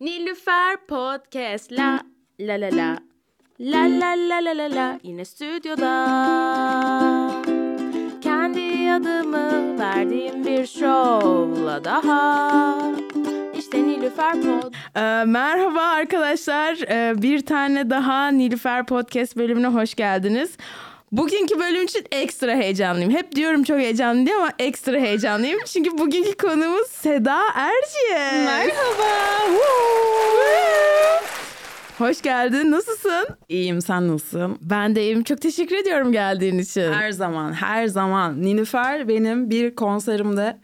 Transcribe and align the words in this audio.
Nilüfer 0.00 0.76
Podcast. 0.88 1.72
La 1.72 2.00
la 2.40 2.60
la 2.60 2.70
la. 2.70 2.98
La 3.58 3.86
la 3.86 4.14
la 4.16 4.40
la 4.44 4.52
la 4.58 4.74
la. 4.74 4.98
Yine 5.02 5.24
stüdyoda. 5.24 5.90
Kendi 8.20 8.92
adımı 8.92 9.78
verdiğim 9.78 10.44
bir 10.44 10.66
şovla 10.66 11.84
daha. 11.84 12.78
İşte 13.58 13.82
Nilüfer 13.82 14.32
Pod 14.32 14.74
Ee, 14.96 15.24
merhaba 15.24 15.80
arkadaşlar. 15.80 16.78
Ee, 16.88 17.22
bir 17.22 17.40
tane 17.46 17.90
daha 17.90 18.28
Nilüfer 18.28 18.86
Podcast 18.86 19.36
bölümüne 19.36 19.66
hoş 19.66 19.94
geldiniz. 19.94 20.56
Bugünkü 21.12 21.58
bölüm 21.58 21.84
için 21.84 22.04
ekstra 22.12 22.54
heyecanlıyım. 22.56 23.10
Hep 23.10 23.34
diyorum 23.34 23.62
çok 23.62 23.78
heyecanlıyım 23.78 24.26
diye 24.26 24.36
ama 24.36 24.52
ekstra 24.58 24.96
heyecanlıyım. 24.98 25.58
Çünkü 25.66 25.98
bugünkü 25.98 26.36
konuğumuz 26.36 26.86
Seda 26.90 27.42
Erciye. 27.54 28.44
Merhaba. 28.44 29.10
Hoş 31.98 32.22
geldin. 32.22 32.70
Nasılsın? 32.70 33.26
İyiyim 33.48 33.82
sen 33.82 34.08
nasılsın? 34.08 34.58
Ben 34.62 34.94
de 34.96 35.02
iyiyim. 35.02 35.22
Çok 35.24 35.40
teşekkür 35.40 35.76
ediyorum 35.76 36.12
geldiğin 36.12 36.58
için. 36.58 36.92
Her 36.92 37.10
zaman 37.10 37.52
her 37.52 37.86
zaman. 37.86 38.42
Nilüfer 38.42 39.08
benim 39.08 39.50
bir 39.50 39.74
konserimde 39.74 40.58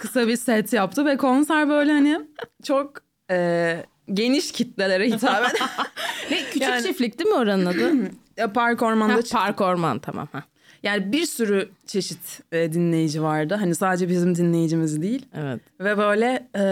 kısa 0.00 0.28
bir 0.28 0.36
set 0.36 0.72
yaptı 0.72 1.06
ve 1.06 1.16
konser 1.16 1.68
böyle 1.68 1.92
hani 1.92 2.20
çok 2.64 2.92
e, 3.30 3.76
geniş 4.12 4.52
kitlelere 4.52 5.06
hitap 5.06 5.40
eden. 5.54 5.66
Ne, 6.30 6.38
küçük 6.44 6.62
Yani- 6.62 6.82
çiftlik 6.82 7.18
değil 7.18 7.30
mi 7.30 7.36
oranın 7.36 7.66
adı? 7.66 7.92
E, 8.36 8.46
Park 8.46 8.82
Orman'da 8.82 9.14
ha. 9.14 9.20
Park 9.32 9.60
Orman 9.60 9.98
tamam. 9.98 10.28
Ha. 10.32 10.42
Yani 10.82 11.12
bir 11.12 11.26
sürü 11.26 11.70
çeşit 11.86 12.40
e, 12.52 12.72
dinleyici 12.72 13.22
vardı. 13.22 13.54
Hani 13.54 13.74
sadece 13.74 14.08
bizim 14.08 14.34
dinleyicimiz 14.34 15.02
değil. 15.02 15.26
Evet. 15.34 15.60
Ve 15.80 15.98
böyle 15.98 16.48
e, 16.56 16.62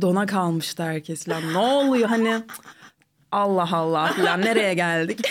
dona 0.00 0.26
kalmıştı 0.26 0.82
herkes 0.82 1.24
falan. 1.24 1.52
Ne 1.52 1.58
oluyor 1.58 2.08
hani 2.08 2.42
Allah 3.32 3.68
Allah 3.72 4.06
falan 4.06 4.40
nereye 4.40 4.74
geldik? 4.74 5.28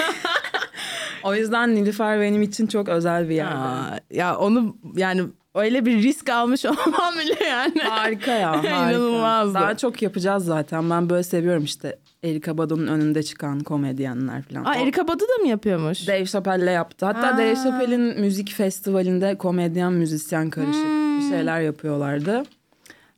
o 1.24 1.36
yüzden 1.36 1.76
Nilüfer 1.76 2.22
benim 2.22 2.42
için 2.42 2.68
çok 2.68 2.90
özel 2.90 3.30
bir 3.30 3.36
yer. 3.36 3.52
Aa, 3.52 4.00
ya 4.12 4.38
onu 4.38 4.78
yani 4.96 5.22
öyle 5.56 5.86
bir 5.86 6.04
risk 6.04 6.30
almış 6.30 6.66
olmam 6.66 7.14
bile 7.24 7.44
yani. 7.46 7.80
Harika 7.80 8.32
ya 8.32 8.52
harika. 8.58 8.68
İnanılmazdı. 8.70 9.54
Daha 9.54 9.78
çok 9.78 10.02
yapacağız 10.02 10.46
zaten. 10.46 10.90
Ben 10.90 11.10
böyle 11.10 11.24
seviyorum 11.24 11.64
işte 11.64 11.98
Erika 12.24 12.58
Badu'nun 12.58 12.88
önünde 12.88 13.24
çıkan 13.24 13.60
komedyenler 13.60 14.42
falan. 14.42 14.66
Aa, 14.66 14.76
Erika 14.76 15.08
Badu 15.08 15.24
da 15.24 15.42
mı 15.42 15.48
yapıyormuş? 15.48 16.08
Dave 16.08 16.26
Chappelle'le 16.26 16.72
yaptı. 16.72 17.06
Hatta 17.06 17.28
Ha. 17.34 17.38
Dave 17.38 17.56
Chappelle'in 17.56 18.20
müzik 18.22 18.52
festivalinde 18.54 19.36
komedyen 19.38 19.94
müzisyen 19.94 20.50
karışık 20.50 20.84
Hmm. 20.86 21.20
bir 21.20 21.30
şeyler 21.30 21.62
yapıyorlardı. 21.62 22.44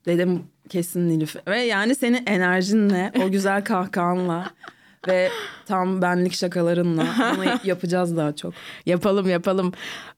Dedim 0.05 0.43
kesin 0.69 1.09
Nilüfer. 1.09 1.41
Ve 1.47 1.59
yani 1.61 1.95
senin 1.95 2.23
enerjinle, 2.27 3.11
o 3.25 3.31
güzel 3.31 3.63
kahkahanla 3.63 4.45
ve 5.07 5.30
tam 5.66 6.02
benlik 6.02 6.33
şakalarınla 6.33 7.03
bunu 7.35 7.45
yapacağız 7.63 8.17
daha 8.17 8.35
çok. 8.35 8.53
Yapalım 8.85 9.30
yapalım. 9.30 9.73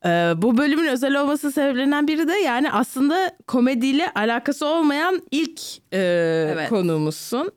Ee, 0.05 0.33
bu 0.37 0.57
bölümün 0.57 0.87
özel 0.87 1.21
olması 1.21 1.51
sebeplerinden 1.51 2.07
biri 2.07 2.27
de 2.27 2.33
yani 2.33 2.71
aslında 2.71 3.31
komediyle 3.47 4.11
alakası 4.15 4.65
olmayan 4.65 5.21
ilk 5.31 5.61
e, 5.93 6.65
konuğumuzsun. 6.69 7.51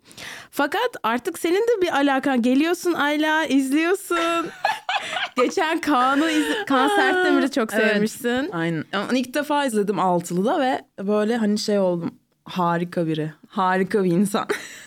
Fakat 0.50 0.90
artık 1.02 1.38
senin 1.38 1.62
de 1.68 1.82
bir 1.82 1.96
alakan 1.96 2.42
geliyorsun 2.42 2.92
Ayla 2.92 3.44
izliyorsun. 3.44 4.46
Geçen 5.36 5.80
Kaan'ı 5.80 6.30
iz- 6.30 6.64
Kaan 6.66 6.88
Sertdemir'i 6.88 7.50
çok 7.50 7.74
Evet. 7.74 7.92
sevmişsin. 7.92 8.50
Aynen. 8.52 8.84
Ama 8.92 9.12
ilk 9.12 9.34
defa 9.34 9.64
izledim 9.64 9.98
Altılı'da 10.00 10.60
ve 10.60 10.84
böyle 11.06 11.36
hani 11.36 11.58
şey 11.58 11.78
oldum. 11.78 12.14
Harika 12.44 13.06
biri. 13.06 13.32
Harika 13.48 14.04
bir 14.04 14.10
insan. 14.10 14.46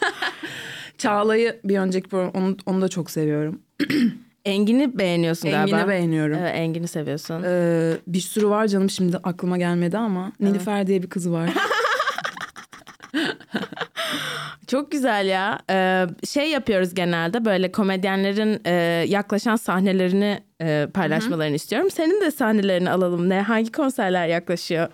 Çağla'yı 1.00 1.60
bir 1.64 1.80
önceki 1.80 2.10
program 2.10 2.32
onu, 2.44 2.58
onu 2.66 2.82
da 2.82 2.88
çok 2.88 3.12
seviyorum. 3.12 3.60
Engin'i 4.46 4.98
beğeniyorsun 4.98 5.52
galiba. 5.52 5.78
Engin'i 5.78 5.90
beğeniyorum. 5.90 6.38
Evet, 6.38 6.56
Engin'i 6.56 6.88
seviyorsun. 6.88 7.44
Ee, 7.46 7.94
bir 8.08 8.20
sürü 8.20 8.48
var 8.48 8.68
canım 8.68 8.90
şimdi 8.90 9.18
aklıma 9.18 9.58
gelmedi 9.58 9.98
ama 9.98 10.32
Nilüfer 10.40 10.88
diye 10.88 11.04
bir 11.04 11.10
kız 11.10 11.32
var. 11.32 11.50
Çok 14.68 14.92
güzel 14.92 15.26
ya. 15.26 15.60
Ee, 15.70 16.08
şey 16.28 16.50
yapıyoruz 16.50 16.94
genelde 16.94 17.46
böyle 17.46 17.72
komedyenlerin 17.72 18.62
e, 18.66 18.72
yaklaşan 19.08 19.56
sahnelerini 19.56 20.40
e, 20.62 20.88
paylaşmalarını 20.94 21.56
istiyorum. 21.56 21.92
Senin 21.92 22.22
de 22.22 22.32
sahnelerini 22.32 22.90
alalım. 22.90 23.30
Ne 23.30 23.42
hangi 23.42 23.72
konserler 23.72 24.28
yaklaşıyor? 24.28 24.88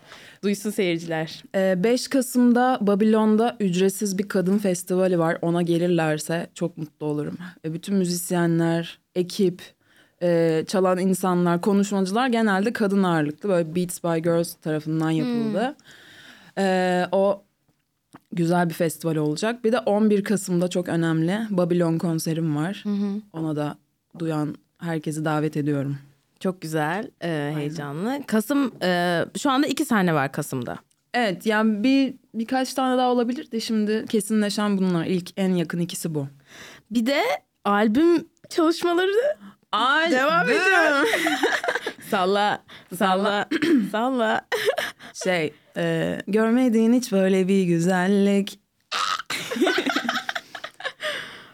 Duysun 0.45 0.69
seyirciler. 0.69 1.43
Ee, 1.55 1.83
5 1.83 2.07
Kasım'da 2.07 2.77
Babilon'da 2.81 3.57
ücretsiz 3.59 4.17
bir 4.17 4.27
kadın 4.27 4.57
festivali 4.57 5.19
var. 5.19 5.37
Ona 5.41 5.61
gelirlerse 5.61 6.47
çok 6.53 6.77
mutlu 6.77 7.05
olurum. 7.05 7.37
Ee, 7.65 7.73
bütün 7.73 7.95
müzisyenler, 7.95 8.99
ekip, 9.15 9.61
e, 10.21 10.63
çalan 10.67 10.97
insanlar, 10.97 11.61
konuşmacılar 11.61 12.27
genelde 12.27 12.73
kadın 12.73 13.03
ağırlıklı. 13.03 13.49
Böyle 13.49 13.75
Beats 13.75 14.03
by 14.03 14.17
Girls 14.17 14.53
tarafından 14.53 15.11
yapıldı. 15.11 15.75
Ee, 16.57 17.05
o 17.11 17.43
güzel 18.31 18.69
bir 18.69 18.73
festival 18.73 19.15
olacak. 19.15 19.63
Bir 19.63 19.71
de 19.71 19.79
11 19.79 20.23
Kasım'da 20.23 20.67
çok 20.67 20.89
önemli 20.89 21.39
Babilon 21.49 21.97
konserim 21.97 22.55
var. 22.55 22.83
Ona 23.33 23.55
da 23.55 23.77
duyan 24.19 24.55
herkesi 24.77 25.25
davet 25.25 25.57
ediyorum. 25.57 25.97
Çok 26.39 26.61
güzel, 26.61 27.11
e, 27.23 27.51
heyecanlı. 27.55 28.21
Kasım, 28.27 28.71
e, 28.83 29.21
şu 29.39 29.51
anda 29.51 29.67
iki 29.67 29.85
sahne 29.85 30.13
var 30.13 30.31
Kasım'da. 30.31 30.77
Evet 31.13 31.45
yani 31.45 31.83
bir 31.83 32.13
birkaç 32.33 32.73
tane 32.73 32.97
daha 32.97 33.11
olabilir 33.11 33.51
de 33.51 33.59
şimdi 33.59 34.05
kesinleşen 34.09 34.77
bunlar. 34.77 35.05
İlk 35.05 35.31
en 35.37 35.53
yakın 35.53 35.79
ikisi 35.79 36.15
bu. 36.15 36.27
Bir 36.91 37.05
de 37.05 37.21
albüm 37.65 38.27
çalışmaları 38.49 39.37
Ay, 39.71 40.11
devam 40.11 40.49
ediyor. 40.49 41.07
salla, 42.11 42.63
salla, 42.97 43.49
salla. 43.91 44.47
Şey, 45.23 45.53
e, 45.77 46.17
görmediğin 46.27 46.93
hiç 46.93 47.11
böyle 47.11 47.47
bir 47.47 47.63
güzellik. 47.63 48.59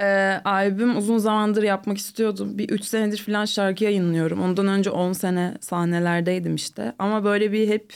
e, 0.02 0.42
albüm 0.46 0.98
uzun 0.98 1.18
zamandır 1.18 1.64
yapmak 1.64 1.98
istiyordum. 1.98 2.58
Bir 2.58 2.70
üç 2.70 2.84
senedir 2.84 3.18
falan 3.18 3.46
şarkı 3.46 3.84
yayınlıyorum. 3.84 4.42
Ondan 4.42 4.68
önce 4.68 4.90
on 4.90 5.14
sene 5.14 5.58
sahnelerdeydim 5.62 6.56
işte. 6.56 6.94
Ama 7.00 7.24
böyle 7.24 7.52
bir 7.52 7.68
hep 7.68 7.94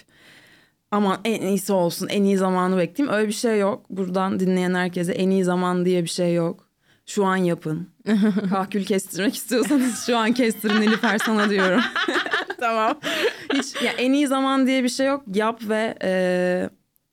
aman 0.92 1.18
en 1.26 1.42
iyisi 1.42 1.74
olsun, 1.74 2.08
en 2.08 2.24
iyi 2.24 2.38
zamanı 2.38 2.78
bekleyeyim. 2.78 3.18
Öyle 3.18 3.28
bir 3.28 3.34
şey 3.34 3.60
yok. 3.60 3.86
Buradan 3.90 4.40
dinleyen 4.40 4.74
herkese 4.74 5.12
en 5.12 5.30
iyi 5.30 5.44
zaman 5.44 5.86
diye 5.86 6.04
bir 6.04 6.10
şey 6.10 6.34
yok. 6.34 6.66
Şu 7.06 7.26
an 7.26 7.36
yapın. 7.36 7.90
Kahkül 8.50 8.86
kestirmek 8.86 9.36
istiyorsanız 9.36 10.06
şu 10.06 10.18
an 10.18 10.34
kestirin 10.34 10.82
Nilüfer 10.82 11.18
sana 11.18 11.50
diyorum. 11.50 11.82
tamam. 12.60 13.00
Hiç 13.54 13.82
ya 13.82 13.92
en 13.92 14.14
iyi 14.14 14.28
zaman 14.28 14.68
diye 14.68 14.84
bir 14.84 14.90
şey 14.90 15.08
yok. 15.08 15.24
Yap 15.34 15.62
ve 15.70 15.98
e, 16.04 16.70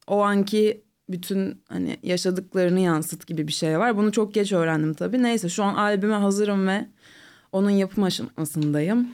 o 0.07 0.23
anki 0.23 0.82
bütün 1.09 1.63
hani 1.69 1.97
yaşadıklarını 2.03 2.81
yansıt 2.81 3.27
gibi 3.27 3.49
bir 3.49 3.53
şey 3.53 3.79
var. 3.79 3.97
Bunu 3.97 4.13
çok 4.13 4.35
geç 4.35 4.53
öğrendim 4.53 4.95
tabii. 4.95 5.23
Neyse 5.23 5.49
şu 5.49 5.65
an 5.65 5.75
albüme 5.75 6.15
hazırım 6.15 6.69
ve 6.69 6.87
onun 7.53 7.71
yapım 7.71 8.05
aşamasındayım. 8.05 9.09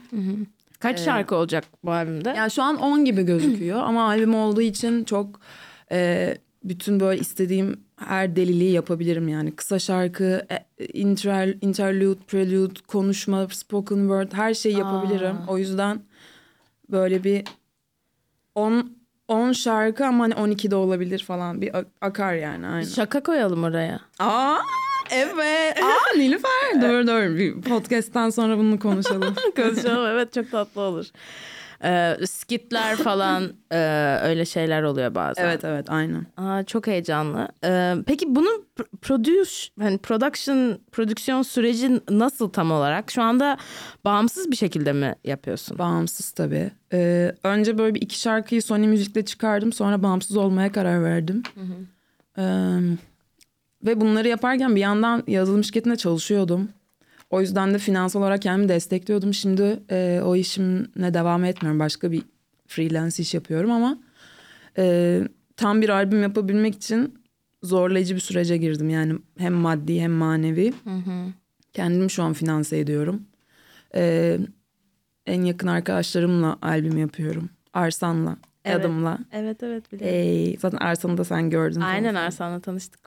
Kaç 0.79 0.99
şarkı 0.99 1.35
olacak 1.35 1.63
bu 1.83 1.91
albümde? 1.91 2.29
Yani 2.29 2.51
şu 2.51 2.63
an 2.63 2.77
10 2.77 3.05
gibi 3.05 3.23
gözüküyor 3.23 3.79
ama 3.79 4.07
albüm 4.07 4.35
olduğu 4.35 4.61
için 4.61 5.03
çok 5.03 5.39
e, 5.91 6.37
bütün 6.63 6.99
böyle 6.99 7.21
istediğim 7.21 7.79
her 7.95 8.35
deliliği 8.35 8.71
yapabilirim 8.71 9.27
yani. 9.27 9.55
Kısa 9.55 9.79
şarkı, 9.79 10.45
e, 10.79 10.85
inter, 10.85 11.55
interlude, 11.61 12.19
prelude, 12.27 12.79
konuşma, 12.87 13.47
spoken 13.47 13.97
word 13.99 14.33
her 14.33 14.53
şeyi 14.53 14.77
yapabilirim. 14.77 15.35
O 15.47 15.57
yüzden 15.57 16.01
böyle 16.91 17.23
bir 17.23 17.43
10 18.55 18.98
10 19.29 19.51
şarkı 19.51 20.05
ama 20.05 20.23
hani 20.23 20.35
12 20.35 20.71
de 20.71 20.75
olabilir 20.75 21.23
falan 21.27 21.61
bir 21.61 21.77
ak- 21.77 21.87
akar 22.01 22.33
yani 22.33 22.67
aynen. 22.67 22.87
Şaka 22.87 23.23
koyalım 23.23 23.63
oraya. 23.63 23.99
Aa 24.19 24.57
evet. 25.11 25.83
Aa 25.83 26.17
Nilüfer. 26.17 26.49
dur 26.81 27.07
dur 27.07 27.37
bir 27.37 27.61
podcast'tan 27.61 28.29
sonra 28.29 28.57
bunu 28.57 28.79
konuşalım. 28.79 29.35
Konuşalım 29.55 30.05
evet 30.05 30.33
çok 30.33 30.51
tatlı 30.51 30.81
olur. 30.81 31.05
Ee, 31.83 32.17
skitler 32.25 32.95
falan 32.95 33.43
e, 33.71 33.77
öyle 34.23 34.45
şeyler 34.45 34.83
oluyor 34.83 35.15
bazen. 35.15 35.45
evet 35.45 35.63
evet 35.63 35.89
aynen. 35.89 36.25
Aa, 36.37 36.63
çok 36.63 36.87
heyecanlı. 36.87 37.47
Ee, 37.63 37.95
peki 38.05 38.35
bunun 38.35 38.65
pr- 38.77 38.97
produce, 39.01 39.51
hani 39.79 39.97
production, 39.97 40.79
prodüksiyon 40.91 41.41
süreci 41.41 42.01
nasıl 42.09 42.49
tam 42.49 42.71
olarak? 42.71 43.11
Şu 43.11 43.21
anda 43.21 43.57
bağımsız 44.05 44.51
bir 44.51 44.55
şekilde 44.55 44.93
mi 44.93 45.15
yapıyorsun? 45.23 45.77
Bağımsız 45.77 46.31
tabii. 46.31 46.71
Ee, 46.93 47.35
önce 47.43 47.77
böyle 47.77 47.95
bir 47.95 48.01
iki 48.01 48.19
şarkıyı 48.19 48.61
Sony 48.61 48.87
Müzik'te 48.87 49.25
çıkardım. 49.25 49.73
Sonra 49.73 50.03
bağımsız 50.03 50.37
olmaya 50.37 50.71
karar 50.71 51.03
verdim. 51.03 51.43
Ee, 52.37 52.43
ve 53.85 54.01
bunları 54.01 54.27
yaparken 54.27 54.75
bir 54.75 54.81
yandan 54.81 55.23
yazılım 55.27 55.63
şirketinde 55.63 55.95
çalışıyordum. 55.95 56.69
O 57.29 57.41
yüzden 57.41 57.73
de 57.73 57.77
finansal 57.77 58.19
olarak 58.19 58.41
kendimi 58.41 58.69
destekliyordum. 58.69 59.33
Şimdi 59.33 59.79
e, 59.91 60.21
o 60.23 60.35
işimle 60.35 61.13
devam 61.13 61.43
etmiyorum. 61.45 61.79
Başka 61.79 62.11
bir 62.11 62.23
freelance 62.67 63.23
iş 63.23 63.33
yapıyorum 63.33 63.71
ama... 63.71 63.97
e, 64.77 65.21
tam 65.57 65.81
bir 65.81 65.89
albüm 65.89 66.21
yapabilmek 66.21 66.75
için 66.75 67.19
zorlayıcı 67.63 68.15
bir 68.15 68.19
sürece 68.19 68.57
girdim. 68.57 68.89
Yani 68.89 69.13
hem 69.37 69.53
maddi 69.53 70.01
hem 70.01 70.11
manevi. 70.11 70.73
Kendim 71.73 72.09
şu 72.09 72.23
an 72.23 72.33
finanse 72.33 72.77
ediyorum. 72.79 73.21
Ee, 73.95 74.37
en 75.25 75.41
yakın 75.41 75.67
arkadaşlarımla 75.67 76.57
albüm 76.61 76.97
yapıyorum. 76.97 77.49
Arsan'la, 77.73 78.37
Evet. 78.65 78.79
Adam'la. 78.85 79.17
Evet 79.31 79.63
evet 79.63 79.91
biliyorum. 79.93 80.15
Ee, 80.17 80.57
zaten 80.59 80.77
Arsan'ı 80.77 81.17
da 81.17 81.23
sen 81.23 81.49
gördün. 81.49 81.81
Aynen 81.81 82.15
Arsan'la 82.15 82.59
tanıştık. 82.59 82.99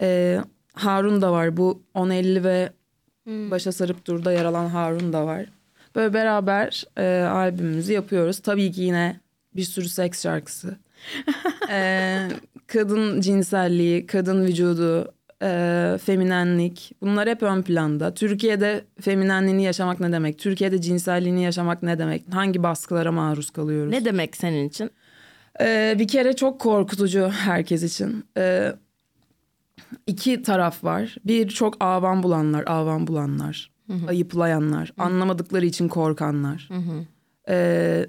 Ee, 0.00 0.40
Harun 0.72 1.22
da 1.22 1.32
var. 1.32 1.56
Bu 1.56 1.82
1050 1.96 2.44
ve 2.44 2.70
Hmm. 3.28 3.50
Başa 3.50 3.72
Sarıp 3.72 4.06
Dur'da 4.06 4.32
yer 4.32 4.44
alan 4.44 4.66
Harun 4.66 5.12
da 5.12 5.26
var. 5.26 5.46
Böyle 5.94 6.14
beraber 6.14 6.84
e, 6.96 7.22
albümümüzü 7.22 7.92
yapıyoruz. 7.92 8.38
Tabii 8.38 8.72
ki 8.72 8.80
yine 8.80 9.20
bir 9.56 9.62
sürü 9.62 9.88
seks 9.88 10.22
şarkısı. 10.22 10.76
Ee, 11.70 12.28
kadın 12.66 13.20
cinselliği, 13.20 14.06
kadın 14.06 14.46
vücudu, 14.46 15.12
e, 15.42 15.98
feminenlik 16.04 16.92
bunlar 17.00 17.28
hep 17.28 17.42
ön 17.42 17.62
planda. 17.62 18.14
Türkiye'de 18.14 18.84
feminenliğini 19.00 19.62
yaşamak 19.62 20.00
ne 20.00 20.12
demek? 20.12 20.38
Türkiye'de 20.38 20.80
cinselliğini 20.80 21.42
yaşamak 21.42 21.82
ne 21.82 21.98
demek? 21.98 22.22
Hangi 22.30 22.62
baskılara 22.62 23.12
maruz 23.12 23.50
kalıyoruz? 23.50 23.92
Ne 23.92 24.04
demek 24.04 24.36
senin 24.36 24.68
için? 24.68 24.90
Ee, 25.60 25.96
bir 25.98 26.08
kere 26.08 26.36
çok 26.36 26.60
korkutucu 26.60 27.28
herkes 27.28 27.82
için. 27.82 28.24
Ee, 28.36 28.72
iki 30.06 30.42
taraf 30.42 30.84
var. 30.84 31.16
Bir 31.24 31.48
çok 31.48 31.84
avam 31.84 32.22
bulanlar, 32.22 32.64
avam 32.66 33.06
bulanlar, 33.06 33.70
ayıplayanlar, 34.08 34.92
anlamadıkları 34.98 35.66
için 35.66 35.88
korkanlar. 35.88 36.68
Ee, 37.48 38.06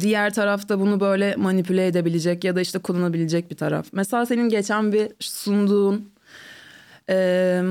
diğer 0.00 0.34
tarafta 0.34 0.80
bunu 0.80 1.00
böyle 1.00 1.36
manipüle 1.36 1.86
edebilecek 1.86 2.44
ya 2.44 2.56
da 2.56 2.60
işte 2.60 2.78
kullanabilecek 2.78 3.50
bir 3.50 3.56
taraf. 3.56 3.86
Mesela 3.92 4.26
senin 4.26 4.48
geçen 4.48 4.92
bir 4.92 5.08
sunduğun 5.20 6.10
e, 7.10 7.62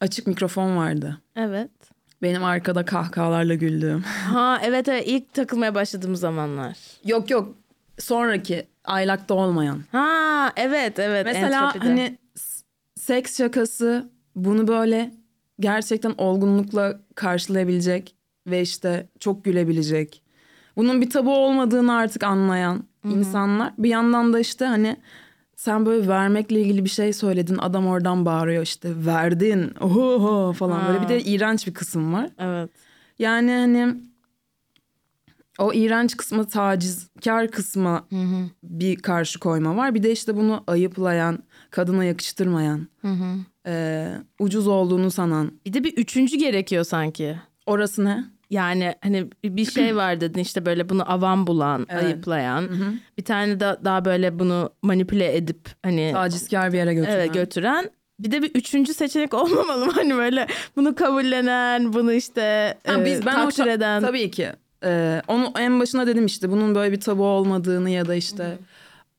açık 0.00 0.26
mikrofon 0.26 0.76
vardı. 0.76 1.18
Evet. 1.36 1.70
Benim 2.22 2.44
arkada 2.44 2.84
kahkahalarla 2.84 3.54
güldüğüm. 3.54 4.02
Ha 4.02 4.60
evet 4.64 4.88
evet 4.88 5.04
ilk 5.06 5.34
takılmaya 5.34 5.74
başladığımız 5.74 6.20
zamanlar. 6.20 6.76
yok 7.04 7.30
yok 7.30 7.54
sonraki 7.98 8.66
aylakta 8.84 9.34
olmayan. 9.34 9.80
Ha 9.92 10.52
evet 10.56 10.98
evet. 10.98 11.26
Mesela 11.26 11.66
Entropi'de. 11.66 11.88
hani 11.88 12.18
seks 12.96 13.38
şakası 13.38 14.10
bunu 14.36 14.68
böyle 14.68 15.14
gerçekten 15.60 16.14
olgunlukla 16.18 17.00
karşılayabilecek 17.14 18.14
ve 18.46 18.60
işte 18.60 19.08
çok 19.18 19.44
gülebilecek. 19.44 20.22
Bunun 20.76 21.00
bir 21.00 21.10
tabu 21.10 21.36
olmadığını 21.36 21.94
artık 21.94 22.24
anlayan 22.24 22.84
insanlar. 23.04 23.72
Bir 23.78 23.88
yandan 23.88 24.32
da 24.32 24.40
işte 24.40 24.64
hani 24.64 24.96
sen 25.56 25.86
böyle 25.86 26.08
vermekle 26.08 26.60
ilgili 26.60 26.84
bir 26.84 26.90
şey 26.90 27.12
söyledin. 27.12 27.58
Adam 27.58 27.86
oradan 27.86 28.26
bağırıyor 28.26 28.62
işte 28.62 29.06
verdin 29.06 29.74
oho 29.80 30.52
falan. 30.52 30.88
Böyle 30.88 31.02
bir 31.02 31.08
de 31.08 31.20
iğrenç 31.20 31.66
bir 31.66 31.74
kısım 31.74 32.12
var. 32.12 32.30
Evet. 32.38 32.70
Yani 33.18 33.50
hani 33.50 33.94
o 35.60 35.72
iğrenç 35.72 36.16
kısmı 36.16 36.48
tacizkar 36.48 37.48
kısma 37.50 38.06
bir 38.62 38.96
karşı 38.96 39.38
koyma 39.40 39.76
var. 39.76 39.94
Bir 39.94 40.02
de 40.02 40.12
işte 40.12 40.36
bunu 40.36 40.64
ayıplayan, 40.66 41.38
kadına 41.70 42.04
yakıştırmayan, 42.04 42.88
e, 43.66 44.06
ucuz 44.38 44.66
olduğunu 44.66 45.10
sanan. 45.10 45.52
Bir 45.66 45.72
de 45.72 45.84
bir 45.84 45.92
üçüncü 45.96 46.36
gerekiyor 46.36 46.84
sanki. 46.84 47.36
Orası 47.66 48.04
ne? 48.04 48.24
Yani 48.50 48.94
hani 49.02 49.26
bir 49.44 49.64
şey 49.64 49.96
var 49.96 50.20
dedin 50.20 50.40
işte 50.40 50.66
böyle 50.66 50.88
bunu 50.88 51.12
avam 51.12 51.46
bulan, 51.46 51.86
Evet. 51.90 52.04
ayıplayan. 52.04 52.68
Bir 53.18 53.24
tane 53.24 53.60
de 53.60 53.76
daha 53.84 54.04
böyle 54.04 54.38
bunu 54.38 54.70
manipüle 54.82 55.36
edip 55.36 55.68
hani 55.82 56.10
Tacizkar 56.12 56.72
bir 56.72 56.78
yere 56.78 56.94
götüren. 56.94 57.12
evet 57.16 57.34
götüren. 57.34 57.90
Bir 58.20 58.30
de 58.30 58.42
bir 58.42 58.50
üçüncü 58.54 58.94
seçenek 58.94 59.34
olmamalı 59.42 59.86
mı? 59.86 59.92
Hani 59.94 60.14
böyle 60.16 60.46
bunu 60.76 60.94
kabullenen, 60.94 61.92
bunu 61.92 62.12
işte 62.12 62.78
Ha, 62.86 63.00
e, 63.00 63.04
biz 63.04 63.26
ben 63.26 63.34
o 63.40 63.48
takdir 63.48 63.62
şa- 63.64 63.70
eden. 63.72 64.02
Tabii 64.02 64.30
ki. 64.30 64.48
Ee, 64.84 65.22
onu 65.28 65.52
en 65.58 65.80
başına 65.80 66.06
dedim 66.06 66.26
işte 66.26 66.50
bunun 66.50 66.74
böyle 66.74 66.92
bir 66.92 67.00
tabu 67.00 67.24
olmadığını 67.24 67.90
ya 67.90 68.06
da 68.08 68.14
işte 68.14 68.58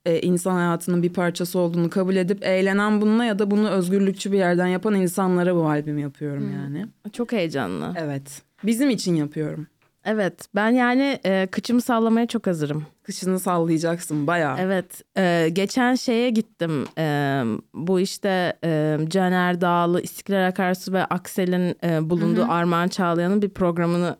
e, 0.05 0.19
insan 0.21 0.55
hayatının 0.55 1.03
bir 1.03 1.13
parçası 1.13 1.59
olduğunu 1.59 1.89
kabul 1.89 2.15
edip 2.15 2.43
eğlenen 2.43 3.01
bununla 3.01 3.25
ya 3.25 3.39
da 3.39 3.51
bunu 3.51 3.69
özgürlükçü 3.69 4.31
bir 4.31 4.37
yerden 4.37 4.67
yapan 4.67 4.95
insanlara 4.95 5.55
bu 5.55 5.69
albümü 5.69 6.01
yapıyorum 6.01 6.51
yani. 6.53 6.85
Çok 7.13 7.31
heyecanlı. 7.31 7.93
Evet. 7.97 8.41
Bizim 8.63 8.89
için 8.89 9.15
yapıyorum. 9.15 9.67
Evet 10.05 10.47
ben 10.55 10.69
yani 10.69 11.19
e, 11.25 11.47
kıçımı 11.51 11.81
sallamaya 11.81 12.27
çok 12.27 12.47
hazırım. 12.47 12.85
Kışını 13.03 13.39
sallayacaksın 13.39 14.27
bayağı. 14.27 14.57
Evet 14.59 15.03
e, 15.17 15.49
geçen 15.53 15.95
şeye 15.95 16.29
gittim 16.29 16.85
E, 16.97 17.43
bu 17.73 17.99
işte 17.99 18.53
e, 18.63 18.97
Caner 19.07 19.61
Dağlı, 19.61 20.01
İstiklal 20.01 20.47
Akarsu 20.47 20.93
ve 20.93 21.05
Aksel'in 21.05 21.75
e, 21.83 22.09
bulunduğu 22.09 22.45
Armağan 22.49 22.87
Çağlayan'ın 22.87 23.41
bir 23.41 23.49
programını 23.49 24.15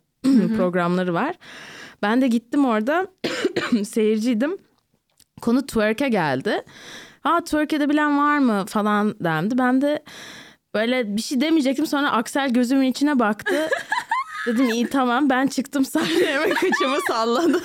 programları 0.58 1.14
var. 1.14 1.36
Ben 2.02 2.22
de 2.22 2.28
gittim 2.28 2.66
orada 2.66 3.08
seyirciydim. 3.84 4.58
Konu 5.42 5.66
twerk'e 5.66 6.10
geldi. 6.10 6.64
Ha 7.22 7.44
twerk 7.44 7.74
edebilen 7.74 8.18
var 8.18 8.38
mı 8.38 8.66
falan 8.68 9.16
dendi. 9.20 9.58
Ben 9.58 9.82
de 9.82 10.04
böyle 10.76 11.18
bir 11.18 11.22
şey 11.22 11.42
demeyecektim 11.42 11.86
sonra 11.88 12.12
Aksel 12.12 12.54
gözümün 12.54 12.88
içine 12.88 13.20
baktı. 13.20 13.70
Dedim 14.48 14.70
iyi 14.70 14.88
tamam 14.88 15.30
ben 15.30 15.48
çıktım 15.48 15.86
sahneye 15.86 16.40
ve 16.40 16.50
kıçımı 16.50 16.98
salladım. 17.08 17.62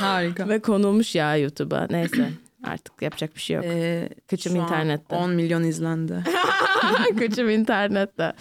Harika. 0.00 0.48
Ve 0.48 0.60
konulmuş 0.60 1.14
ya 1.14 1.36
YouTube'a. 1.36 1.86
Neyse 1.90 2.30
artık 2.64 3.02
yapacak 3.02 3.34
bir 3.34 3.40
şey 3.40 3.56
yok. 3.56 3.64
Ee, 3.68 4.08
Kıçım 4.30 4.56
internette. 4.56 5.14
10 5.14 5.30
milyon 5.30 5.62
izlendi. 5.62 6.24
Kıçım 7.18 7.50
internette. 7.50 8.32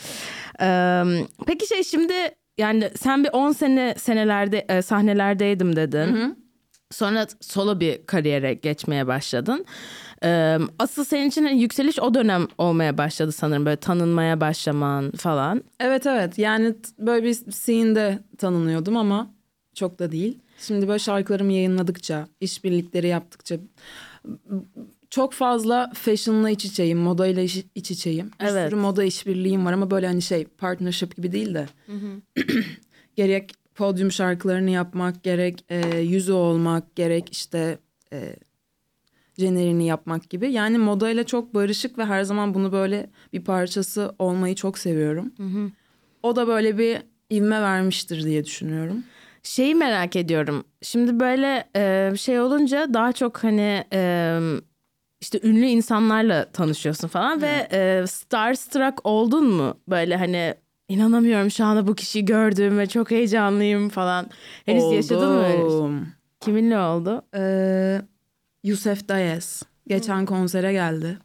Ee, 0.61 1.03
peki 1.45 1.67
şey 1.67 1.83
şimdi 1.83 2.13
yani 2.61 2.89
sen 2.99 3.23
bir 3.23 3.29
10 3.33 3.51
sene 3.51 3.95
senelerde 3.97 4.65
e, 4.69 4.81
sahnelerdeydim 4.81 5.75
dedin. 5.75 6.37
Sonra 6.91 7.27
solo 7.41 7.79
bir 7.79 8.05
kariyere 8.05 8.53
geçmeye 8.53 9.07
başladın. 9.07 9.65
Ee, 10.23 10.57
asıl 10.79 11.03
senin 11.03 11.29
için 11.29 11.43
hani 11.43 11.61
yükseliş 11.61 11.99
o 11.99 12.13
dönem 12.13 12.47
olmaya 12.57 12.97
başladı 12.97 13.31
sanırım. 13.31 13.65
Böyle 13.65 13.75
tanınmaya 13.77 14.41
başlaman 14.41 15.11
falan. 15.11 15.63
evet 15.79 16.05
evet 16.05 16.37
yani 16.37 16.75
böyle 16.99 17.25
bir 17.25 17.33
scene'de 17.33 18.19
tanınıyordum 18.37 18.97
ama 18.97 19.31
çok 19.75 19.99
da 19.99 20.11
değil. 20.11 20.39
Şimdi 20.59 20.87
böyle 20.87 20.99
şarkılarımı 20.99 21.53
yayınladıkça, 21.53 22.27
işbirlikleri 22.41 23.07
yaptıkça 23.07 23.55
çok 25.11 25.33
fazla 25.33 25.91
fashion'la 25.93 26.49
iç 26.49 26.65
içeyim, 26.65 26.97
modayla 26.99 27.41
iç, 27.43 27.65
iç 27.75 27.91
içeyim. 27.91 28.31
Bir 28.41 28.45
Evet. 28.45 28.69
sürü 28.69 28.79
moda 28.79 29.03
işbirliğim 29.03 29.65
var 29.65 29.73
ama 29.73 29.91
böyle 29.91 30.07
hani 30.07 30.21
şey 30.21 30.45
partnership 30.45 31.15
gibi 31.15 31.31
değil 31.31 31.53
de. 31.53 31.67
gerek 33.15 33.53
podyum 33.75 34.11
şarkılarını 34.11 34.69
yapmak, 34.69 35.23
gerek 35.23 35.65
e, 35.69 35.97
yüzü 35.99 36.31
olmak, 36.33 36.95
gerek 36.95 37.29
işte 37.31 37.77
e, 38.13 38.35
jenerini 39.37 39.85
yapmak 39.87 40.29
gibi. 40.29 40.51
Yani 40.51 40.77
modayla 40.77 41.23
çok 41.23 41.53
barışık 41.53 41.97
ve 41.97 42.05
her 42.05 42.23
zaman 42.23 42.53
bunu 42.53 42.71
böyle 42.71 43.09
bir 43.33 43.43
parçası 43.43 44.15
olmayı 44.19 44.55
çok 44.55 44.77
seviyorum. 44.77 45.33
O 46.23 46.35
da 46.35 46.47
böyle 46.47 46.77
bir 46.77 46.97
ivme 47.31 47.61
vermiştir 47.61 48.23
diye 48.23 48.45
düşünüyorum. 48.45 49.03
Şeyi 49.43 49.75
merak 49.75 50.15
ediyorum. 50.15 50.63
Şimdi 50.81 51.19
böyle 51.19 51.69
e, 51.75 52.11
şey 52.17 52.39
olunca 52.39 52.93
daha 52.93 53.11
çok 53.13 53.43
hani 53.43 53.83
e, 53.93 54.39
işte 55.21 55.39
ünlü 55.43 55.65
insanlarla 55.65 56.51
tanışıyorsun 56.51 57.07
falan 57.07 57.41
ve 57.41 57.67
e, 57.71 58.07
starstruck 58.07 58.99
oldun 59.03 59.45
mu? 59.47 59.77
Böyle 59.87 60.17
hani 60.17 60.55
inanamıyorum 60.87 61.51
şu 61.51 61.65
anda 61.65 61.87
bu 61.87 61.95
kişiyi 61.95 62.25
gördüm 62.25 62.77
ve 62.77 62.85
çok 62.87 63.11
heyecanlıyım 63.11 63.89
falan. 63.89 64.29
Henüz 64.65 64.91
yaşadın 64.93 65.31
mı 65.31 65.43
öyle 65.43 65.55
şey? 65.57 65.63
Oldum. 65.63 66.07
Kiminle 66.39 66.79
oldu? 66.79 67.21
Ee, 67.35 68.01
Yusuf 68.63 69.07
Dayes. 69.07 69.63
Geçen 69.87 70.25
konsere 70.25 70.73
geldi. 70.73 71.17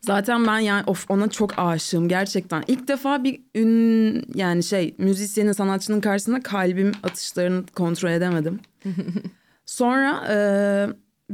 Zaten 0.00 0.46
ben 0.46 0.58
yani 0.58 0.82
of 0.86 1.10
ona 1.10 1.28
çok 1.28 1.58
aşığım 1.58 2.08
gerçekten. 2.08 2.64
İlk 2.66 2.88
defa 2.88 3.24
bir 3.24 3.40
ün 3.54 4.24
yani 4.34 4.62
şey 4.62 4.94
müzisyenin 4.98 5.52
sanatçının 5.52 6.00
karşısında 6.00 6.42
kalbim 6.42 6.92
atışlarını 7.02 7.66
kontrol 7.66 8.10
edemedim. 8.10 8.60
sonra 9.66 10.24
e, 10.30 10.36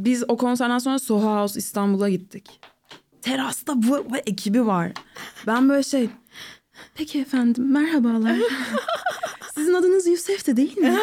biz 0.05 0.25
o 0.29 0.37
konserden 0.37 0.79
sonra 0.79 0.99
Soho 0.99 1.37
House 1.37 1.59
İstanbul'a 1.59 2.09
gittik. 2.09 2.61
Terasta 3.23 3.83
bu, 3.83 4.11
bu 4.11 4.17
ekibi 4.17 4.67
var. 4.67 4.93
Ben 5.47 5.69
böyle 5.69 5.83
şey 5.83 6.11
peki 6.95 7.21
efendim 7.21 7.73
merhabalar. 7.73 8.37
Sizin 9.55 9.75
adınız 9.75 10.07
Yusuf 10.07 10.47
de 10.47 10.57
değil 10.57 10.79
mi? 10.79 10.99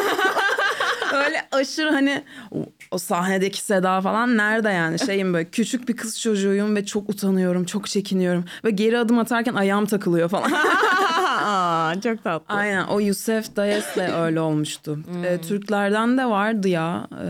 Öyle 1.13 1.47
aşırı 1.51 1.89
hani 1.91 2.23
o 2.91 2.97
sahnedeki 2.97 3.61
Seda 3.61 4.01
falan 4.01 4.37
nerede 4.37 4.69
yani 4.69 4.99
şeyim 4.99 5.33
böyle 5.33 5.49
küçük 5.49 5.87
bir 5.89 5.97
kız 5.97 6.21
çocuğuyum 6.21 6.75
ve 6.75 6.85
çok 6.85 7.09
utanıyorum, 7.09 7.65
çok 7.65 7.87
çekiniyorum. 7.87 8.45
Ve 8.63 8.71
geri 8.71 8.99
adım 8.99 9.19
atarken 9.19 9.53
ayağım 9.53 9.85
takılıyor 9.85 10.29
falan. 10.29 10.49
çok 12.01 12.23
tatlı. 12.23 12.55
Aynen 12.55 12.83
o 12.83 12.99
Yusuf 12.99 13.55
Dayes'le 13.55 14.13
öyle 14.17 14.39
olmuştu. 14.39 14.99
Hmm. 15.05 15.23
E, 15.23 15.41
Türklerden 15.41 16.17
de 16.17 16.25
vardı 16.25 16.67
ya 16.67 17.07
e, 17.11 17.25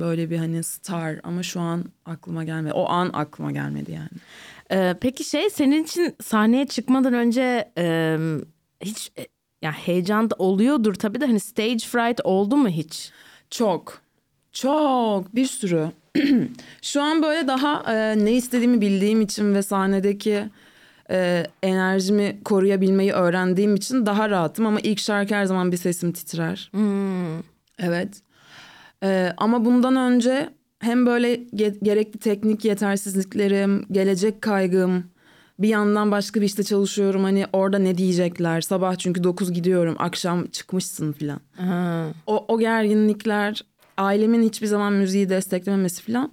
böyle 0.00 0.30
bir 0.30 0.38
hani 0.38 0.62
star 0.62 1.20
ama 1.24 1.42
şu 1.42 1.60
an 1.60 1.84
aklıma 2.06 2.44
gelmedi. 2.44 2.72
O 2.72 2.88
an 2.88 3.10
aklıma 3.12 3.52
gelmedi 3.52 3.92
yani. 3.92 4.08
Ee, 4.72 4.94
peki 5.00 5.24
şey 5.24 5.50
senin 5.50 5.84
için 5.84 6.16
sahneye 6.22 6.66
çıkmadan 6.66 7.14
önce 7.14 7.72
e, 7.78 8.16
hiç 8.80 9.12
e, 9.18 9.26
ya 9.62 9.72
heyecan 9.72 10.30
da 10.30 10.34
oluyordur 10.38 10.94
tabii 10.94 11.20
de 11.20 11.26
hani 11.26 11.40
stage 11.40 11.78
fright 11.78 12.20
oldu 12.24 12.56
mu 12.56 12.68
hiç? 12.68 13.10
Çok. 13.50 14.02
Çok 14.52 15.34
bir 15.34 15.46
sürü. 15.46 15.90
Şu 16.82 17.02
an 17.02 17.22
böyle 17.22 17.48
daha 17.48 17.94
e, 17.94 18.24
ne 18.24 18.32
istediğimi 18.32 18.80
bildiğim 18.80 19.20
için 19.20 19.54
ve 19.54 19.62
sahnedeki 19.62 20.44
e, 21.10 21.46
enerjimi 21.62 22.38
koruyabilmeyi 22.44 23.12
öğrendiğim 23.12 23.74
için 23.74 24.06
daha 24.06 24.30
rahatım 24.30 24.66
ama 24.66 24.80
ilk 24.80 24.98
şarkı 24.98 25.34
her 25.34 25.44
zaman 25.44 25.72
bir 25.72 25.76
sesim 25.76 26.12
titrer. 26.12 26.68
Hmm. 26.72 27.38
Evet. 27.78 28.22
E, 29.02 29.32
ama 29.36 29.64
bundan 29.64 29.96
önce 29.96 30.50
hem 30.78 31.06
böyle 31.06 31.34
ge- 31.34 31.84
gerekli 31.84 32.18
teknik 32.18 32.64
yetersizliklerim, 32.64 33.84
gelecek 33.92 34.42
kaygım, 34.42 35.04
bir 35.58 35.68
yandan 35.68 36.10
başka 36.10 36.40
bir 36.40 36.46
işte 36.46 36.62
çalışıyorum 36.62 37.24
hani 37.24 37.46
orada 37.52 37.78
ne 37.78 37.98
diyecekler 37.98 38.60
sabah 38.60 38.96
çünkü 38.96 39.24
9 39.24 39.52
gidiyorum 39.52 39.96
akşam 39.98 40.46
çıkmışsın 40.46 41.12
filan. 41.12 41.40
O, 42.26 42.44
o 42.48 42.58
gerginlikler 42.58 43.62
ailemin 44.00 44.42
hiçbir 44.42 44.66
zaman 44.66 44.92
müziği 44.92 45.28
desteklememesi 45.28 46.02
falan. 46.02 46.32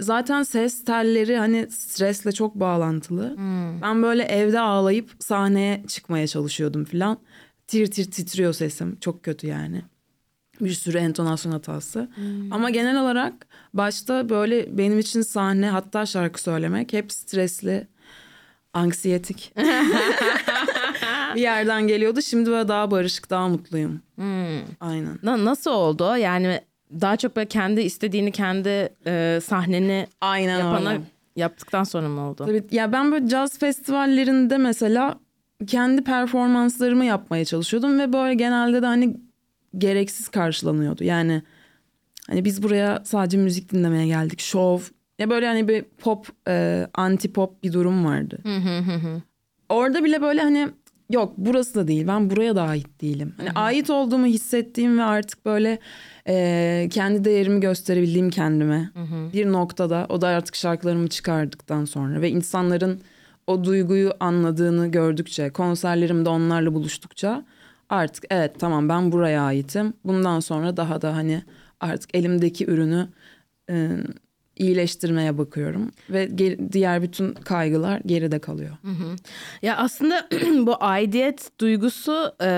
Zaten 0.00 0.42
ses 0.42 0.84
telleri 0.84 1.36
hani 1.36 1.70
stresle 1.70 2.32
çok 2.32 2.54
bağlantılı. 2.54 3.36
Hmm. 3.36 3.82
Ben 3.82 4.02
böyle 4.02 4.22
evde 4.22 4.60
ağlayıp 4.60 5.10
sahneye 5.18 5.84
çıkmaya 5.88 6.26
çalışıyordum 6.26 6.84
falan. 6.84 7.18
Tir 7.66 7.90
tir 7.90 8.10
titriyor 8.10 8.52
sesim. 8.52 8.96
Çok 9.00 9.22
kötü 9.22 9.46
yani. 9.46 9.82
Bir 10.60 10.72
sürü 10.72 10.98
entonasyon 10.98 11.52
hatası. 11.52 12.08
Hmm. 12.14 12.52
Ama 12.52 12.70
genel 12.70 13.02
olarak 13.02 13.46
başta 13.74 14.28
böyle 14.28 14.78
benim 14.78 14.98
için 14.98 15.22
sahne 15.22 15.70
hatta 15.70 16.06
şarkı 16.06 16.42
söylemek 16.42 16.92
hep 16.92 17.12
stresli, 17.12 17.86
anksiyetik. 18.72 19.52
bir 21.34 21.40
yerden 21.40 21.86
geliyordu. 21.86 22.22
Şimdi 22.22 22.50
böyle 22.50 22.68
daha 22.68 22.90
barışık, 22.90 23.30
daha 23.30 23.48
mutluyum. 23.48 24.02
Hmm. 24.14 24.60
Aynen. 24.80 25.18
Na, 25.22 25.44
nasıl 25.44 25.70
oldu? 25.70 26.16
Yani 26.16 26.60
daha 27.00 27.16
çok 27.16 27.36
böyle 27.36 27.48
kendi 27.48 27.80
istediğini 27.80 28.32
kendi 28.32 28.88
e, 29.06 29.38
sahneni 29.42 30.06
Aynen 30.20 30.58
yapana 30.58 30.90
öyle. 30.90 31.00
yaptıktan 31.36 31.84
sonra 31.84 32.08
mı 32.08 32.20
oldu? 32.30 32.44
Tabii 32.46 32.64
ya 32.70 32.92
ben 32.92 33.12
böyle 33.12 33.28
caz 33.28 33.58
festivallerinde 33.58 34.58
mesela 34.58 35.18
kendi 35.66 36.04
performanslarımı 36.04 37.04
yapmaya 37.04 37.44
çalışıyordum 37.44 37.98
ve 37.98 38.12
böyle 38.12 38.34
genelde 38.34 38.82
de 38.82 38.86
hani 38.86 39.16
gereksiz 39.78 40.28
karşılanıyordu. 40.28 41.04
Yani 41.04 41.42
hani 42.28 42.44
biz 42.44 42.62
buraya 42.62 43.02
sadece 43.04 43.36
müzik 43.36 43.72
dinlemeye 43.72 44.06
geldik. 44.06 44.40
Şov. 44.40 44.80
Ya 45.18 45.30
böyle 45.30 45.46
hani 45.46 45.68
bir 45.68 45.82
pop, 45.82 46.28
e, 46.48 46.86
anti 46.94 47.32
pop 47.32 47.62
bir 47.62 47.72
durum 47.72 48.04
vardı. 48.04 48.38
Orada 49.68 50.04
bile 50.04 50.22
böyle 50.22 50.40
hani 50.42 50.68
yok 51.10 51.32
burası 51.36 51.74
da 51.74 51.88
değil. 51.88 52.06
Ben 52.06 52.30
buraya 52.30 52.56
da 52.56 52.62
ait 52.62 53.00
değilim. 53.00 53.34
Hani 53.36 53.50
ait 53.50 53.90
olduğumu 53.90 54.26
hissettiğim 54.26 54.98
ve 54.98 55.02
artık 55.02 55.46
böyle 55.46 55.78
e, 56.28 56.88
kendi 56.92 57.24
değerimi 57.24 57.60
gösterebildiğim 57.60 58.30
kendime 58.30 58.90
bir 59.32 59.52
noktada 59.52 60.06
o 60.08 60.20
da 60.20 60.28
artık 60.28 60.56
şarkılarımı 60.56 61.08
çıkardıktan 61.08 61.84
sonra 61.84 62.20
ve 62.20 62.30
insanların 62.30 63.00
o 63.46 63.64
duyguyu 63.64 64.12
anladığını 64.20 64.86
gördükçe 64.86 65.50
konserlerimde 65.50 66.28
onlarla 66.28 66.74
buluştukça 66.74 67.44
artık 67.88 68.24
evet 68.30 68.60
tamam 68.60 68.88
ben 68.88 69.12
buraya 69.12 69.42
aitim. 69.42 69.92
Bundan 70.04 70.40
sonra 70.40 70.76
daha 70.76 71.02
da 71.02 71.16
hani 71.16 71.42
artık 71.80 72.14
elimdeki 72.14 72.66
ürünü 72.66 73.08
e, 73.70 73.88
iyileştirmeye 74.60 75.38
bakıyorum 75.38 75.90
ve 76.10 76.24
ge- 76.24 76.72
diğer 76.72 77.02
bütün 77.02 77.32
kaygılar 77.34 78.00
geride 78.06 78.38
kalıyor. 78.38 78.70
Ya 79.62 79.76
aslında 79.76 80.28
bu 80.66 80.76
aidiyet 80.80 81.50
duygusu 81.60 82.32
e, 82.42 82.50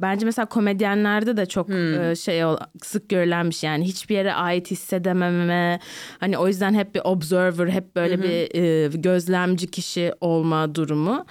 bence 0.00 0.26
mesela 0.26 0.46
komedyenlerde 0.46 1.36
de 1.36 1.46
çok 1.46 1.70
e, 1.70 2.16
şey 2.16 2.42
sık 2.82 3.08
görülen 3.08 3.50
bir 3.50 3.54
şey. 3.54 3.70
Yani 3.70 3.84
hiçbir 3.84 4.14
yere 4.14 4.34
ait 4.34 4.70
hissedememe 4.70 5.80
hani 6.20 6.38
o 6.38 6.48
yüzden 6.48 6.74
hep 6.74 6.94
bir 6.94 7.00
observer 7.04 7.68
hep 7.68 7.96
böyle 7.96 8.22
bir 8.22 8.54
e, 8.62 8.88
gözlemci 8.88 9.66
kişi 9.70 10.12
olma 10.20 10.74
durumu. 10.74 11.24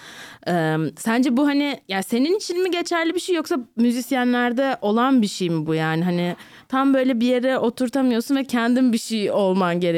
E, 0.47 0.75
sence 0.97 1.37
bu 1.37 1.47
hani 1.47 1.79
ya 1.87 2.03
senin 2.03 2.37
için 2.37 2.63
mi 2.63 2.71
geçerli 2.71 3.15
bir 3.15 3.19
şey 3.19 3.35
yoksa 3.35 3.57
müzisyenlerde 3.75 4.77
olan 4.81 5.21
bir 5.21 5.27
şey 5.27 5.49
mi 5.49 5.65
bu 5.65 5.75
yani 5.75 6.03
hani 6.03 6.35
tam 6.69 6.93
böyle 6.93 7.19
bir 7.19 7.27
yere 7.27 7.57
oturtamıyorsun 7.57 8.35
ve 8.35 8.43
kendin 8.43 8.93
bir 8.93 8.97
şey 8.97 9.31
olman 9.31 9.79
gerekiyor. 9.79 9.90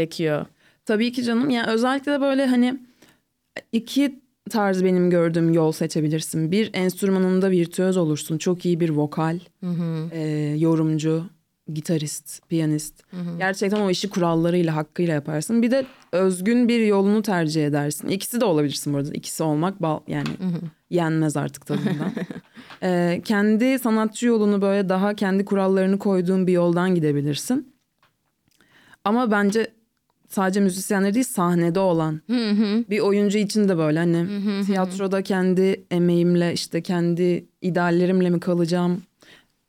Tabii 0.86 1.12
ki 1.12 1.24
canım. 1.24 1.50
Yani 1.50 1.68
özellikle 1.72 2.12
de 2.12 2.22
böyle 2.22 2.46
hani 2.46 2.80
iki 3.72 4.20
tarz 4.50 4.84
benim 4.84 5.10
gördüğüm 5.10 5.54
yol 5.54 5.72
seçebilirsin. 5.72 6.52
Bir 6.52 6.70
enstrümanında 6.74 7.52
virtüöz 7.52 7.98
olursun. 7.98 8.38
Çok 8.38 8.66
iyi 8.66 8.80
bir 8.80 8.90
vokal, 8.90 9.40
e, 10.12 10.56
yorumcu, 10.58 11.24
gitarist, 11.74 12.50
piyanist. 12.50 13.04
Gerçekten 13.38 13.80
o 13.82 13.90
işi 13.90 14.10
kurallarıyla, 14.10 14.76
hakkıyla 14.76 15.14
yaparsın. 15.14 15.62
Bir 15.62 15.72
de 15.72 15.86
özgün 16.12 16.68
bir 16.68 16.80
yolunu 16.86 17.22
tercih 17.22 17.68
edersin. 17.68 18.08
İkisi 18.08 18.42
de 18.42 18.46
olabilirsin 18.46 18.94
bu 18.94 18.98
arada. 18.98 19.14
İkisi 19.14 19.44
olmak 19.44 19.82
bal, 19.82 20.00
yani 20.08 20.30
yenmez 20.90 21.38
artık 21.38 21.66
tadından. 21.66 22.12
E, 22.86 23.22
kendi 23.26 23.80
sanatçı 23.80 24.28
yolunu 24.28 24.62
böyle 24.62 24.90
daha 24.90 25.14
kendi 25.16 25.46
kurallarını 25.46 26.00
koyduğun 26.00 26.48
bir 26.48 26.54
yoldan 26.54 26.96
gidebilirsin. 26.96 27.74
Ama 29.04 29.32
bence 29.32 29.68
sadece 30.34 30.60
müzisyenler 30.60 31.14
değil 31.14 31.26
sahnede 31.26 31.80
olan 31.80 32.22
bir 32.90 33.00
oyuncu 33.00 33.38
için 33.38 33.70
de 33.70 33.78
böyle. 33.78 34.00
Hani 34.00 34.28
tiyatroda 34.66 35.22
kendi 35.22 35.86
emeğimle 35.92 36.54
işte 36.54 36.82
kendi 36.82 37.46
ideallerimle 37.62 38.30
mi 38.30 38.40
kalacağım? 38.40 39.02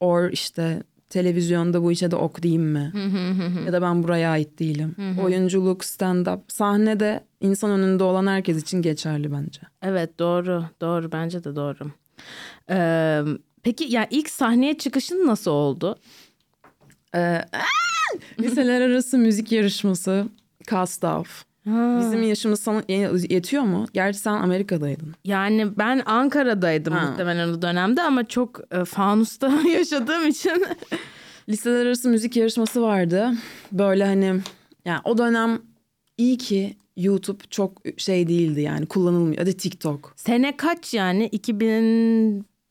Or 0.00 0.30
işte 0.30 0.82
televizyonda 1.10 1.82
bu 1.82 1.92
işe 1.92 2.10
de 2.10 2.16
ok 2.16 2.42
diyeyim 2.42 2.62
mi? 2.64 2.92
Ya 3.66 3.72
da 3.72 3.82
ben 3.82 4.02
buraya 4.02 4.30
ait 4.30 4.58
değilim. 4.58 4.96
Oyunculuk 5.22 5.84
stand 5.84 6.26
up 6.26 6.40
sahnede 6.48 7.24
insan 7.40 7.70
önünde 7.70 8.04
olan 8.04 8.26
herkes 8.26 8.62
için 8.62 8.82
geçerli 8.82 9.32
bence. 9.32 9.60
Evet 9.82 10.18
doğru 10.18 10.64
doğru. 10.80 11.12
Bence 11.12 11.44
de 11.44 11.56
doğru. 11.56 11.90
Ee, 12.70 13.20
peki 13.62 13.84
ya 13.84 14.06
ilk 14.10 14.30
sahneye 14.30 14.78
çıkışın 14.78 15.26
nasıl 15.26 15.50
oldu? 15.50 15.96
Ee, 17.14 17.40
liseler 18.40 18.80
arası 18.80 19.18
müzik 19.18 19.52
yarışması 19.52 20.26
Cast 20.70 21.04
Off. 21.04 21.44
Bizim 21.66 22.22
yaşımız 22.22 22.60
sana 22.60 22.82
yetiyor 22.88 23.62
mu? 23.62 23.86
Gerçi 23.94 24.18
sen 24.18 24.32
Amerika'daydın. 24.32 25.14
Yani 25.24 25.78
ben 25.78 26.02
Ankara'daydım 26.06 26.92
Ha. 26.94 27.06
muhtemelen 27.06 27.48
o 27.48 27.62
dönemde 27.62 28.02
ama 28.02 28.28
çok 28.28 28.60
e, 28.70 28.84
fanusta 28.84 29.52
yaşadığım 29.72 30.26
için. 30.26 30.64
Liseler 31.48 31.86
arası 31.86 32.08
müzik 32.08 32.36
yarışması 32.36 32.82
vardı. 32.82 33.30
Böyle 33.72 34.04
hani 34.04 34.40
yani 34.84 35.00
o 35.04 35.18
dönem 35.18 35.62
iyi 36.18 36.38
ki 36.38 36.76
YouTube 36.96 37.38
çok 37.50 37.82
şey 37.96 38.28
değildi 38.28 38.60
yani 38.60 38.86
kullanılmıyor. 38.86 39.38
Hadi 39.38 39.56
TikTok. 39.56 40.12
Sene 40.16 40.56
kaç 40.56 40.94
yani? 40.94 41.28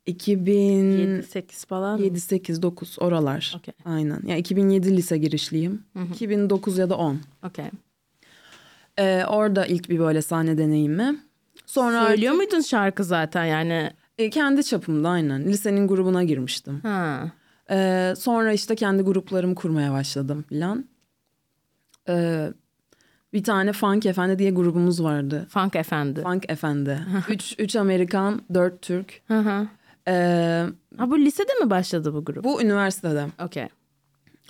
2007 0.06 0.94
2007 0.94 1.24
8 1.24 1.66
falan. 1.66 2.14
8 2.16 2.62
9 2.62 2.98
oralar. 3.00 3.54
Okey. 3.58 3.74
Aynen. 3.86 4.22
Ya 4.28 4.38
2007 4.38 4.98
lise 4.98 5.18
girişliyim. 5.18 5.84
2009 6.14 6.78
ya 6.78 6.90
da 6.90 6.98
10. 6.98 7.20
Okey. 7.44 7.66
Ee, 9.00 9.24
orada 9.28 9.66
ilk 9.66 9.90
bir 9.90 10.00
böyle 10.00 10.22
sahne 10.22 10.58
deneyimi. 10.58 11.20
Sonra 11.66 12.08
Söylüyor 12.08 12.34
muydun 12.34 12.62
şarkı 12.62 13.04
zaten 13.04 13.46
yani? 13.46 13.92
E, 14.18 14.30
kendi 14.30 14.64
çapımda 14.64 15.10
aynen. 15.10 15.46
Lisenin 15.46 15.88
grubuna 15.88 16.24
girmiştim. 16.24 16.80
Ha. 16.80 17.32
Ee, 17.70 18.14
sonra 18.18 18.54
işte 18.54 18.76
kendi 18.76 19.04
gruplarımı 19.04 19.56
kurmaya 19.56 19.92
başladım 19.94 20.46
filan. 20.50 20.86
Ee, 22.10 22.54
bir 23.34 23.44
tane 23.44 23.74
Funk 23.74 24.06
Efendi 24.06 24.40
diye 24.40 24.52
grubumuz 24.52 25.04
vardı. 25.04 25.48
Funk 25.50 25.76
Efendi. 25.76 26.22
Funk 26.22 26.50
Efendi. 26.50 27.00
üç, 27.30 27.56
üç 27.60 27.76
Amerikan, 27.76 28.42
dört 28.54 28.82
Türk. 28.82 29.22
Hı 29.28 29.40
hı. 29.40 29.68
Ee, 30.08 30.66
Ha 30.98 31.10
bu 31.10 31.20
lisede 31.20 31.54
mi 31.64 31.70
başladı 31.70 32.14
bu 32.14 32.26
grup? 32.26 32.44
bu 32.44 32.62
üniversitede. 32.62 33.26
Okey. 33.46 33.68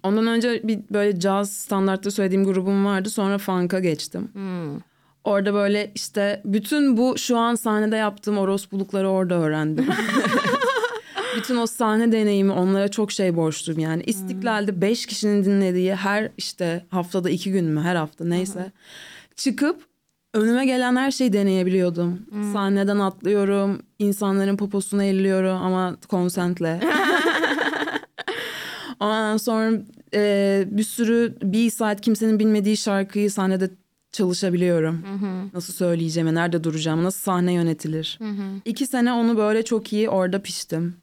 Ondan 0.03 0.27
önce 0.27 0.61
bir 0.63 0.79
böyle 0.91 1.19
caz 1.19 1.53
standartta 1.53 2.11
söylediğim 2.11 2.45
grubum 2.45 2.85
vardı. 2.85 3.09
Sonra 3.09 3.37
funk'a 3.37 3.79
geçtim. 3.79 4.29
Hmm. 4.33 4.79
Orada 5.23 5.53
böyle 5.53 5.91
işte 5.95 6.41
bütün 6.45 6.97
bu 6.97 7.17
şu 7.17 7.37
an 7.37 7.55
sahnede 7.55 7.95
yaptığım 7.95 8.37
orospulukları 8.37 9.09
orada 9.09 9.35
öğrendim. 9.35 9.87
bütün 11.37 11.57
o 11.57 11.67
sahne 11.67 12.11
deneyimi 12.11 12.51
onlara 12.51 12.87
çok 12.87 13.11
şey 13.11 13.35
borçluyum 13.35 13.79
yani. 13.81 14.03
İstiklal'de 14.03 14.81
beş 14.81 15.05
kişinin 15.05 15.45
dinlediği 15.45 15.95
her 15.95 16.31
işte 16.37 16.85
haftada 16.89 17.29
iki 17.29 17.51
gün 17.51 17.65
mü 17.65 17.81
her 17.81 17.95
hafta 17.95 18.25
neyse 18.25 18.71
çıkıp 19.35 19.81
önüme 20.33 20.65
gelen 20.65 20.95
her 20.95 21.11
şeyi 21.11 21.33
deneyebiliyordum. 21.33 22.19
Hmm. 22.29 22.53
Sahneden 22.53 22.99
atlıyorum, 22.99 23.81
insanların 23.99 24.57
poposunu 24.57 25.03
elliyorum 25.03 25.57
ama 25.57 25.97
konsentle. 26.09 26.79
Ondan 28.99 29.37
sonra 29.37 29.71
e, 30.13 30.63
bir 30.71 30.83
sürü 30.83 31.37
bir 31.41 31.69
saat 31.69 32.01
kimsenin 32.01 32.39
bilmediği 32.39 32.77
şarkıyı 32.77 33.31
sahnede 33.31 33.69
çalışabiliyorum. 34.11 35.03
Hı 35.03 35.25
hı. 35.25 35.49
Nasıl 35.53 35.73
söyleyeceğimi, 35.73 36.35
nerede 36.35 36.63
duracağım, 36.63 37.03
nasıl 37.03 37.19
sahne 37.19 37.53
yönetilir. 37.53 38.19
Hı 38.21 38.29
hı. 38.29 38.43
İki 38.65 38.87
sene 38.87 39.13
onu 39.13 39.37
böyle 39.37 39.65
çok 39.65 39.93
iyi 39.93 40.09
orada 40.09 40.41
piştim. 40.41 40.95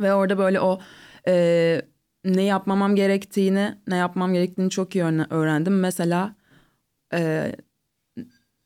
Ve 0.00 0.14
orada 0.14 0.38
böyle 0.38 0.60
o 0.60 0.80
e, 1.28 1.82
ne 2.24 2.42
yapmamam 2.42 2.96
gerektiğini, 2.96 3.74
ne 3.88 3.96
yapmam 3.96 4.32
gerektiğini 4.32 4.70
çok 4.70 4.94
iyi 4.94 5.04
öğrendim. 5.30 5.80
Mesela 5.80 6.34
e, 7.14 7.52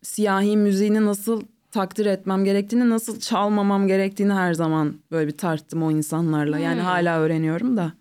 siyahi 0.02 0.56
müziğini 0.56 1.06
nasıl 1.06 1.42
takdir 1.70 2.06
etmem 2.06 2.44
gerektiğini, 2.44 2.90
nasıl 2.90 3.20
çalmamam 3.20 3.86
gerektiğini 3.86 4.32
her 4.32 4.54
zaman 4.54 4.94
böyle 5.10 5.26
bir 5.26 5.38
tarttım 5.38 5.82
o 5.82 5.90
insanlarla. 5.90 6.56
Hmm. 6.56 6.64
Yani 6.64 6.80
hala 6.80 7.20
öğreniyorum 7.20 7.76
da. 7.76 7.92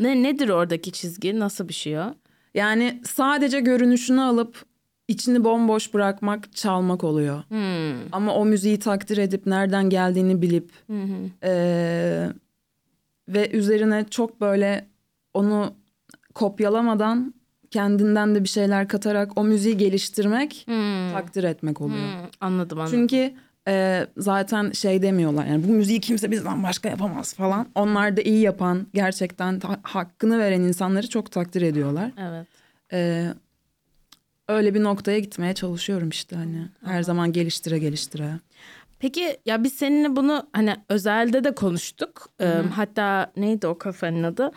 Ne 0.00 0.22
nedir 0.22 0.48
oradaki 0.48 0.92
çizgi? 0.92 1.38
Nasıl 1.38 1.68
bir 1.68 1.74
şey 1.74 1.98
o? 1.98 2.14
Yani 2.54 3.00
sadece 3.04 3.60
görünüşünü 3.60 4.20
alıp 4.20 4.64
içini 5.08 5.44
bomboş 5.44 5.94
bırakmak 5.94 6.52
çalmak 6.56 7.04
oluyor. 7.04 7.42
Hmm. 7.48 8.12
Ama 8.12 8.34
o 8.34 8.44
müziği 8.44 8.78
takdir 8.78 9.16
edip 9.18 9.46
nereden 9.46 9.90
geldiğini 9.90 10.42
bilip 10.42 10.70
hmm. 10.86 11.26
e, 11.42 12.28
ve 13.28 13.50
üzerine 13.50 14.06
çok 14.10 14.40
böyle 14.40 14.86
onu 15.34 15.74
kopyalamadan 16.34 17.34
kendinden 17.76 18.34
de 18.34 18.44
bir 18.44 18.48
şeyler 18.48 18.88
katarak 18.88 19.38
o 19.38 19.44
müziği 19.44 19.76
geliştirmek, 19.76 20.64
hmm. 20.66 21.12
takdir 21.12 21.44
etmek 21.44 21.80
oluyor. 21.80 21.98
Hmm. 21.98 22.30
Anladım 22.40 22.80
anladım. 22.80 22.98
Çünkü 22.98 23.34
e, 23.68 24.06
zaten 24.16 24.70
şey 24.70 25.02
demiyorlar 25.02 25.46
yani 25.46 25.68
bu 25.68 25.72
müziği 25.72 26.00
kimse 26.00 26.30
bizden 26.30 26.62
başka 26.62 26.88
yapamaz 26.88 27.34
falan. 27.34 27.66
Onlar 27.74 28.16
da 28.16 28.20
iyi 28.22 28.40
yapan, 28.40 28.86
gerçekten 28.94 29.58
ta- 29.58 29.80
hakkını 29.82 30.38
veren 30.38 30.60
insanları 30.60 31.08
çok 31.08 31.30
takdir 31.30 31.62
ediyorlar. 31.62 32.10
Evet. 32.18 32.46
E, 32.92 33.26
öyle 34.48 34.74
bir 34.74 34.82
noktaya 34.82 35.18
gitmeye 35.18 35.54
çalışıyorum 35.54 36.08
işte 36.08 36.36
hani 36.36 36.68
her 36.84 37.02
zaman 37.02 37.32
geliştire 37.32 37.78
geliştire. 37.78 38.30
Peki 38.98 39.36
ya 39.46 39.64
biz 39.64 39.72
seninle 39.72 40.16
bunu 40.16 40.46
hani 40.52 40.76
özelde 40.88 41.44
de 41.44 41.54
konuştuk. 41.54 42.28
Ee, 42.40 42.46
hatta 42.74 43.32
neydi 43.36 43.66
o 43.66 43.78
kafanın 43.78 44.22
adı? 44.22 44.50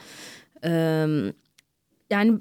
Ee, 0.65 1.07
yani 2.09 2.39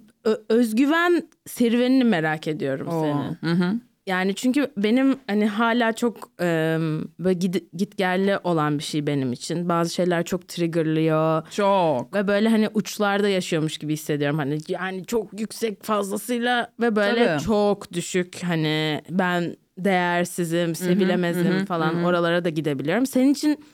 özgüven 0.49 1.29
serüvenini 1.47 2.05
merak 2.05 2.49
ediyorum 2.49 2.89
Oo. 2.89 3.03
senin. 3.03 3.55
Hı 3.55 3.65
hı. 3.65 3.75
Yani 4.09 4.35
çünkü 4.35 4.73
benim 4.77 5.19
hani 5.27 5.47
hala 5.47 5.93
çok 5.93 6.31
e, 6.41 6.79
böyle 7.19 7.39
git, 7.39 7.73
git 7.73 7.97
gelli 7.97 8.39
olan 8.45 8.79
bir 8.79 8.83
şey 8.83 9.07
benim 9.07 9.33
için. 9.33 9.69
Bazı 9.69 9.95
şeyler 9.95 10.25
çok 10.25 10.49
triggerlıyor. 10.49 11.49
Çok. 11.51 12.15
Ve 12.15 12.29
böyle 12.29 12.49
hani 12.49 12.69
uçlarda 12.75 13.29
yaşıyormuş 13.29 13.79
gibi 13.79 13.93
hissediyorum. 13.93 14.39
Hani 14.39 14.59
yani 14.69 15.05
çok 15.07 15.41
yüksek 15.41 15.83
fazlasıyla 15.83 16.73
ve 16.81 16.97
böyle 16.97 17.27
Tabii. 17.27 17.43
çok 17.43 17.93
düşük 17.93 18.43
hani 18.43 19.03
ben 19.11 19.57
değersizim, 19.79 20.75
sevilemezim 20.75 21.47
hı 21.47 21.59
hı, 21.59 21.65
falan 21.67 21.95
hı. 21.95 22.07
oralara 22.07 22.45
da 22.45 22.49
gidebiliyorum. 22.49 23.07
Senin 23.07 23.33
için 23.33 23.65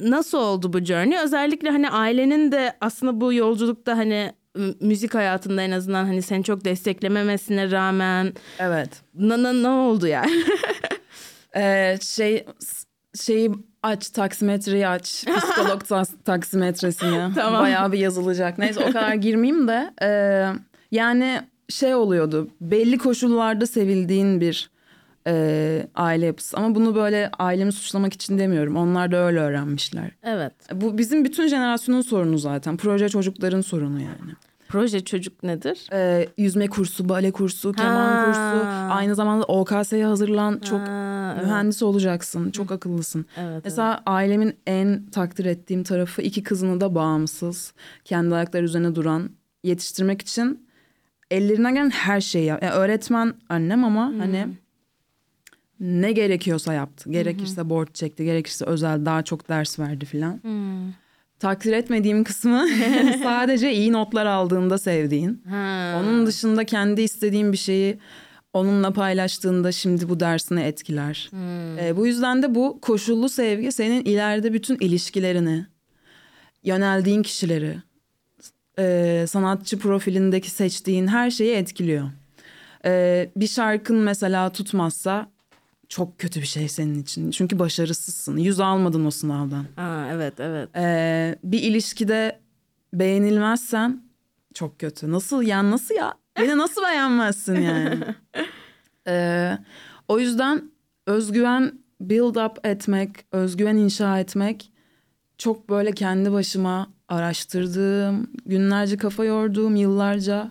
nasıl 0.00 0.38
oldu 0.38 0.72
bu 0.72 0.78
journey? 0.78 1.18
Özellikle 1.18 1.70
hani 1.70 1.90
ailenin 1.90 2.52
de 2.52 2.72
aslında 2.80 3.20
bu 3.20 3.32
yolculukta 3.32 3.96
hani 3.96 4.32
müzik 4.80 5.14
hayatında 5.14 5.62
en 5.62 5.70
azından 5.70 6.04
hani 6.04 6.22
seni 6.22 6.44
çok 6.44 6.64
desteklememesine 6.64 7.70
rağmen 7.70 8.32
evet. 8.58 8.88
Ne 9.14 9.42
ne, 9.42 9.62
ne 9.62 9.68
oldu 9.68 10.06
yani? 10.06 10.44
Ee, 11.56 11.98
şey 12.02 12.46
şeyi 13.20 13.50
aç 13.82 14.10
taksimetreyi 14.10 14.88
aç. 14.88 15.24
Psikolog 15.36 16.08
taksimetresini. 16.24 17.30
Tamam. 17.34 17.62
bayağı 17.62 17.92
bir 17.92 17.98
yazılacak. 17.98 18.58
Neyse 18.58 18.80
o 18.80 18.86
kadar 18.86 19.14
girmeyeyim 19.14 19.68
de 19.68 19.90
e, 20.02 20.08
yani 20.90 21.40
şey 21.68 21.94
oluyordu. 21.94 22.48
Belli 22.60 22.98
koşullarda 22.98 23.66
sevildiğin 23.66 24.40
bir 24.40 24.70
e, 25.26 25.86
aile 25.94 26.26
yapısı. 26.26 26.56
Ama 26.56 26.74
bunu 26.74 26.94
böyle 26.94 27.30
ailemi 27.38 27.72
suçlamak 27.72 28.12
için 28.12 28.38
demiyorum. 28.38 28.76
Onlar 28.76 29.12
da 29.12 29.16
öyle 29.16 29.40
öğrenmişler. 29.40 30.10
Evet. 30.22 30.52
Bu 30.74 30.98
bizim 30.98 31.24
bütün 31.24 31.48
jenerasyonun 31.48 32.02
sorunu 32.02 32.38
zaten. 32.38 32.76
Proje 32.76 33.08
çocukların 33.08 33.60
sorunu 33.60 34.00
yani. 34.00 34.32
Proje 34.68 35.04
çocuk 35.04 35.42
nedir? 35.42 35.88
Ee, 35.92 36.28
yüzme 36.38 36.66
kursu, 36.66 37.08
bale 37.08 37.30
kursu, 37.30 37.72
keman 37.72 38.12
ha. 38.12 38.24
kursu. 38.24 38.66
Aynı 38.94 39.14
zamanda 39.14 39.44
OKS'ye 39.44 40.06
hazırlan. 40.06 40.58
Çok 40.58 40.80
ha, 40.80 41.32
evet. 41.36 41.46
mühendis 41.46 41.82
olacaksın. 41.82 42.50
Çok 42.50 42.72
akıllısın. 42.72 43.26
Evet, 43.36 43.60
Mesela 43.64 43.94
evet. 43.94 44.02
ailemin 44.06 44.56
en 44.66 45.06
takdir 45.06 45.44
ettiğim 45.44 45.82
tarafı 45.82 46.22
iki 46.22 46.42
kızını 46.42 46.80
da 46.80 46.94
bağımsız, 46.94 47.72
kendi 48.04 48.34
ayakları 48.34 48.64
üzerine 48.64 48.94
duran 48.94 49.30
yetiştirmek 49.64 50.22
için 50.22 50.66
ellerinden 51.30 51.74
gelen 51.74 51.90
her 51.90 52.20
şeyi 52.20 52.44
yap. 52.44 52.62
Yani 52.62 52.72
öğretmen 52.72 53.34
annem 53.48 53.84
ama 53.84 54.08
hmm. 54.08 54.18
hani 54.18 54.48
ne 55.82 56.12
gerekiyorsa 56.12 56.72
yaptı. 56.72 57.10
Gerekirse 57.10 57.70
borç 57.70 57.94
çekti, 57.94 58.24
gerekirse 58.24 58.64
özel 58.64 59.06
daha 59.06 59.22
çok 59.22 59.48
ders 59.48 59.78
verdi 59.78 60.04
filan. 60.04 60.40
Takdir 61.38 61.72
etmediğim 61.72 62.24
kısmı 62.24 62.66
sadece 63.22 63.72
iyi 63.72 63.92
notlar 63.92 64.26
aldığında 64.26 64.78
sevdiğin. 64.78 65.42
Ha. 65.48 66.00
Onun 66.00 66.26
dışında 66.26 66.64
kendi 66.64 67.02
istediğin 67.02 67.52
bir 67.52 67.56
şeyi 67.56 67.98
onunla 68.52 68.92
paylaştığında 68.92 69.72
şimdi 69.72 70.08
bu 70.08 70.20
dersini 70.20 70.60
etkiler. 70.60 71.28
Hmm. 71.30 71.78
E, 71.78 71.96
bu 71.96 72.06
yüzden 72.06 72.42
de 72.42 72.54
bu 72.54 72.78
koşullu 72.82 73.28
sevgi 73.28 73.72
senin 73.72 74.04
ileride 74.04 74.52
bütün 74.52 74.76
ilişkilerini, 74.80 75.66
yöneldiğin 76.64 77.22
kişileri, 77.22 77.76
e, 78.78 79.24
sanatçı 79.28 79.78
profilindeki 79.78 80.50
seçtiğin 80.50 81.06
her 81.06 81.30
şeyi 81.30 81.54
etkiliyor. 81.54 82.10
E, 82.84 83.30
bir 83.36 83.46
şarkın 83.46 83.96
mesela 83.96 84.52
tutmazsa 84.52 85.32
çok 85.92 86.18
kötü 86.18 86.40
bir 86.40 86.46
şey 86.46 86.68
senin 86.68 87.02
için. 87.02 87.30
Çünkü 87.30 87.58
başarısızsın. 87.58 88.36
Yüz 88.36 88.60
almadın 88.60 89.04
o 89.04 89.10
sınavdan. 89.10 89.64
Aa, 89.76 90.08
evet 90.12 90.40
evet. 90.40 90.68
Ee, 90.76 91.36
bir 91.44 91.62
ilişkide 91.62 92.40
beğenilmezsen 92.94 94.02
çok 94.54 94.78
kötü. 94.78 95.12
Nasıl 95.12 95.42
yani 95.42 95.70
nasıl 95.70 95.94
ya? 95.94 96.14
Beni 96.38 96.58
nasıl 96.58 96.82
beğenmezsin 96.82 97.60
yani? 97.60 98.04
ee, 99.06 99.58
o 100.08 100.18
yüzden 100.18 100.70
özgüven 101.06 101.72
build 102.00 102.36
up 102.36 102.66
etmek, 102.66 103.10
özgüven 103.32 103.76
inşa 103.76 104.20
etmek 104.20 104.72
çok 105.38 105.70
böyle 105.70 105.92
kendi 105.92 106.32
başıma 106.32 106.90
araştırdığım, 107.08 108.30
günlerce 108.46 108.96
kafa 108.96 109.24
yorduğum, 109.24 109.76
yıllarca 109.76 110.50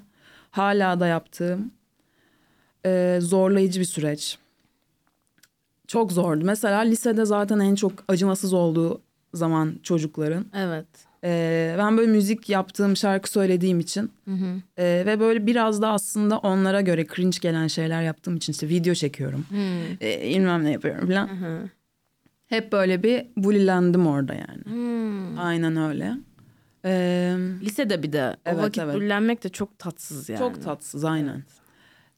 hala 0.51 0.99
da 0.99 1.07
yaptığım 1.07 1.71
e, 2.85 3.19
zorlayıcı 3.21 3.79
bir 3.79 3.85
süreç. 3.85 4.40
Çok 5.91 6.11
zordu. 6.11 6.45
Mesela 6.45 6.79
lisede 6.79 7.25
zaten 7.25 7.59
en 7.59 7.75
çok 7.75 7.91
acımasız 8.07 8.53
olduğu 8.53 9.01
zaman 9.33 9.73
çocukların. 9.83 10.45
Evet. 10.55 10.85
Ee, 11.23 11.75
ben 11.77 11.97
böyle 11.97 12.11
müzik 12.11 12.49
yaptığım, 12.49 12.97
şarkı 12.97 13.31
söylediğim 13.31 13.79
için 13.79 14.11
hı 14.25 14.31
hı. 14.31 14.61
E, 14.77 15.03
ve 15.05 15.19
böyle 15.19 15.47
biraz 15.47 15.81
da 15.81 15.89
aslında 15.89 16.37
onlara 16.37 16.81
göre 16.81 17.07
cringe 17.15 17.37
gelen 17.41 17.67
şeyler 17.67 18.01
yaptığım 18.01 18.35
için 18.35 18.53
işte 18.53 18.69
video 18.69 18.93
çekiyorum. 18.93 19.45
Hı. 19.49 20.05
E, 20.05 20.29
bilmem 20.29 20.63
ne 20.63 20.71
yapıyorum 20.71 21.07
falan. 21.07 21.27
Hı 21.27 21.45
hı. 21.45 21.69
Hep 22.47 22.71
böyle 22.71 23.03
bir 23.03 23.25
bulilendim 23.37 24.07
orada 24.07 24.33
yani. 24.33 24.63
Hı. 24.65 25.39
Aynen 25.41 25.77
öyle. 25.77 26.13
Ee, 26.85 27.37
Lisede 27.61 28.03
bir 28.03 28.13
de 28.13 28.29
o 28.29 28.49
evet, 28.49 28.63
vakit 28.63 28.83
evet. 28.83 28.95
bulilenmek 28.95 29.43
de 29.43 29.49
çok 29.49 29.79
tatsız 29.79 30.29
yani. 30.29 30.39
Çok 30.39 30.63
tatsız 30.63 31.05
aynen. 31.05 31.33
Evet. 31.33 31.60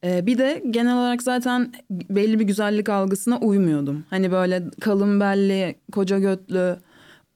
Ee, 0.04 0.26
bir 0.26 0.38
de 0.38 0.62
genel 0.70 0.94
olarak 0.96 1.22
zaten 1.22 1.72
belli 1.90 2.38
bir 2.38 2.44
güzellik 2.44 2.88
algısına 2.88 3.38
uymuyordum. 3.38 4.04
Hani 4.10 4.32
böyle 4.32 4.62
kalın 4.80 5.20
belli, 5.20 5.74
koca 5.92 6.18
götlü, 6.18 6.76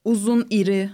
uzun, 0.04 0.46
iri. 0.50 0.90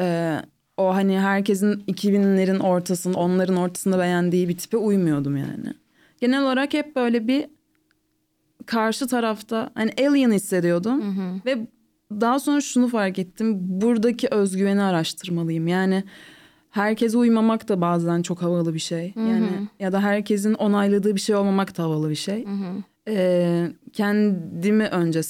Ee, 0.00 0.36
o 0.76 0.94
hani 0.94 1.20
herkesin 1.20 1.72
2000'lerin 1.72 2.58
ortasında, 2.58 3.18
onların 3.18 3.56
ortasında 3.56 3.98
beğendiği 3.98 4.48
bir 4.48 4.56
tipe 4.56 4.76
uymuyordum 4.76 5.36
yani. 5.36 5.74
Genel 6.20 6.42
olarak 6.42 6.74
hep 6.74 6.96
böyle 6.96 7.28
bir 7.28 7.46
karşı 8.66 9.06
tarafta 9.06 9.70
hani 9.74 9.90
alien 9.98 10.32
hissediyordum. 10.32 11.02
Hı 11.02 11.22
hı. 11.22 11.40
Ve 11.46 11.66
daha 12.10 12.38
sonra 12.40 12.60
şunu 12.60 12.88
fark 12.88 13.18
ettim. 13.18 13.56
Buradaki 13.60 14.28
özgüveni 14.28 14.82
araştırmalıyım. 14.82 15.68
Yani 15.68 16.04
herkese 16.76 17.18
uymamak 17.18 17.68
da 17.68 17.80
bazen 17.80 18.22
çok 18.22 18.42
havalı 18.42 18.74
bir 18.74 18.78
şey. 18.78 19.14
Hı-hı. 19.14 19.24
Yani 19.28 19.48
ya 19.80 19.92
da 19.92 20.00
herkesin 20.00 20.54
onayladığı 20.54 21.14
bir 21.14 21.20
şey 21.20 21.36
olmamak 21.36 21.78
da 21.78 21.82
havalı 21.82 22.10
bir 22.10 22.14
şey. 22.14 22.44
Ee, 23.08 23.66
kendimi 23.92 24.84
önce 24.84 25.20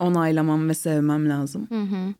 onaylamam 0.00 0.68
ve 0.68 0.74
sevmem 0.74 1.28
lazım. 1.28 1.66
Hı-hı. 1.68 2.14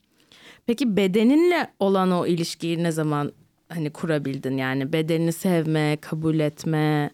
Peki 0.66 0.96
bedeninle 0.96 1.70
olan 1.80 2.10
o 2.10 2.26
ilişkiyi 2.26 2.82
ne 2.82 2.92
zaman 2.92 3.32
hani 3.68 3.90
kurabildin? 3.90 4.56
Yani 4.56 4.92
bedenini 4.92 5.32
sevme, 5.32 5.96
kabul 6.00 6.38
etme. 6.38 7.10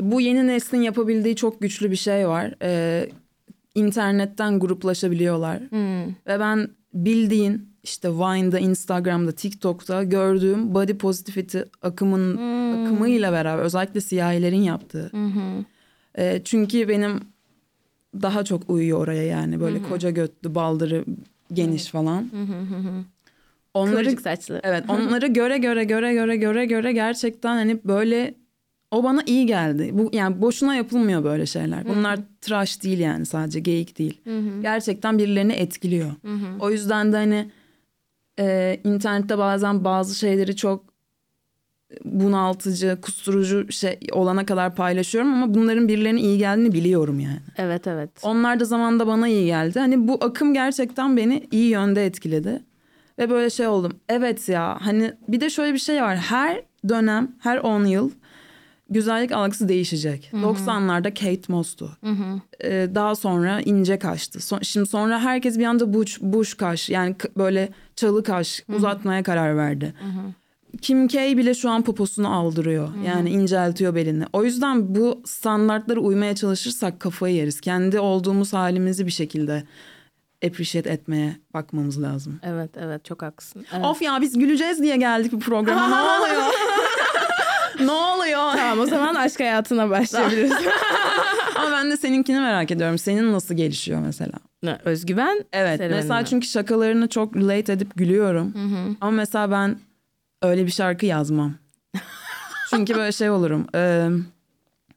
Bu 0.00 0.20
yeni 0.20 0.46
neslin 0.46 0.82
yapabildiği 0.82 1.36
çok 1.36 1.60
güçlü 1.60 1.90
bir 1.90 1.96
şey 1.96 2.28
var. 2.28 2.54
Ee, 2.62 3.08
internetten 3.74 4.60
gruplaşabiliyorlar. 4.60 5.60
Hmm. 5.60 6.06
Ve 6.06 6.40
ben 6.40 6.68
bildiğin 6.94 7.74
işte 7.82 8.08
Vine'da, 8.10 8.58
Instagram'da, 8.58 9.32
TikTok'ta 9.32 10.04
gördüğüm 10.04 10.74
body 10.74 10.92
positivity 10.92 11.58
akımın 11.82 12.36
hmm. 12.36 12.84
akımıyla 12.84 13.32
beraber 13.32 13.62
özellikle 13.62 14.00
siyahilerin 14.00 14.62
yaptığı. 14.62 15.08
Hmm. 15.12 15.64
E, 16.18 16.40
çünkü 16.44 16.88
benim 16.88 17.20
daha 18.22 18.44
çok 18.44 18.70
uyuyor 18.70 18.98
oraya 18.98 19.22
yani 19.22 19.60
böyle 19.60 19.78
hmm. 19.78 19.88
koca 19.88 20.10
götlü, 20.10 20.54
baldırı 20.54 21.04
geniş 21.52 21.84
hmm. 21.84 22.00
falan. 22.00 22.20
Hmm. 22.20 23.04
Onları 23.74 23.94
Kıvırcık 23.94 24.20
saçlı. 24.20 24.60
Evet, 24.64 24.84
onları 24.88 25.26
göre 25.26 25.58
göre 25.58 25.84
göre 25.84 26.14
göre 26.14 26.36
göre 26.36 26.66
göre 26.66 26.92
gerçekten 26.92 27.54
hani 27.54 27.78
böyle 27.84 28.34
o 28.94 29.04
bana 29.04 29.22
iyi 29.26 29.46
geldi. 29.46 29.90
Bu 29.92 30.10
yani 30.12 30.40
boşuna 30.42 30.74
yapılmıyor 30.74 31.24
böyle 31.24 31.46
şeyler. 31.46 31.88
Bunlar 31.88 32.16
Hı-hı. 32.16 32.24
trash 32.40 32.82
değil 32.82 32.98
yani 32.98 33.26
sadece 33.26 33.60
geyik 33.60 33.98
değil. 33.98 34.20
Hı-hı. 34.24 34.62
Gerçekten 34.62 35.18
birilerini 35.18 35.52
etkiliyor. 35.52 36.10
Hı-hı. 36.10 36.60
O 36.60 36.70
yüzden 36.70 37.12
de 37.12 37.16
hani 37.16 37.50
e, 38.38 38.80
internette 38.84 39.38
bazen 39.38 39.84
bazı 39.84 40.14
şeyleri 40.14 40.56
çok 40.56 40.94
bunaltıcı, 42.04 42.98
kusturucu 43.02 43.72
şey 43.72 43.98
olana 44.12 44.46
kadar 44.46 44.74
paylaşıyorum 44.74 45.34
ama 45.34 45.54
bunların 45.54 45.88
birilerine 45.88 46.20
iyi 46.20 46.38
geldiğini 46.38 46.72
biliyorum 46.72 47.20
yani. 47.20 47.40
Evet 47.56 47.86
evet. 47.86 48.10
Onlar 48.22 48.60
da 48.60 48.64
zamanda 48.64 49.06
bana 49.06 49.28
iyi 49.28 49.46
geldi. 49.46 49.78
Hani 49.78 50.08
bu 50.08 50.18
akım 50.24 50.54
gerçekten 50.54 51.16
beni 51.16 51.46
iyi 51.50 51.70
yönde 51.70 52.06
etkiledi. 52.06 52.62
Ve 53.18 53.30
böyle 53.30 53.50
şey 53.50 53.66
oldum. 53.66 53.92
Evet 54.08 54.48
ya 54.48 54.78
hani 54.80 55.12
bir 55.28 55.40
de 55.40 55.50
şöyle 55.50 55.72
bir 55.72 55.78
şey 55.78 56.02
var. 56.02 56.16
Her 56.16 56.62
dönem, 56.88 57.32
her 57.38 57.58
10 57.58 57.84
yıl 57.84 58.10
güzellik 58.90 59.32
algısı 59.32 59.68
değişecek. 59.68 60.28
Hı 60.30 60.36
hı. 60.36 60.40
90'larda 60.40 61.14
Kate 61.14 61.52
Moss'tu. 61.52 61.90
Hı 62.04 62.10
hı. 62.10 62.40
Ee, 62.64 62.88
daha 62.94 63.14
sonra 63.14 63.60
ince 63.60 63.98
kaştı. 63.98 64.40
So 64.40 64.58
şimdi 64.62 64.86
sonra 64.88 65.20
herkes 65.20 65.58
bir 65.58 65.64
anda 65.64 65.94
buş, 65.94 66.20
buş 66.20 66.54
kaş 66.54 66.90
yani 66.90 67.16
böyle 67.36 67.68
çalı 67.96 68.22
kaş 68.22 68.62
hı 68.66 68.72
hı. 68.72 68.76
uzatmaya 68.76 69.22
karar 69.22 69.56
verdi. 69.56 69.94
Hı 69.98 70.06
hı. 70.06 70.32
Kim 70.82 71.08
K 71.08 71.36
bile 71.36 71.54
şu 71.54 71.70
an 71.70 71.82
poposunu 71.82 72.34
aldırıyor. 72.34 72.88
Hı-hı. 72.88 73.04
Yani 73.04 73.30
inceltiyor 73.30 73.94
belini. 73.94 74.24
O 74.32 74.44
yüzden 74.44 74.94
bu 74.94 75.22
standartlara 75.26 76.00
uymaya 76.00 76.34
çalışırsak 76.34 77.00
kafayı 77.00 77.34
yeriz. 77.34 77.60
Kendi 77.60 78.00
olduğumuz 78.00 78.52
halimizi 78.52 79.06
bir 79.06 79.10
şekilde 79.10 79.64
appreciate 80.46 80.90
etmeye 80.90 81.36
bakmamız 81.54 82.02
lazım. 82.02 82.40
Evet 82.42 82.70
evet 82.76 83.04
çok 83.04 83.22
haklısın. 83.22 83.66
Evet. 83.72 83.84
Of 83.84 84.02
ya 84.02 84.18
biz 84.20 84.38
güleceğiz 84.38 84.82
diye 84.82 84.96
geldik 84.96 85.32
bu 85.32 85.38
programa 85.40 85.88
ne 85.88 85.94
oluyor? 86.20 86.42
ne 87.80 87.90
oluyor? 87.92 88.52
Tamam 88.56 88.80
o 88.80 88.86
zaman 88.86 89.14
aşk 89.14 89.40
hayatına 89.40 89.90
başlayabiliriz. 89.90 90.52
Ama 91.56 91.72
ben 91.72 91.90
de 91.90 91.96
seninkini 91.96 92.40
merak 92.40 92.70
ediyorum. 92.70 92.98
Senin 92.98 93.32
nasıl 93.32 93.54
gelişiyor 93.54 94.00
mesela? 94.00 94.32
Ne, 94.62 94.78
özgüven? 94.84 95.44
Evet 95.52 95.80
mesela 95.90 96.24
çünkü 96.24 96.46
şakalarını 96.46 97.08
çok 97.08 97.36
relate 97.36 97.72
edip 97.72 97.96
gülüyorum. 97.96 98.54
Hı 98.54 98.58
hı. 98.58 98.96
Ama 99.00 99.10
mesela 99.10 99.50
ben 99.50 99.76
öyle 100.42 100.66
bir 100.66 100.70
şarkı 100.70 101.06
yazmam. 101.06 101.54
çünkü 102.70 102.94
böyle 102.94 103.12
şey 103.12 103.30
olurum. 103.30 103.66
Ee, 103.74 104.08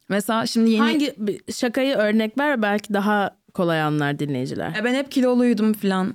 mesela 0.08 0.46
şimdi 0.46 0.70
yeni... 0.70 0.80
Hangi 0.80 1.14
şakayı 1.52 1.94
örnek 1.96 2.38
ver 2.38 2.62
belki 2.62 2.94
daha 2.94 3.38
kolay 3.54 3.82
anlar 3.82 4.18
dinleyiciler. 4.18 4.74
E 4.80 4.84
ben 4.84 4.94
hep 4.94 5.12
kiloluydum 5.12 5.72
falan. 5.72 6.14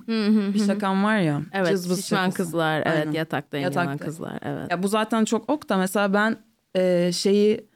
bir 0.54 0.66
şakam 0.66 1.04
var 1.04 1.18
ya. 1.18 1.42
Evet 1.52 1.80
şişman 1.80 2.00
şakası. 2.00 2.36
kızlar. 2.36 2.86
Aynen. 2.86 3.02
Evet 3.02 3.14
yatakta, 3.14 3.58
yatakta 3.58 4.04
kızlar. 4.04 4.38
Evet. 4.42 4.70
Ya 4.70 4.82
bu 4.82 4.88
zaten 4.88 5.24
çok 5.24 5.50
ok 5.50 5.68
da 5.68 5.76
mesela 5.76 6.14
ben 6.14 6.36
e, 6.76 7.10
şeyi 7.12 7.66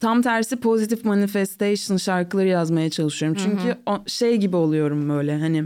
tam 0.00 0.22
tersi 0.22 0.56
pozitif 0.56 1.04
manifestation 1.04 1.96
şarkıları 1.96 2.48
yazmaya 2.48 2.90
çalışıyorum. 2.90 3.38
Çünkü 3.44 3.78
o, 3.86 3.98
şey 4.06 4.36
gibi 4.36 4.56
oluyorum 4.56 5.08
böyle 5.08 5.38
hani 5.38 5.64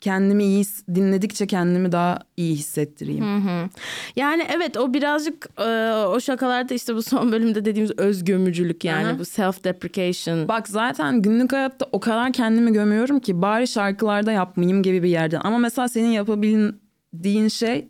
kendimi 0.00 0.44
iyi 0.44 0.64
dinledikçe 0.94 1.46
kendimi 1.46 1.92
daha 1.92 2.18
iyi 2.36 2.56
hissettireyim. 2.56 3.24
Hı 3.24 3.50
hı. 3.50 3.68
Yani 4.16 4.46
evet 4.56 4.76
o 4.76 4.94
birazcık 4.94 5.48
e, 5.58 5.92
o 5.92 6.20
şakalarda 6.20 6.74
işte 6.74 6.94
bu 6.94 7.02
son 7.02 7.32
bölümde 7.32 7.64
dediğimiz 7.64 7.92
öz 7.98 8.24
gömücülük 8.24 8.84
yani 8.84 9.08
hı 9.08 9.12
hı. 9.12 9.18
bu 9.18 9.24
self 9.24 9.64
deprecation. 9.64 10.48
Bak 10.48 10.68
zaten 10.68 11.22
günlük 11.22 11.52
hayatta 11.52 11.86
o 11.92 12.00
kadar 12.00 12.32
kendimi 12.32 12.72
gömüyorum 12.72 13.20
ki 13.20 13.42
bari 13.42 13.66
şarkılarda 13.66 14.32
yapmayayım 14.32 14.82
gibi 14.82 15.02
bir 15.02 15.08
yerden. 15.08 15.40
Ama 15.44 15.58
mesela 15.58 15.88
senin 15.88 16.10
yapabildiğin 16.10 17.48
şey 17.48 17.88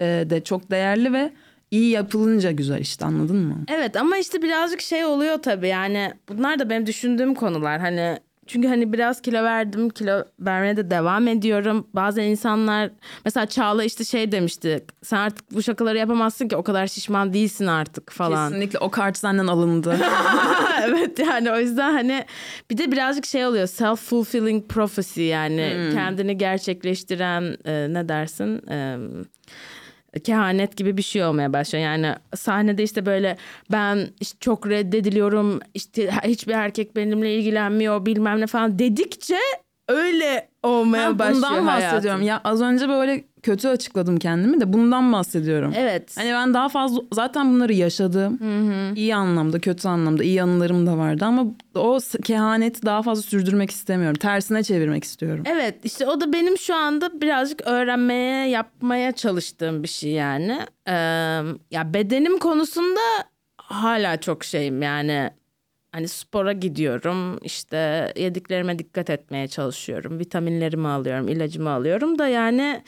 e, 0.00 0.04
de 0.30 0.44
çok 0.44 0.70
değerli 0.70 1.12
ve 1.12 1.32
iyi 1.70 1.90
yapılınca 1.90 2.50
güzel 2.50 2.80
işte 2.80 3.04
anladın 3.04 3.36
mı? 3.36 3.64
Evet 3.68 3.96
ama 3.96 4.18
işte 4.18 4.42
birazcık 4.42 4.80
şey 4.80 5.04
oluyor 5.04 5.38
tabii 5.42 5.68
yani 5.68 6.12
bunlar 6.28 6.58
da 6.58 6.70
benim 6.70 6.86
düşündüğüm 6.86 7.34
konular 7.34 7.80
hani 7.80 8.18
çünkü 8.50 8.68
hani 8.68 8.92
biraz 8.92 9.22
kilo 9.22 9.42
verdim. 9.44 9.88
Kilo 9.88 10.24
vermeye 10.40 10.76
de 10.76 10.90
devam 10.90 11.28
ediyorum. 11.28 11.86
Bazen 11.94 12.24
insanlar 12.24 12.90
mesela 13.24 13.46
Çağla 13.46 13.84
işte 13.84 14.04
şey 14.04 14.32
demişti. 14.32 14.84
Sen 15.02 15.16
artık 15.16 15.54
bu 15.54 15.62
şakaları 15.62 15.98
yapamazsın 15.98 16.48
ki 16.48 16.56
o 16.56 16.62
kadar 16.62 16.86
şişman 16.86 17.32
değilsin 17.32 17.66
artık 17.66 18.12
falan. 18.12 18.48
Kesinlikle 18.48 18.78
o 18.78 18.90
kart 18.90 19.18
senden 19.18 19.46
alındı. 19.46 19.96
evet 20.84 21.18
yani 21.18 21.52
o 21.52 21.58
yüzden 21.58 21.92
hani 21.92 22.24
bir 22.70 22.78
de 22.78 22.92
birazcık 22.92 23.26
şey 23.26 23.46
oluyor. 23.46 23.66
Self 23.66 24.00
fulfilling 24.00 24.68
prophecy 24.68 25.22
yani 25.22 25.72
hmm. 25.74 25.92
kendini 25.92 26.38
gerçekleştiren 26.38 27.56
e, 27.64 27.86
ne 27.94 28.08
dersin? 28.08 28.68
E, 28.70 28.96
kehanet 30.24 30.76
gibi 30.76 30.96
bir 30.96 31.02
şey 31.02 31.24
olmaya 31.24 31.52
başlıyor. 31.52 31.84
Yani 31.84 32.14
sahnede 32.34 32.82
işte 32.82 33.06
böyle 33.06 33.36
ben 33.72 34.08
işte 34.20 34.36
çok 34.40 34.68
reddediliyorum 34.68 35.60
işte 35.74 36.10
hiçbir 36.24 36.52
erkek 36.52 36.96
benimle 36.96 37.34
ilgilenmiyor 37.34 38.06
bilmem 38.06 38.40
ne 38.40 38.46
falan 38.46 38.78
dedikçe 38.78 39.38
öyle 39.88 40.48
olmaya 40.62 41.06
ha, 41.06 41.18
başlıyor 41.18 41.36
Bundan 41.36 41.64
hayatım. 41.64 41.96
bahsediyorum. 41.96 42.22
Ya 42.22 42.40
az 42.44 42.62
önce 42.62 42.88
böyle 42.88 43.24
kötü 43.42 43.68
açıkladım 43.68 44.18
kendimi 44.18 44.60
de 44.60 44.72
bundan 44.72 45.12
bahsediyorum. 45.12 45.72
Evet. 45.76 46.16
Hani 46.16 46.32
ben 46.32 46.54
daha 46.54 46.68
fazla 46.68 47.02
zaten 47.12 47.54
bunları 47.54 47.72
yaşadım. 47.72 48.40
Hı 48.40 48.60
hı. 48.60 48.94
İyi 48.94 49.14
anlamda, 49.14 49.60
kötü 49.60 49.88
anlamda, 49.88 50.24
iyi 50.24 50.42
anılarım 50.42 50.86
da 50.86 50.98
vardı 50.98 51.24
ama 51.24 51.46
o 51.74 51.98
kehaneti 52.24 52.86
daha 52.86 53.02
fazla 53.02 53.22
sürdürmek 53.22 53.70
istemiyorum. 53.70 54.16
Tersine 54.16 54.62
çevirmek 54.62 55.04
istiyorum. 55.04 55.44
Evet, 55.46 55.74
işte 55.84 56.06
o 56.06 56.20
da 56.20 56.32
benim 56.32 56.58
şu 56.58 56.74
anda 56.74 57.20
birazcık 57.20 57.66
öğrenmeye, 57.66 58.48
yapmaya 58.48 59.12
çalıştığım 59.12 59.82
bir 59.82 59.88
şey 59.88 60.10
yani. 60.10 60.58
Ee, 60.88 60.92
ya 61.70 61.94
bedenim 61.94 62.38
konusunda 62.38 63.00
hala 63.56 64.20
çok 64.20 64.44
şeyim 64.44 64.82
yani 64.82 65.30
Hani 65.92 66.08
spora 66.08 66.52
gidiyorum 66.52 67.38
işte 67.42 68.12
yediklerime 68.16 68.78
dikkat 68.78 69.10
etmeye 69.10 69.48
çalışıyorum. 69.48 70.18
Vitaminlerimi 70.18 70.88
alıyorum, 70.88 71.28
ilacımı 71.28 71.70
alıyorum 71.70 72.18
da 72.18 72.28
yani 72.28 72.82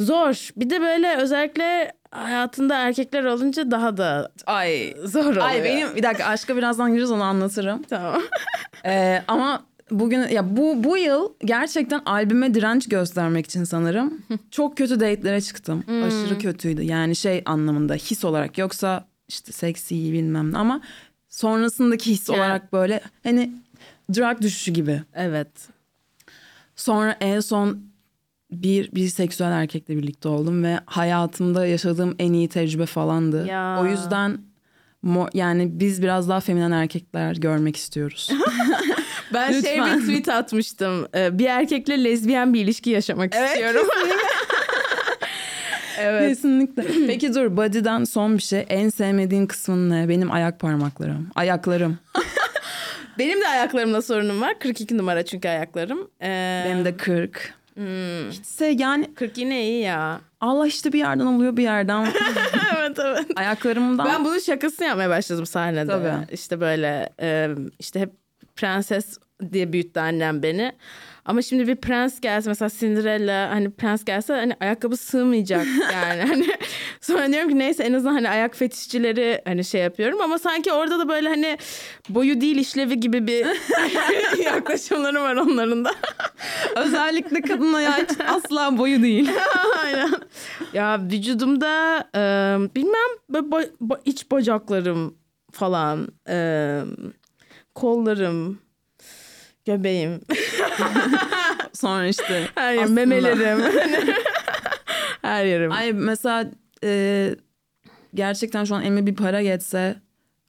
zor. 0.00 0.50
Bir 0.56 0.70
de 0.70 0.80
böyle 0.80 1.16
özellikle 1.16 1.92
hayatında 2.10 2.76
erkekler 2.76 3.24
olunca 3.24 3.70
daha 3.70 3.96
da 3.96 4.32
ay 4.46 4.94
zor 5.04 5.24
oluyor. 5.24 5.44
Ay 5.44 5.64
benim 5.64 5.96
bir 5.96 6.02
dakika 6.02 6.24
aşka 6.24 6.56
birazdan 6.56 6.88
gireceğiz 6.88 7.10
onu 7.10 7.22
anlatırım. 7.22 7.82
Tamam. 7.82 8.22
ee, 8.84 9.22
ama 9.28 9.62
bugün 9.90 10.28
ya 10.28 10.56
bu 10.56 10.84
bu 10.84 10.96
yıl 10.96 11.32
gerçekten 11.44 12.00
albüme 12.06 12.54
direnç 12.54 12.88
göstermek 12.88 13.46
için 13.46 13.64
sanırım 13.64 14.22
çok 14.50 14.76
kötü 14.76 15.00
date'lere 15.00 15.40
çıktım. 15.40 15.82
Hmm. 15.86 16.02
Aşırı 16.02 16.38
kötüydü. 16.38 16.82
Yani 16.82 17.16
şey 17.16 17.42
anlamında 17.44 17.94
his 17.94 18.24
olarak 18.24 18.58
yoksa 18.58 19.04
işte 19.28 19.52
seksi 19.52 19.94
bilmem 19.94 20.52
ne 20.52 20.58
ama 20.58 20.80
sonrasındaki 21.34 22.10
his 22.10 22.28
yani. 22.28 22.38
olarak 22.38 22.72
böyle 22.72 23.00
hani 23.22 23.52
drag 24.16 24.40
düşüşü 24.40 24.72
gibi. 24.72 25.02
Evet. 25.14 25.48
Sonra 26.76 27.16
en 27.20 27.40
son 27.40 27.78
bir 28.50 28.92
bir 28.92 29.08
seksüel 29.08 29.52
erkekle 29.52 29.96
birlikte 29.96 30.28
oldum 30.28 30.64
ve 30.64 30.80
hayatımda 30.86 31.66
yaşadığım 31.66 32.16
en 32.18 32.32
iyi 32.32 32.48
tecrübe 32.48 32.86
falandı. 32.86 33.46
Ya. 33.46 33.78
O 33.80 33.86
yüzden 33.86 34.38
yani 35.34 35.80
biz 35.80 36.02
biraz 36.02 36.28
daha 36.28 36.40
feminen 36.40 36.70
erkekler 36.70 37.36
görmek 37.36 37.76
istiyoruz. 37.76 38.30
ben 39.34 39.60
şey 39.60 39.78
bir 39.78 40.00
tweet 40.00 40.28
atmıştım. 40.28 41.06
Ee, 41.14 41.38
bir 41.38 41.46
erkekle 41.46 42.04
lezbiyen 42.04 42.54
bir 42.54 42.60
ilişki 42.60 42.90
yaşamak 42.90 43.34
evet, 43.36 43.50
istiyorum. 43.50 43.86
Evet. 45.98 46.28
Kesinlikle. 46.28 46.82
Peki 47.06 47.34
dur 47.34 47.56
body'den 47.56 48.04
son 48.04 48.36
bir 48.36 48.42
şey. 48.42 48.66
En 48.68 48.88
sevmediğin 48.88 49.46
kısmın 49.46 49.90
ne? 49.90 50.08
Benim 50.08 50.32
ayak 50.32 50.60
parmaklarım. 50.60 51.28
Ayaklarım. 51.34 51.98
Benim 53.18 53.40
de 53.40 53.48
ayaklarımda 53.48 54.02
sorunum 54.02 54.40
var. 54.40 54.58
42 54.58 54.98
numara 54.98 55.24
çünkü 55.24 55.48
ayaklarım. 55.48 56.10
Ee... 56.22 56.62
Benim 56.66 56.84
de 56.84 56.96
40. 56.96 57.54
Hmm. 57.74 58.30
Hiçse 58.30 58.66
yani 58.66 59.14
40 59.14 59.38
yine 59.38 59.64
iyi 59.64 59.82
ya. 59.82 60.20
Allah 60.40 60.66
işte 60.66 60.92
bir 60.92 60.98
yerden 60.98 61.26
oluyor 61.26 61.56
bir 61.56 61.62
yerden. 61.62 62.06
evet 62.78 62.98
evet. 62.98 63.26
Ayaklarımdan. 63.36 64.06
Ben 64.06 64.24
bunun 64.24 64.38
şakasını 64.38 64.86
yapmaya 64.86 65.10
başladım 65.10 65.46
sahnede. 65.46 65.90
Tabii. 65.90 66.34
İşte 66.34 66.60
böyle 66.60 67.08
işte 67.78 68.00
hep 68.00 68.10
prenses 68.56 69.18
diye 69.52 69.72
büyüttü 69.72 70.00
annem 70.00 70.42
beni. 70.42 70.72
Ama 71.24 71.42
şimdi 71.42 71.68
bir 71.68 71.76
prens 71.76 72.20
gelse 72.20 72.50
mesela 72.50 72.70
Cinderella 72.78 73.50
hani 73.50 73.70
prens 73.70 74.04
gelse 74.04 74.34
hani 74.34 74.56
ayakkabı 74.60 74.96
sığmayacak 74.96 75.66
yani. 75.92 76.22
hani 76.22 76.46
sonra 77.00 77.32
diyorum 77.32 77.48
ki 77.48 77.58
neyse 77.58 77.82
en 77.84 77.92
azından 77.92 78.12
hani 78.12 78.28
ayak 78.28 78.56
fetişçileri 78.56 79.42
hani 79.44 79.64
şey 79.64 79.80
yapıyorum 79.80 80.20
ama 80.20 80.38
sanki 80.38 80.72
orada 80.72 80.98
da 80.98 81.08
böyle 81.08 81.28
hani 81.28 81.58
boyu 82.08 82.40
değil 82.40 82.56
işlevi 82.56 83.00
gibi 83.00 83.26
bir 83.26 83.46
yaklaşımları 84.44 85.20
var 85.20 85.36
onların 85.36 85.84
da. 85.84 85.90
Özellikle 86.76 87.40
kadın 87.40 87.72
ayağı 87.72 88.02
için 88.02 88.20
asla 88.26 88.78
boyu 88.78 89.02
değil. 89.02 89.30
Aynen. 89.82 90.14
Ya 90.72 91.00
vücudumda 91.10 91.98
e, 92.14 92.20
bilmem 92.74 93.10
bo, 93.28 93.60
bo, 93.80 93.96
iç 94.04 94.30
bacaklarım 94.30 95.14
falan 95.52 96.08
e, 96.28 96.80
kollarım 97.74 98.58
göbeğim. 99.64 100.20
Sonra 101.72 102.06
işte 102.06 102.48
her 102.54 102.74
yerim, 102.74 102.92
memelerim. 102.92 103.60
her 105.22 105.44
yerim. 105.44 105.72
Ay 105.72 105.92
mesela 105.92 106.50
e, 106.84 107.30
gerçekten 108.14 108.64
şu 108.64 108.74
an 108.74 108.82
elime 108.82 109.06
bir 109.06 109.16
para 109.16 109.42
geçse 109.42 109.96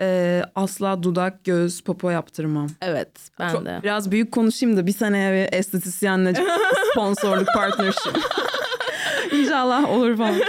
e, 0.01 0.41
asla 0.55 1.03
dudak, 1.03 1.43
göz, 1.45 1.81
popo 1.81 2.09
yaptırmam. 2.09 2.67
Evet 2.81 3.09
ben 3.39 3.49
Çok, 3.49 3.65
de. 3.65 3.79
Biraz 3.83 4.11
büyük 4.11 4.31
konuşayım 4.31 4.77
da 4.77 4.87
bir 4.87 4.91
seneye 4.91 5.31
bir 5.33 5.57
estetisyenle 5.57 6.33
sponsorluk 6.91 7.47
partnership. 7.53 8.17
İnşallah 9.31 9.89
olur 9.89 10.17
falan. 10.17 10.41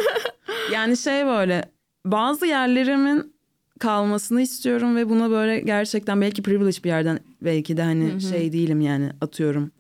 Yani 0.73 0.97
şey 0.97 1.27
böyle 1.27 1.65
bazı 2.05 2.47
yerlerimin 2.47 3.36
kalmasını 3.79 4.43
istiyorum 4.43 4.97
ve 4.97 5.09
buna 5.09 5.31
böyle 5.31 5.61
gerçekten 5.61 6.21
belki 6.21 6.43
privilege 6.43 6.79
bir 6.85 6.89
yerden 6.89 7.21
belki 7.43 7.77
de 7.77 7.83
hani 7.83 8.11
Hı-hı. 8.11 8.21
şey 8.21 8.53
değilim 8.53 8.81
yani 8.81 9.11
atıyorum 9.21 9.71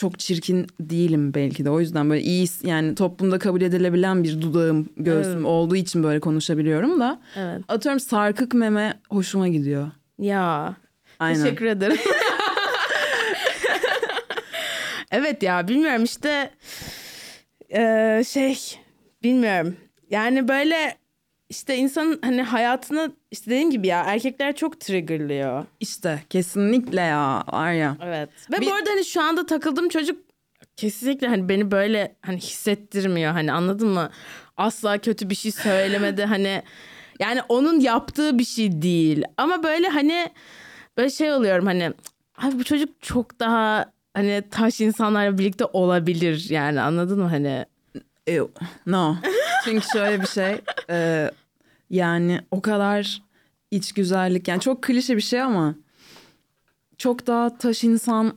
çok 0.00 0.18
çirkin 0.18 0.66
değilim 0.80 1.34
belki 1.34 1.64
de 1.64 1.70
o 1.70 1.80
yüzden 1.80 2.10
böyle 2.10 2.22
iyi 2.22 2.46
yani 2.62 2.94
toplumda 2.94 3.38
kabul 3.38 3.60
edilebilen 3.60 4.24
bir 4.24 4.40
dudağım 4.40 4.88
göğsüm 4.96 5.32
evet. 5.32 5.44
olduğu 5.44 5.76
için 5.76 6.02
böyle 6.02 6.20
konuşabiliyorum 6.20 7.00
da 7.00 7.20
evet. 7.36 7.64
atıyorum 7.68 8.00
sarkık 8.00 8.54
meme 8.54 9.00
hoşuma 9.10 9.48
gidiyor. 9.48 9.90
Ya 10.18 10.76
Aynen. 11.18 11.42
teşekkür 11.42 11.66
ederim. 11.66 11.96
evet 15.10 15.42
ya 15.42 15.68
bilmiyorum 15.68 16.04
işte 16.04 16.50
ee, 17.74 18.22
şey 18.26 18.58
bilmiyorum 19.22 19.76
yani 20.10 20.48
böyle 20.48 20.99
işte 21.50 21.76
insan 21.76 22.18
hani 22.22 22.42
hayatını 22.42 23.12
işte 23.30 23.50
dediğim 23.50 23.70
gibi 23.70 23.86
ya 23.86 24.04
erkekler 24.04 24.56
çok 24.56 24.80
triggerlıyor. 24.80 25.64
İşte 25.80 26.22
kesinlikle 26.30 27.00
ya 27.00 27.44
var 27.52 27.72
ya. 27.72 27.96
Evet. 28.02 28.30
Ve 28.52 28.60
bir... 28.60 28.66
bu 28.66 28.72
arada 28.72 28.90
hani 28.90 29.04
şu 29.04 29.22
anda 29.22 29.46
takıldığım 29.46 29.88
çocuk 29.88 30.18
kesinlikle 30.76 31.28
hani 31.28 31.48
beni 31.48 31.70
böyle 31.70 32.16
hani 32.22 32.38
hissettirmiyor 32.38 33.32
hani 33.32 33.52
anladın 33.52 33.88
mı? 33.88 34.10
Asla 34.56 34.98
kötü 34.98 35.30
bir 35.30 35.34
şey 35.34 35.52
söylemedi 35.52 36.24
hani 36.24 36.62
yani 37.18 37.40
onun 37.48 37.80
yaptığı 37.80 38.38
bir 38.38 38.44
şey 38.44 38.82
değil. 38.82 39.24
Ama 39.36 39.62
böyle 39.62 39.88
hani 39.88 40.30
böyle 40.96 41.10
şey 41.10 41.32
oluyorum 41.32 41.66
hani 41.66 41.92
abi 42.38 42.58
bu 42.58 42.64
çocuk 42.64 43.02
çok 43.02 43.40
daha 43.40 43.92
hani 44.14 44.42
taş 44.50 44.80
insanlarla 44.80 45.38
birlikte 45.38 45.64
olabilir 45.64 46.46
yani 46.50 46.80
anladın 46.80 47.18
mı 47.18 47.28
hani? 47.28 47.64
Ew. 48.26 48.46
No. 48.86 49.16
Çünkü 49.64 49.86
şöyle 49.92 50.20
bir 50.20 50.26
şey. 50.26 50.60
E, 50.90 51.30
yani 51.90 52.40
o 52.50 52.62
kadar 52.62 53.22
iç 53.70 53.92
güzellik. 53.92 54.48
Yani 54.48 54.60
çok 54.60 54.82
klişe 54.82 55.16
bir 55.16 55.22
şey 55.22 55.42
ama 55.42 55.74
çok 56.98 57.26
daha 57.26 57.58
taş 57.58 57.84
insan 57.84 58.34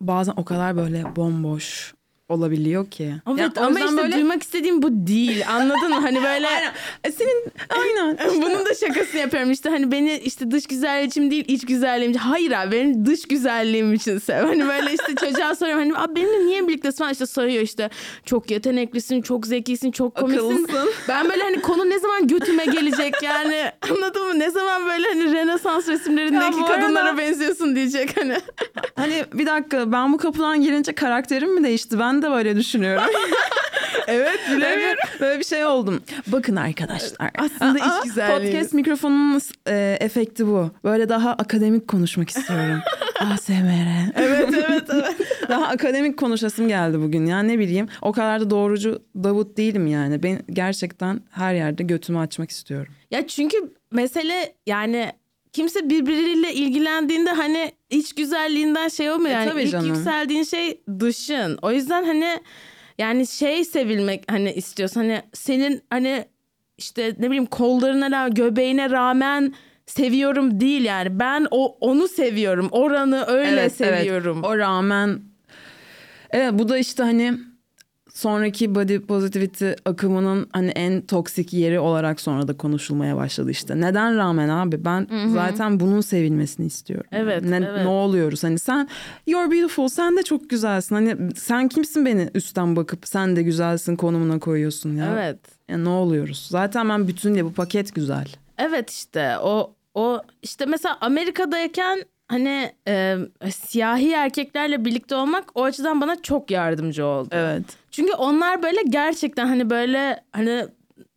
bazen 0.00 0.32
o 0.36 0.44
kadar 0.44 0.76
böyle 0.76 1.16
bomboş 1.16 1.94
olabiliyor 2.30 2.90
ki. 2.90 3.14
Evet 3.28 3.38
yani 3.56 3.66
ama 3.66 3.80
işte 3.80 3.96
böyle... 3.96 4.14
duymak 4.14 4.42
istediğim 4.42 4.82
bu 4.82 4.88
değil. 5.06 5.44
Anladın 5.48 5.88
mı? 5.88 6.00
Hani 6.00 6.16
böyle 6.22 6.48
aynen. 6.48 6.72
E, 7.04 7.12
senin 7.12 7.44
aynen. 7.68 8.12
Işte. 8.12 8.42
Bunun 8.42 8.66
da 8.66 8.74
şakasını 8.74 9.20
yapıyorum. 9.20 9.50
İşte 9.50 9.70
hani 9.70 9.92
beni 9.92 10.18
işte 10.18 10.50
dış 10.50 10.66
güzelliğim 10.66 11.08
için 11.08 11.30
değil 11.30 11.44
iç 11.48 11.66
güzelliğim 11.66 12.10
için. 12.10 12.20
Hayır 12.20 12.52
abi 12.52 12.72
benim 12.72 13.06
dış 13.06 13.28
güzelliğim 13.28 13.94
için 13.94 14.18
sev. 14.18 14.46
Hani 14.46 14.68
böyle 14.68 14.94
işte 14.94 15.14
çocuğa 15.26 15.54
soruyorum 15.54 15.82
hani 15.82 15.98
abi 15.98 16.16
benimle 16.16 16.46
niye 16.46 16.68
birliktesin 16.68 16.98
falan 16.98 17.12
işte 17.12 17.26
soruyor 17.26 17.62
işte. 17.62 17.90
Çok 18.24 18.50
yeteneklisin, 18.50 19.22
çok 19.22 19.46
zekisin, 19.46 19.90
çok 19.90 20.14
komiksin. 20.14 20.46
Akıllısın. 20.46 20.90
Ben 21.08 21.28
böyle 21.28 21.42
hani 21.42 21.60
konu 21.60 21.90
ne 21.90 21.98
zaman 21.98 22.28
götüme 22.28 22.64
gelecek 22.64 23.22
yani 23.22 23.72
anladın 23.90 24.28
mı? 24.28 24.38
Ne 24.38 24.50
zaman 24.50 24.86
böyle 24.86 25.08
hani 25.08 25.32
Rönesans 25.32 25.88
resimlerindeki 25.88 26.60
kadınlara 26.66 27.08
arada... 27.08 27.18
benziyorsun 27.18 27.76
diyecek 27.76 28.16
hani. 28.20 28.36
Hani 28.96 29.24
bir 29.34 29.46
dakika 29.46 29.92
ben 29.92 30.12
bu 30.12 30.18
kapıdan 30.18 30.60
girince 30.60 30.92
karakterim 30.92 31.54
mi 31.54 31.64
değişti? 31.64 31.98
Ben 31.98 32.19
de 32.22 32.30
böyle 32.30 32.56
düşünüyorum. 32.56 33.04
evet 34.06 34.40
bilemiyorum. 34.50 34.98
Böyle 35.20 35.38
bir 35.38 35.44
şey 35.44 35.64
oldum. 35.64 36.02
Bakın 36.26 36.56
arkadaşlar. 36.56 37.30
Aslında 37.38 37.84
Aa, 37.84 37.98
iş 37.98 38.04
güzelliği. 38.04 38.52
Podcast 38.52 38.74
mikrofonunun 38.74 39.40
e, 39.68 39.96
efekti 40.00 40.46
bu. 40.46 40.70
Böyle 40.84 41.08
daha 41.08 41.30
akademik 41.30 41.88
konuşmak 41.88 42.30
istiyorum. 42.30 42.80
ASMR. 43.20 44.12
evet 44.14 44.48
evet 44.54 44.84
evet. 44.94 45.16
daha 45.48 45.66
akademik 45.66 46.18
konuşasım 46.18 46.68
geldi 46.68 47.00
bugün. 47.00 47.26
Yani 47.26 47.48
ne 47.48 47.58
bileyim 47.58 47.88
o 48.02 48.12
kadar 48.12 48.40
da 48.40 48.50
doğrucu 48.50 49.02
Davut 49.16 49.56
değilim 49.56 49.86
yani. 49.86 50.22
Ben 50.22 50.38
gerçekten 50.50 51.20
her 51.30 51.54
yerde 51.54 51.82
götümü 51.82 52.18
açmak 52.18 52.50
istiyorum. 52.50 52.92
Ya 53.10 53.26
çünkü 53.26 53.56
mesele 53.92 54.54
yani 54.66 55.12
kimse 55.52 55.90
birbiriyle 55.90 56.54
ilgilendiğinde 56.54 57.30
hani 57.30 57.72
iç 57.90 58.12
güzelliğinden 58.12 58.88
şey 58.88 59.10
olmuyor. 59.10 59.30
E, 59.30 59.32
yani 59.32 59.50
tabii 59.50 59.62
ilk 59.62 59.72
canım. 59.72 59.86
yükseldiğin 59.86 60.44
şey 60.44 60.80
dışın. 61.00 61.58
O 61.62 61.72
yüzden 61.72 62.04
hani 62.04 62.40
yani 62.98 63.26
şey 63.26 63.64
sevilmek 63.64 64.24
hani 64.30 64.52
istiyorsun. 64.52 65.00
Hani 65.00 65.22
senin 65.32 65.82
hani 65.90 66.24
işte 66.78 67.14
ne 67.18 67.26
bileyim 67.26 67.46
kollarına 67.46 68.28
göbeğine 68.28 68.90
rağmen 68.90 69.54
seviyorum 69.86 70.60
değil 70.60 70.84
yani. 70.84 71.20
Ben 71.20 71.46
o 71.50 71.76
onu 71.80 72.08
seviyorum. 72.08 72.68
Oranı 72.70 73.24
öyle 73.26 73.60
evet, 73.60 73.72
seviyorum. 73.72 74.36
Evet. 74.44 74.50
O 74.50 74.58
rağmen 74.58 75.20
Evet 76.30 76.52
bu 76.52 76.68
da 76.68 76.78
işte 76.78 77.02
hani 77.02 77.34
sonraki 78.20 78.74
body 78.74 78.98
positivity 78.98 79.70
akımının 79.84 80.48
hani 80.52 80.70
en 80.70 81.00
toksik 81.00 81.52
yeri 81.52 81.80
olarak 81.80 82.20
sonra 82.20 82.48
da 82.48 82.56
konuşulmaya 82.56 83.16
başladı 83.16 83.50
işte. 83.50 83.80
Neden 83.80 84.16
rağmen 84.16 84.48
abi 84.48 84.84
ben 84.84 85.06
Hı-hı. 85.10 85.30
zaten 85.30 85.80
bunun 85.80 86.00
sevilmesini 86.00 86.66
istiyorum. 86.66 87.06
Evet, 87.12 87.44
ne, 87.44 87.56
evet. 87.56 87.84
Ne 87.84 87.88
oluyoruz 87.88 88.44
hani 88.44 88.58
sen 88.58 88.88
you're 89.26 89.50
beautiful 89.50 89.88
sen 89.88 90.16
de 90.16 90.22
çok 90.22 90.50
güzelsin. 90.50 90.94
Hani 90.94 91.34
sen 91.36 91.68
kimsin 91.68 92.06
beni 92.06 92.30
üstten 92.34 92.76
bakıp 92.76 93.08
sen 93.08 93.36
de 93.36 93.42
güzelsin 93.42 93.96
konumuna 93.96 94.38
koyuyorsun 94.38 94.96
ya. 94.96 95.14
Evet. 95.14 95.38
Ya 95.68 95.78
ne 95.78 95.88
oluyoruz? 95.88 96.46
Zaten 96.50 96.88
ben 96.88 97.08
bütünle 97.08 97.44
bu 97.44 97.52
paket 97.52 97.94
güzel. 97.94 98.26
Evet 98.58 98.90
işte 98.90 99.38
o 99.38 99.74
o 99.94 100.22
işte 100.42 100.66
mesela 100.66 100.98
Amerika'dayken 101.00 102.04
hani 102.30 102.72
e, 102.88 103.16
siyahi 103.50 104.12
erkeklerle 104.12 104.84
birlikte 104.84 105.14
olmak 105.14 105.44
o 105.54 105.64
açıdan 105.64 106.00
bana 106.00 106.22
çok 106.22 106.50
yardımcı 106.50 107.06
oldu. 107.06 107.28
Evet. 107.32 107.64
Çünkü 107.90 108.12
onlar 108.12 108.62
böyle 108.62 108.80
gerçekten 108.88 109.46
hani 109.46 109.70
böyle 109.70 110.24
hani 110.32 110.64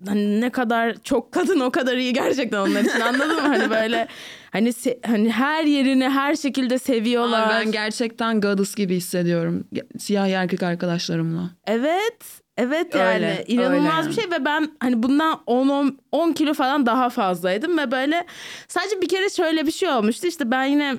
hani 0.08 0.41
ne 0.41 0.49
kadar 0.49 0.95
çok 1.04 1.32
kadın 1.32 1.60
o 1.60 1.71
kadar 1.71 1.97
iyi 1.97 2.13
gerçekten 2.13 2.58
onlar 2.58 2.82
için 2.82 2.99
anladın 2.99 3.36
mı? 3.36 3.41
Hani 3.41 3.69
böyle 3.69 4.08
hani 4.52 4.69
se- 4.69 5.08
hani 5.08 5.32
her 5.32 5.63
yerini 5.63 6.10
her 6.10 6.36
şekilde 6.36 6.80
seviyorlar. 6.80 7.47
Abi 7.47 7.54
ben 7.54 7.71
gerçekten 7.71 8.41
goddess 8.41 8.76
gibi 8.76 8.95
hissediyorum 8.95 9.67
siyah 9.99 10.28
erkek 10.28 10.63
arkadaşlarımla. 10.63 11.49
Evet. 11.67 12.42
Evet 12.57 12.95
yani 12.95 13.13
öyle, 13.13 13.43
inanılmaz 13.47 14.05
öyle. 14.05 14.09
bir 14.09 14.21
şey 14.21 14.31
ve 14.31 14.45
ben 14.45 14.71
hani 14.79 15.03
bundan 15.03 15.41
10, 15.47 15.67
10 15.69 15.97
10 16.11 16.31
kilo 16.31 16.53
falan 16.53 16.85
daha 16.85 17.09
fazlaydım 17.09 17.77
ve 17.77 17.91
böyle 17.91 18.25
sadece 18.67 19.01
bir 19.01 19.07
kere 19.07 19.29
şöyle 19.29 19.67
bir 19.67 19.71
şey 19.71 19.89
olmuştu 19.89 20.27
işte 20.27 20.51
ben 20.51 20.63
yine 20.63 20.95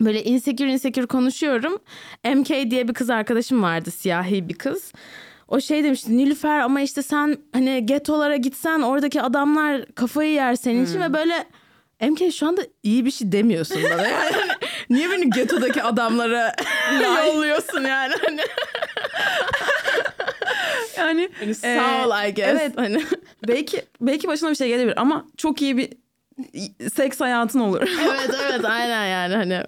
böyle 0.00 0.24
insecure 0.24 0.72
insecure 0.72 1.06
konuşuyorum. 1.06 1.78
MK 2.34 2.48
diye 2.48 2.88
bir 2.88 2.94
kız 2.94 3.10
arkadaşım 3.10 3.62
vardı 3.62 3.90
siyahi 3.90 4.48
bir 4.48 4.54
kız. 4.54 4.92
O 5.48 5.60
şey 5.60 5.84
demişti 5.84 6.16
Nilüfer 6.16 6.60
ama 6.60 6.80
işte 6.80 7.02
sen 7.02 7.36
hani 7.52 7.86
getolara 7.86 8.36
gitsen 8.36 8.80
oradaki 8.80 9.22
adamlar 9.22 9.86
kafayı 9.86 10.32
yer 10.32 10.54
senin 10.54 10.78
hmm. 10.78 10.84
için 10.84 11.00
ve 11.00 11.14
böyle 11.14 11.46
MK 12.00 12.34
şu 12.34 12.46
anda 12.46 12.62
iyi 12.82 13.04
bir 13.04 13.10
şey 13.10 13.32
demiyorsun 13.32 13.78
bana 13.92 14.06
yani. 14.08 14.36
Niye 14.90 15.10
beni 15.10 15.30
getodaki 15.30 15.82
adamlara 15.82 16.56
yolluyorsun 17.26 17.84
yani 17.84 18.14
hani. 18.24 18.40
yani 21.08 21.28
hani 21.38 21.54
sağ 21.54 22.06
ol 22.06 22.28
I 22.28 22.34
guess. 22.34 22.48
Evet. 22.48 22.72
Hani 22.76 23.02
belki 23.48 23.82
belki 24.00 24.28
başına 24.28 24.50
bir 24.50 24.54
şey 24.54 24.68
gelebilir 24.68 25.00
ama 25.00 25.24
çok 25.36 25.62
iyi 25.62 25.76
bir 25.76 25.88
seks 26.94 27.20
hayatın 27.20 27.60
olur. 27.60 27.80
evet 28.02 28.30
evet 28.50 28.64
aynen 28.64 29.06
yani 29.06 29.34
hani. 29.34 29.62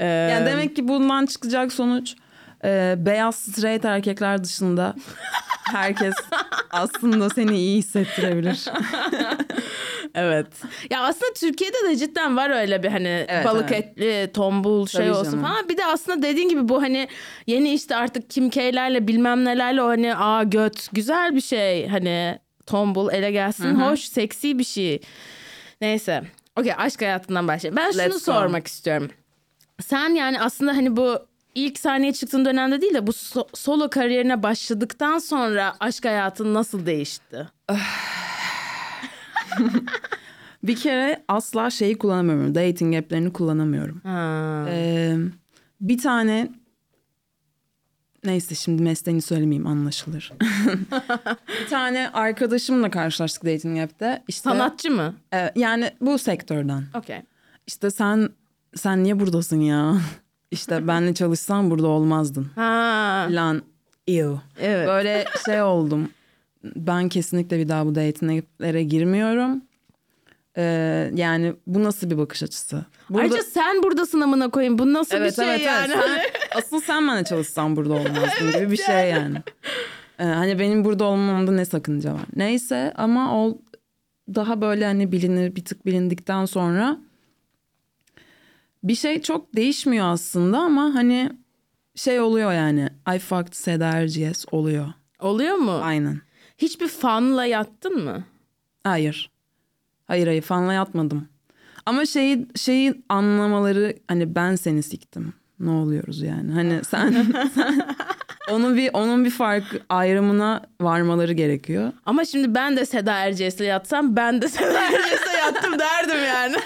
E... 0.00 0.06
Yani 0.06 0.46
demek 0.46 0.76
ki 0.76 0.88
bundan 0.88 1.26
çıkacak 1.26 1.72
sonuç 1.72 2.14
e, 2.64 2.94
beyaz 2.98 3.34
straight 3.34 3.84
erkekler 3.84 4.44
dışında 4.44 4.94
herkes 5.72 6.14
aslında 6.70 7.30
seni 7.30 7.56
iyi 7.56 7.78
hissettirebilir. 7.78 8.64
Evet. 10.16 10.46
Ya 10.90 11.02
aslında 11.02 11.32
Türkiye'de 11.32 11.88
de 11.88 11.96
cidden 11.96 12.36
var 12.36 12.50
öyle 12.50 12.82
bir 12.82 12.88
hani 12.88 13.26
evet, 13.28 13.44
balık 13.44 13.72
evet. 13.72 13.84
etli, 13.84 14.32
tombul 14.32 14.86
şey 14.86 15.00
Tabii 15.00 15.16
olsun 15.16 15.24
canım. 15.24 15.44
falan. 15.44 15.68
Bir 15.68 15.76
de 15.76 15.84
aslında 15.84 16.22
dediğin 16.22 16.48
gibi 16.48 16.68
bu 16.68 16.82
hani 16.82 17.08
yeni 17.46 17.74
işte 17.74 17.96
artık 17.96 18.30
Kim 18.30 18.50
K'lerle 18.50 19.08
bilmem 19.08 19.44
nelerle 19.44 19.82
o 19.82 19.88
hani 19.88 20.16
aa 20.16 20.42
göt 20.42 20.88
güzel 20.92 21.34
bir 21.34 21.40
şey. 21.40 21.88
Hani 21.88 22.38
tombul 22.66 23.12
ele 23.12 23.30
gelsin. 23.30 23.64
Hı-hı. 23.64 23.90
Hoş, 23.90 24.00
seksi 24.00 24.58
bir 24.58 24.64
şey. 24.64 25.00
Neyse. 25.80 26.22
Okey 26.56 26.72
aşk 26.78 27.02
hayatından 27.02 27.48
başlayalım. 27.48 27.76
Ben 27.76 27.90
şunu 27.90 28.02
Let's 28.02 28.24
sormak 28.24 28.62
go. 28.62 28.66
istiyorum. 28.66 29.10
Sen 29.82 30.14
yani 30.14 30.40
aslında 30.40 30.76
hani 30.76 30.96
bu 30.96 31.18
ilk 31.54 31.78
sahneye 31.78 32.12
çıktığın 32.12 32.44
dönemde 32.44 32.80
değil 32.80 32.94
de 32.94 33.06
bu 33.06 33.10
so- 33.10 33.56
solo 33.56 33.90
kariyerine 33.90 34.42
başladıktan 34.42 35.18
sonra 35.18 35.74
aşk 35.80 36.04
hayatın 36.04 36.54
nasıl 36.54 36.86
değişti? 36.86 37.48
bir 40.62 40.76
kere 40.76 41.24
asla 41.28 41.70
şeyi 41.70 41.98
kullanamıyorum. 41.98 42.54
Dating 42.54 42.96
app'lerini 42.96 43.32
kullanamıyorum. 43.32 44.02
Ee, 44.68 45.16
bir 45.80 45.98
tane 45.98 46.48
neyse 48.24 48.54
şimdi 48.54 48.82
mesleğini 48.82 49.22
söylemeyeyim 49.22 49.66
anlaşılır. 49.66 50.32
bir 51.60 51.68
tane 51.70 52.10
arkadaşımla 52.10 52.90
karşılaştık 52.90 53.44
dating 53.44 53.78
app'te. 53.78 54.22
İşte, 54.28 54.50
Sanatçı 54.50 54.90
mı? 54.90 55.14
E, 55.34 55.52
yani 55.56 55.90
bu 56.00 56.18
sektörden. 56.18 56.84
Okey. 56.94 57.22
İşte 57.66 57.90
sen 57.90 58.28
sen 58.74 59.04
niye 59.04 59.20
buradasın 59.20 59.60
ya? 59.60 59.96
İşte 60.50 60.88
benle 60.88 61.14
çalışsan 61.14 61.70
burada 61.70 61.86
olmazdın. 61.86 62.50
Ha. 62.54 63.26
Lan 63.30 63.62
ew. 64.06 64.36
Evet. 64.60 64.88
Böyle 64.88 65.24
şey 65.46 65.62
oldum. 65.62 66.10
Ben 66.64 67.08
kesinlikle 67.08 67.58
bir 67.58 67.68
daha 67.68 67.86
bu 67.86 67.94
datinglere 67.94 68.82
girmiyorum. 68.82 69.62
Ee, 70.56 71.10
yani 71.14 71.54
bu 71.66 71.84
nasıl 71.84 72.10
bir 72.10 72.18
bakış 72.18 72.42
açısı? 72.42 72.84
Burada... 73.10 73.22
Ayrıca 73.22 73.42
sen 73.42 73.82
buradasın 73.82 74.20
amına 74.20 74.50
koyayım. 74.50 74.78
Bu 74.78 74.92
nasıl 74.92 75.16
evet, 75.16 75.30
bir 75.30 75.44
şey 75.44 75.54
evet, 75.54 75.66
yani? 75.66 75.92
Evet. 75.96 76.32
Sen, 76.52 76.58
asıl 76.58 76.80
sen 76.80 77.08
benimle 77.08 77.24
çalışsan 77.24 77.76
burada 77.76 77.92
olmazdın 78.00 78.52
gibi 78.52 78.70
bir 78.70 78.76
şey 78.76 79.10
yani. 79.10 79.42
Ee, 80.18 80.24
hani 80.24 80.58
benim 80.58 80.84
burada 80.84 81.04
olmamda 81.04 81.52
ne 81.52 81.64
sakınca 81.64 82.14
var. 82.14 82.24
Neyse 82.36 82.92
ama 82.96 83.44
o 83.44 83.58
daha 84.34 84.60
böyle 84.60 84.84
hani 84.84 85.12
bilinir 85.12 85.56
bir 85.56 85.64
tık 85.64 85.86
bilindikten 85.86 86.44
sonra 86.44 86.98
bir 88.84 88.94
şey 88.94 89.22
çok 89.22 89.56
değişmiyor 89.56 90.06
aslında 90.06 90.58
ama 90.58 90.94
hani 90.94 91.30
şey 91.94 92.20
oluyor 92.20 92.52
yani. 92.52 92.88
I 93.16 93.18
fucked 93.18 93.52
Seda 93.52 93.86
Erciyes 93.86 94.44
oluyor. 94.50 94.86
Oluyor 95.20 95.54
mu? 95.54 95.80
Aynen. 95.82 96.20
Hiçbir 96.58 96.88
fanla 96.88 97.44
yattın 97.44 98.04
mı? 98.04 98.24
Hayır. 98.84 99.30
Hayır 100.06 100.26
hayır 100.26 100.42
fanla 100.42 100.72
yatmadım. 100.72 101.28
Ama 101.86 102.06
şeyi 102.06 102.46
şeyi 102.56 103.02
anlamaları 103.08 103.96
hani 104.08 104.34
ben 104.34 104.56
seni 104.56 104.82
siktim. 104.82 105.32
Ne 105.60 105.70
oluyoruz 105.70 106.22
yani? 106.22 106.52
Hani 106.52 106.84
sen, 106.88 107.26
sen 107.54 107.86
onun 108.50 108.76
bir 108.76 108.90
onun 108.92 109.24
bir 109.24 109.30
fark 109.30 109.64
ayrımına 109.88 110.62
varmaları 110.80 111.32
gerekiyor. 111.32 111.92
Ama 112.06 112.24
şimdi 112.24 112.54
ben 112.54 112.76
de 112.76 112.86
Seda 112.86 113.12
Erciyes'le 113.12 113.60
yatsam 113.60 114.16
ben 114.16 114.42
de 114.42 114.48
Seda 114.48 114.80
Erciyes'le 114.92 115.38
yattım 115.38 115.78
derdim 115.78 116.24
yani. 116.26 116.56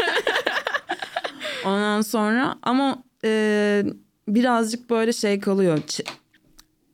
Ondan 1.64 2.00
sonra 2.00 2.55
ama 2.62 3.03
e, 3.24 3.83
birazcık 4.29 4.90
böyle 4.90 5.12
şey 5.12 5.40
kalıyor. 5.40 5.79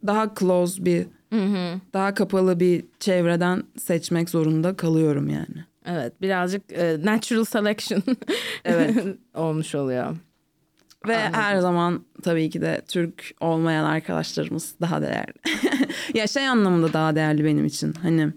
Daha 0.07 0.35
close 0.39 0.85
bir 0.85 1.07
hı 1.37 1.59
hı. 1.59 1.81
daha 1.93 2.15
kapalı 2.15 2.61
bir 2.61 2.85
çevreden 3.01 3.63
seçmek 3.79 4.31
zorunda 4.31 4.77
kalıyorum 4.77 5.29
yani. 5.29 5.65
Evet 5.87 6.23
birazcık 6.23 6.73
e, 6.73 6.97
natural 7.05 7.45
selection 7.45 8.03
evet. 8.65 8.97
olmuş 9.35 9.75
oluyor. 9.75 10.17
Ve 11.09 11.17
Anladım. 11.17 11.41
her 11.41 11.59
zaman 11.59 12.05
tabii 12.23 12.51
ki 12.51 12.61
de 12.61 12.83
Türk 12.89 13.35
olmayan 13.41 13.85
arkadaşlarımız 13.85 14.75
daha 14.81 15.03
değerli. 15.03 15.35
ya 16.15 16.27
şey 16.27 16.49
anlamında 16.49 16.93
daha 16.93 17.17
değerli 17.17 17.45
benim 17.45 17.67
için. 17.67 17.93
Hani 18.03 18.33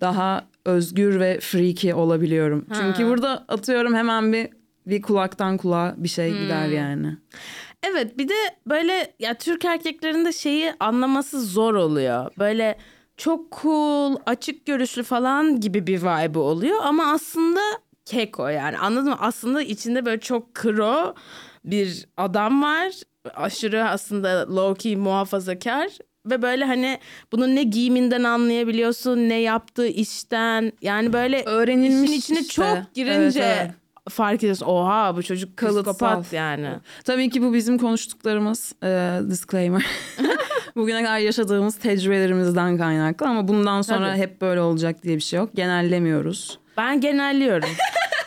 daha 0.00 0.46
özgür 0.64 1.20
ve 1.20 1.40
freaky 1.40 1.92
olabiliyorum. 1.94 2.66
Ha. 2.68 2.74
Çünkü 2.80 3.10
burada 3.10 3.44
atıyorum 3.48 3.94
hemen 3.94 4.32
bir 4.32 4.48
bir 4.86 5.02
kulaktan 5.02 5.56
kulağa 5.56 5.94
bir 5.96 6.08
şey 6.08 6.30
hmm. 6.30 6.38
gider 6.38 6.66
yani. 6.68 7.16
Evet 7.82 8.18
bir 8.18 8.28
de 8.28 8.34
böyle 8.66 9.14
ya 9.18 9.34
Türk 9.34 9.64
erkeklerinde 9.64 10.32
şeyi 10.32 10.72
anlaması 10.80 11.46
zor 11.46 11.74
oluyor. 11.74 12.32
Böyle 12.38 12.78
çok 13.16 13.62
cool, 13.62 14.16
açık 14.26 14.66
görüşlü 14.66 15.02
falan 15.02 15.60
gibi 15.60 15.86
bir 15.86 16.02
vibe 16.02 16.38
oluyor 16.38 16.78
ama 16.82 17.12
aslında 17.12 17.60
keko 18.04 18.48
yani 18.48 18.78
anladın 18.78 19.08
mı? 19.08 19.16
Aslında 19.20 19.62
içinde 19.62 20.06
böyle 20.06 20.20
çok 20.20 20.54
kro 20.54 21.14
bir 21.64 22.06
adam 22.16 22.62
var. 22.62 22.92
Aşırı 23.34 23.88
aslında 23.88 24.56
low 24.56 24.82
key 24.82 24.96
muhafazakar 24.96 25.88
ve 26.26 26.42
böyle 26.42 26.64
hani 26.64 26.98
bunun 27.32 27.56
ne 27.56 27.62
giyiminden 27.62 28.24
anlayabiliyorsun, 28.24 29.18
ne 29.18 29.40
yaptığı 29.40 29.86
işten. 29.86 30.72
Yani 30.82 31.12
böyle 31.12 31.42
öğrenilmiş 31.44 32.10
işin 32.10 32.18
içine 32.18 32.40
işte. 32.40 32.52
çok 32.52 32.94
girince 32.94 33.40
evet, 33.40 33.58
evet 33.60 33.81
fark 34.10 34.38
ediyorsun. 34.38 34.66
Oha 34.66 35.16
bu 35.16 35.22
çocuk 35.22 35.56
psikopat 35.58 36.32
yani. 36.32 36.68
Tabii 37.04 37.30
ki 37.30 37.42
bu 37.42 37.54
bizim 37.54 37.78
konuştuklarımız 37.78 38.72
e, 38.82 39.20
disclaimer. 39.30 39.86
Bugüne 40.76 41.04
kadar 41.04 41.18
yaşadığımız 41.18 41.76
tecrübelerimizden 41.76 42.78
kaynaklı 42.78 43.26
ama 43.26 43.48
bundan 43.48 43.82
sonra 43.82 44.08
Tabii. 44.08 44.18
hep 44.18 44.40
böyle 44.40 44.60
olacak 44.60 45.02
diye 45.02 45.16
bir 45.16 45.20
şey 45.20 45.38
yok. 45.38 45.50
Genellemiyoruz. 45.54 46.58
Ben 46.76 47.00
genelliyorum. 47.00 47.68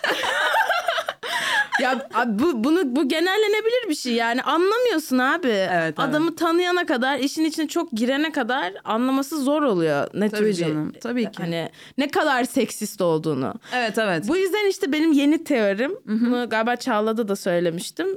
ya 1.81 2.09
bu 2.25 2.63
bunu 2.63 2.95
bu 2.95 3.09
genellenebilir 3.09 3.89
bir 3.89 3.95
şey 3.95 4.13
yani 4.13 4.41
anlamıyorsun 4.41 5.17
abi. 5.17 5.47
Evet, 5.47 5.99
Adamı 5.99 6.27
evet. 6.29 6.37
tanıyana 6.37 6.85
kadar, 6.85 7.19
işin 7.19 7.45
içine 7.45 7.67
çok 7.67 7.91
girene 7.91 8.31
kadar 8.31 8.73
anlaması 8.83 9.43
zor 9.43 9.61
oluyor. 9.61 10.07
Ne 10.13 10.29
Tabii 10.29 10.43
tür 10.43 10.53
canım. 10.53 10.93
Bir, 10.93 10.99
Tabii 10.99 11.31
ki. 11.31 11.37
Hani 11.37 11.69
ne 11.97 12.07
kadar 12.07 12.43
seksist 12.43 13.01
olduğunu. 13.01 13.53
Evet 13.73 13.97
evet. 13.97 14.27
Bu 14.27 14.37
yüzden 14.37 14.69
işte 14.69 14.91
benim 14.91 15.11
yeni 15.11 15.43
teorim. 15.43 15.91
Hı-hı. 15.91 16.25
Bunu 16.25 16.49
galiba 16.49 16.75
Çağla'da 16.75 17.27
da 17.27 17.35
söylemiştim. 17.35 18.07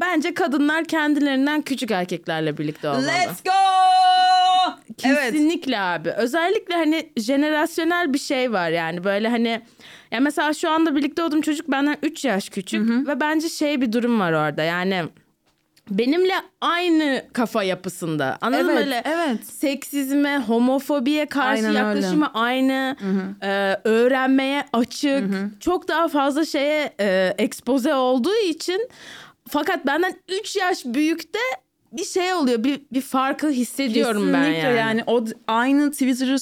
Bence 0.00 0.34
kadınlar 0.34 0.84
kendilerinden 0.84 1.62
küçük 1.62 1.90
erkeklerle 1.90 2.58
birlikte 2.58 2.88
olmalı. 2.88 3.06
Let's 3.06 3.42
go! 3.44 3.50
Kesinlikle 4.98 5.76
evet. 5.76 6.00
abi. 6.00 6.10
Özellikle 6.10 6.74
hani 6.74 7.12
jenerasyonel 7.16 8.12
bir 8.12 8.18
şey 8.18 8.52
var 8.52 8.70
yani 8.70 9.04
böyle 9.04 9.28
hani 9.28 9.60
ya 10.10 10.20
mesela 10.20 10.52
şu 10.54 10.70
anda 10.70 10.96
birlikte 10.96 11.22
olduğum 11.22 11.42
çocuk 11.42 11.70
benden 11.70 11.96
3 12.02 12.24
yaş 12.24 12.48
küçük 12.48 12.88
hı 12.88 12.92
hı. 12.92 13.06
ve 13.06 13.20
bence 13.20 13.48
şey 13.48 13.80
bir 13.80 13.92
durum 13.92 14.20
var 14.20 14.32
orada. 14.32 14.62
Yani 14.62 15.04
benimle 15.90 16.34
aynı 16.60 17.24
kafa 17.32 17.62
yapısında. 17.62 18.38
Anladın 18.40 18.64
evet, 18.64 18.74
mı 18.74 18.80
öyle? 18.80 19.02
Evet. 19.04 19.44
Seksizme, 19.44 20.38
homofobiye 20.38 21.26
karşı 21.26 21.66
Aynen 21.66 21.78
yaklaşımı 21.78 22.26
öyle. 22.26 22.34
aynı. 22.34 22.96
Hı 23.00 23.06
hı. 23.06 23.46
E, 23.46 23.80
öğrenmeye 23.84 24.64
açık. 24.72 25.10
Hı 25.10 25.24
hı. 25.24 25.50
Çok 25.60 25.88
daha 25.88 26.08
fazla 26.08 26.44
şeye 26.44 26.94
e, 27.00 27.34
ekspoze 27.38 27.94
olduğu 27.94 28.36
için 28.36 28.88
fakat 29.48 29.86
benden 29.86 30.14
3 30.28 30.56
yaş 30.56 30.84
büyükte 30.84 31.38
bir 31.92 32.04
şey 32.04 32.34
oluyor. 32.34 32.64
Bir, 32.64 32.80
bir 32.92 33.00
farkı 33.00 33.50
hissediyorum 33.50 34.22
Kesinlikle 34.22 34.52
ben 34.52 34.68
yani. 34.68 34.78
yani 34.78 35.02
o 35.06 35.24
aynı 35.48 35.90
Twitter'ı 35.90 36.36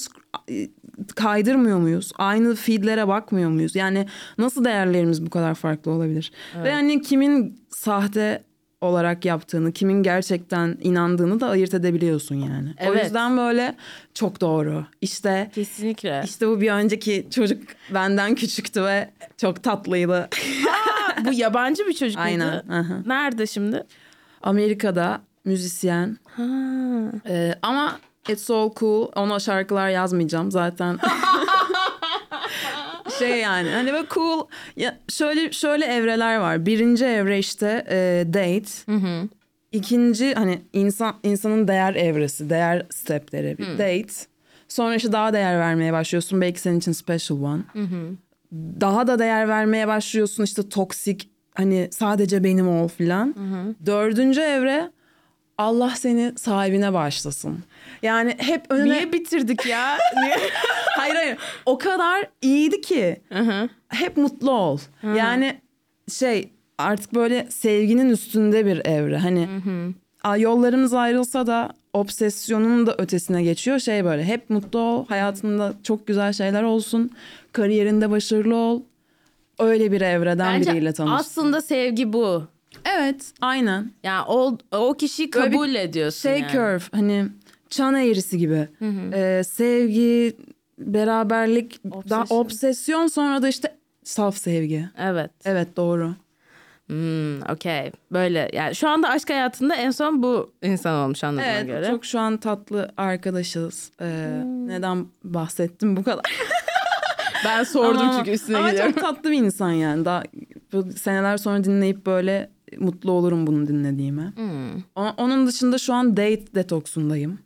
kaydırmıyor 1.16 1.78
muyuz? 1.78 2.12
Aynı 2.18 2.54
feedlere 2.54 3.08
bakmıyor 3.08 3.50
muyuz? 3.50 3.76
Yani 3.76 4.06
nasıl 4.38 4.64
değerlerimiz 4.64 5.26
bu 5.26 5.30
kadar 5.30 5.54
farklı 5.54 5.90
olabilir? 5.90 6.32
Evet. 6.56 6.64
Ve 6.64 6.72
hani 6.72 7.02
kimin 7.02 7.62
sahte 7.70 8.42
olarak 8.80 9.24
yaptığını, 9.24 9.72
kimin 9.72 10.02
gerçekten 10.02 10.78
inandığını 10.80 11.40
da 11.40 11.48
ayırt 11.48 11.74
edebiliyorsun 11.74 12.34
yani. 12.34 12.74
Evet. 12.78 12.90
O 12.90 13.04
yüzden 13.04 13.36
böyle 13.36 13.74
çok 14.14 14.40
doğru. 14.40 14.86
İşte 15.00 15.50
kesinlikle. 15.54 16.22
İşte 16.24 16.48
bu 16.48 16.60
bir 16.60 16.70
önceki 16.70 17.26
çocuk 17.30 17.62
benden 17.94 18.34
küçüktü 18.34 18.82
ve 18.82 19.10
çok 19.36 19.62
tatlıydı. 19.62 20.16
Aa, 20.68 21.24
bu 21.24 21.32
yabancı 21.32 21.86
bir 21.86 21.92
çocuk 21.92 22.18
Aynen. 22.18 22.68
Aha. 22.68 23.02
Nerede 23.06 23.46
şimdi? 23.46 23.86
Amerika'da 24.42 25.20
müzisyen. 25.44 26.16
Ha. 26.24 26.42
Ee, 27.28 27.54
ama 27.62 27.98
It's 28.28 28.50
All 28.50 28.70
Cool 28.76 29.08
ona 29.16 29.38
şarkılar 29.38 29.88
yazmayacağım 29.88 30.50
zaten. 30.50 30.98
şey 33.18 33.40
yani 33.40 33.70
hani 33.70 33.92
böyle 33.92 34.06
cool 34.10 34.46
ya 34.76 34.98
şöyle 35.08 35.52
şöyle 35.52 35.84
evreler 35.84 36.36
var. 36.36 36.66
Birinci 36.66 37.04
evre 37.04 37.38
işte 37.38 37.86
e, 37.90 38.24
date. 38.26 38.70
Hı 38.86 38.96
hı. 38.96 39.28
İkinci 39.72 40.34
hani 40.34 40.60
insan 40.72 41.14
insanın 41.22 41.68
değer 41.68 41.94
evresi, 41.94 42.50
değer 42.50 42.86
stepleri 42.90 43.58
bir 43.58 43.66
hı. 43.66 43.72
date. 43.72 44.12
Sonra 44.68 44.94
işte 44.94 45.12
daha 45.12 45.32
değer 45.32 45.58
vermeye 45.58 45.92
başlıyorsun. 45.92 46.40
Belki 46.40 46.60
senin 46.60 46.78
için 46.78 46.92
special 46.92 47.42
one. 47.42 47.62
Hı 47.72 47.82
hı. 47.82 48.10
Daha 48.80 49.06
da 49.06 49.18
değer 49.18 49.48
vermeye 49.48 49.88
başlıyorsun 49.88 50.44
işte 50.44 50.68
toksik 50.68 51.30
hani 51.54 51.88
sadece 51.90 52.44
benim 52.44 52.68
ol 52.68 52.88
filan. 52.88 53.34
Dördüncü 53.86 54.40
evre 54.40 54.90
Allah 55.58 55.90
seni 55.90 56.32
sahibine 56.36 56.92
başlasın. 56.92 57.58
Yani 58.02 58.34
hep 58.38 58.64
önüne... 58.70 58.94
Niye 58.94 59.12
bitirdik 59.12 59.66
ya? 59.66 59.98
hayır 60.96 61.14
hayır. 61.14 61.38
O 61.66 61.78
kadar 61.78 62.26
iyiydi 62.42 62.80
ki. 62.80 63.16
hep 63.88 64.16
mutlu 64.16 64.50
ol. 64.50 64.78
Yani 65.02 65.60
şey 66.12 66.50
artık 66.78 67.14
böyle 67.14 67.46
sevginin 67.50 68.08
üstünde 68.10 68.66
bir 68.66 68.86
evre. 68.86 69.18
Hani 69.18 69.48
yollarımız 70.38 70.94
ayrılsa 70.94 71.46
da 71.46 71.70
obsesyonun 71.92 72.86
da 72.86 72.94
ötesine 72.98 73.42
geçiyor. 73.42 73.78
Şey 73.78 74.04
böyle 74.04 74.24
hep 74.24 74.50
mutlu 74.50 74.78
ol. 74.78 75.06
Hayatında 75.06 75.72
çok 75.82 76.06
güzel 76.06 76.32
şeyler 76.32 76.62
olsun. 76.62 77.10
Kariyerinde 77.52 78.10
başarılı 78.10 78.56
ol. 78.56 78.82
Öyle 79.58 79.92
bir 79.92 80.00
evreden 80.00 80.54
Bence 80.54 80.72
biriyle 80.72 80.92
tanış. 80.92 81.12
aslında 81.20 81.60
sevgi 81.60 82.12
bu. 82.12 82.44
Evet 82.96 83.32
aynen. 83.40 83.92
Yani 84.02 84.24
o, 84.28 84.58
o 84.72 84.94
kişiyi 84.94 85.32
Böyle 85.32 85.46
bir 85.46 85.52
kabul 85.52 85.74
ediyorsun 85.74 86.20
Şey 86.28 86.40
yani. 86.40 86.52
curve 86.52 86.80
hani 86.92 87.26
çan 87.70 87.94
eğrisi 87.94 88.38
gibi. 88.38 88.68
Ee, 89.12 89.42
sevgi, 89.44 90.36
beraberlik, 90.78 91.80
daha 91.84 92.20
Obsession. 92.22 92.40
obsesyon 92.40 93.06
sonra 93.06 93.42
da 93.42 93.48
işte 93.48 93.76
saf 94.04 94.36
sevgi. 94.36 94.88
Evet. 94.98 95.30
Evet 95.44 95.76
doğru. 95.76 96.14
Hmm, 96.86 97.42
okey. 97.42 97.92
Böyle 98.12 98.50
yani 98.52 98.74
şu 98.74 98.88
anda 98.88 99.08
aşk 99.08 99.30
hayatında 99.30 99.74
en 99.74 99.90
son 99.90 100.22
bu 100.22 100.52
insan 100.62 100.94
olmuş 101.04 101.24
anladığıma 101.24 101.46
Evet 101.50 101.66
göre. 101.66 101.86
çok 101.86 102.04
şu 102.04 102.18
an 102.20 102.36
tatlı 102.36 102.92
arkadaşız. 102.96 103.90
Ee, 104.00 104.42
Neden 104.44 105.06
bahsettim 105.24 105.96
bu 105.96 106.04
kadar? 106.04 106.24
Ben 107.44 107.64
sordum 107.64 108.00
Ama- 108.00 108.16
çünkü 108.18 108.30
üstüne 108.30 108.56
Ama 108.56 108.70
gidiyorum. 108.70 108.92
çok 108.92 109.00
tatlı 109.02 109.30
bir 109.30 109.38
insan 109.38 109.70
yani. 109.70 110.04
Daha 110.04 110.22
seneler 110.96 111.36
sonra 111.36 111.64
dinleyip 111.64 112.06
böyle 112.06 112.50
mutlu 112.78 113.12
olurum 113.12 113.46
bunu 113.46 113.68
dinlediğime. 113.68 114.32
Hmm. 114.36 114.78
O- 114.96 115.14
Onun 115.16 115.46
dışında 115.46 115.78
şu 115.78 115.94
an 115.94 116.16
date 116.16 116.54
detoksundayım. 116.54 117.38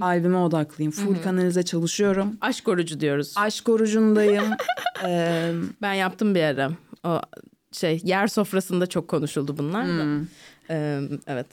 Albüme 0.00 0.36
odaklıyım. 0.38 0.92
Full 0.92 1.22
kanalize 1.22 1.62
çalışıyorum. 1.62 2.36
Aşk 2.40 2.64
korucu 2.64 3.00
diyoruz. 3.00 3.34
Aşk 3.36 3.68
orucundayım. 3.68 4.44
Ee, 5.06 5.52
Ben 5.82 5.92
yaptım 5.94 6.34
bir 6.34 6.42
ara. 6.42 6.70
O 7.04 7.20
şey 7.72 8.00
yer 8.04 8.26
sofrasında 8.26 8.86
çok 8.86 9.08
konuşuldu 9.08 9.58
bunlar 9.58 9.86
da. 9.88 10.04
Hmm. 10.04 10.26
Ee, 10.70 11.00
evet. 11.26 11.46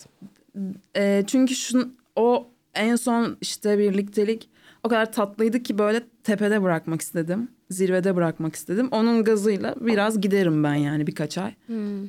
e, 0.95 1.23
çünkü 1.27 1.55
şun, 1.55 1.97
o 2.15 2.47
en 2.75 2.95
son 2.95 3.37
işte 3.41 3.79
birliktelik 3.79 4.49
o 4.83 4.89
kadar 4.89 5.11
tatlıydı 5.11 5.63
ki 5.63 5.77
böyle 5.77 6.01
tepede 6.23 6.63
bırakmak 6.63 7.01
istedim. 7.01 7.51
Zirvede 7.69 8.15
bırakmak 8.15 8.55
istedim. 8.55 8.87
Onun 8.91 9.23
gazıyla 9.23 9.75
biraz 9.79 10.21
giderim 10.21 10.63
ben 10.63 10.75
yani 10.75 11.07
birkaç 11.07 11.37
ay. 11.37 11.53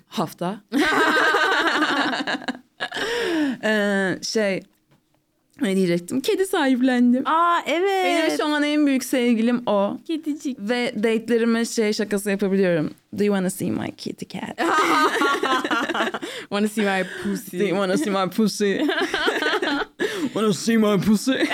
Hafta. 0.06 0.60
Ee, 3.64 4.18
şey 4.22 4.62
ne 5.60 5.76
diyecektim? 5.76 6.20
Kedi 6.20 6.46
sahiplendim. 6.46 7.26
Aa 7.26 7.60
evet. 7.66 8.04
Benim 8.04 8.36
şu 8.36 8.44
an 8.46 8.62
en 8.62 8.86
büyük 8.86 9.04
sevgilim 9.04 9.62
o. 9.66 9.98
Kedicik. 10.06 10.58
Ve 10.60 10.92
date'lerime 10.96 11.64
şey 11.64 11.92
şakası 11.92 12.30
yapabiliyorum. 12.30 12.90
Do 13.18 13.24
you 13.24 13.34
wanna 13.34 13.50
see 13.50 13.70
my 13.70 13.92
kitty 13.96 14.24
cat? 14.38 14.58
Wanna 16.40 16.68
see 16.68 16.84
my 16.84 17.04
pussy. 17.22 17.58
Do 17.58 17.64
you 17.64 17.76
wanna 17.76 17.96
see 17.96 18.10
my 18.10 18.30
pussy? 18.30 18.78
wanna 20.32 20.52
see 20.52 20.76
my 20.76 21.00
pussy? 21.00 21.48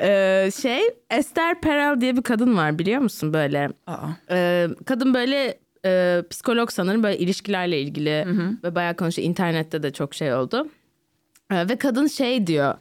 Ee, 0.00 0.50
şey 0.62 0.80
Esther 1.10 1.60
Perel 1.60 2.00
diye 2.00 2.16
bir 2.16 2.22
kadın 2.22 2.56
var 2.56 2.78
biliyor 2.78 3.00
musun 3.00 3.32
böyle? 3.32 3.68
Aa. 3.86 4.06
Ee, 4.30 4.68
kadın 4.86 5.14
böyle 5.14 5.58
e, 5.86 6.22
psikolog 6.30 6.70
sanırım 6.70 7.02
böyle 7.02 7.18
ilişkilerle 7.18 7.80
ilgili 7.80 8.26
ve 8.64 8.74
bayağı 8.74 8.96
konuşuyor. 8.96 9.28
İnternette 9.28 9.82
de 9.82 9.90
çok 9.92 10.14
şey 10.14 10.34
oldu. 10.34 10.68
Ee, 11.52 11.68
ve 11.68 11.76
kadın 11.76 12.06
şey 12.06 12.46
diyor. 12.46 12.74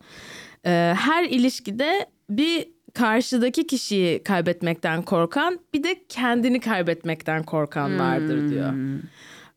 e, 0.65 0.93
her 0.99 1.23
ilişkide 1.23 2.05
bir 2.29 2.67
karşıdaki 2.93 3.67
kişiyi 3.67 4.23
kaybetmekten 4.23 5.01
korkan 5.01 5.59
bir 5.73 5.83
de 5.83 5.95
kendini 6.09 6.59
kaybetmekten 6.59 7.43
korkan 7.43 7.99
vardır 7.99 8.49
diyor. 8.49 8.73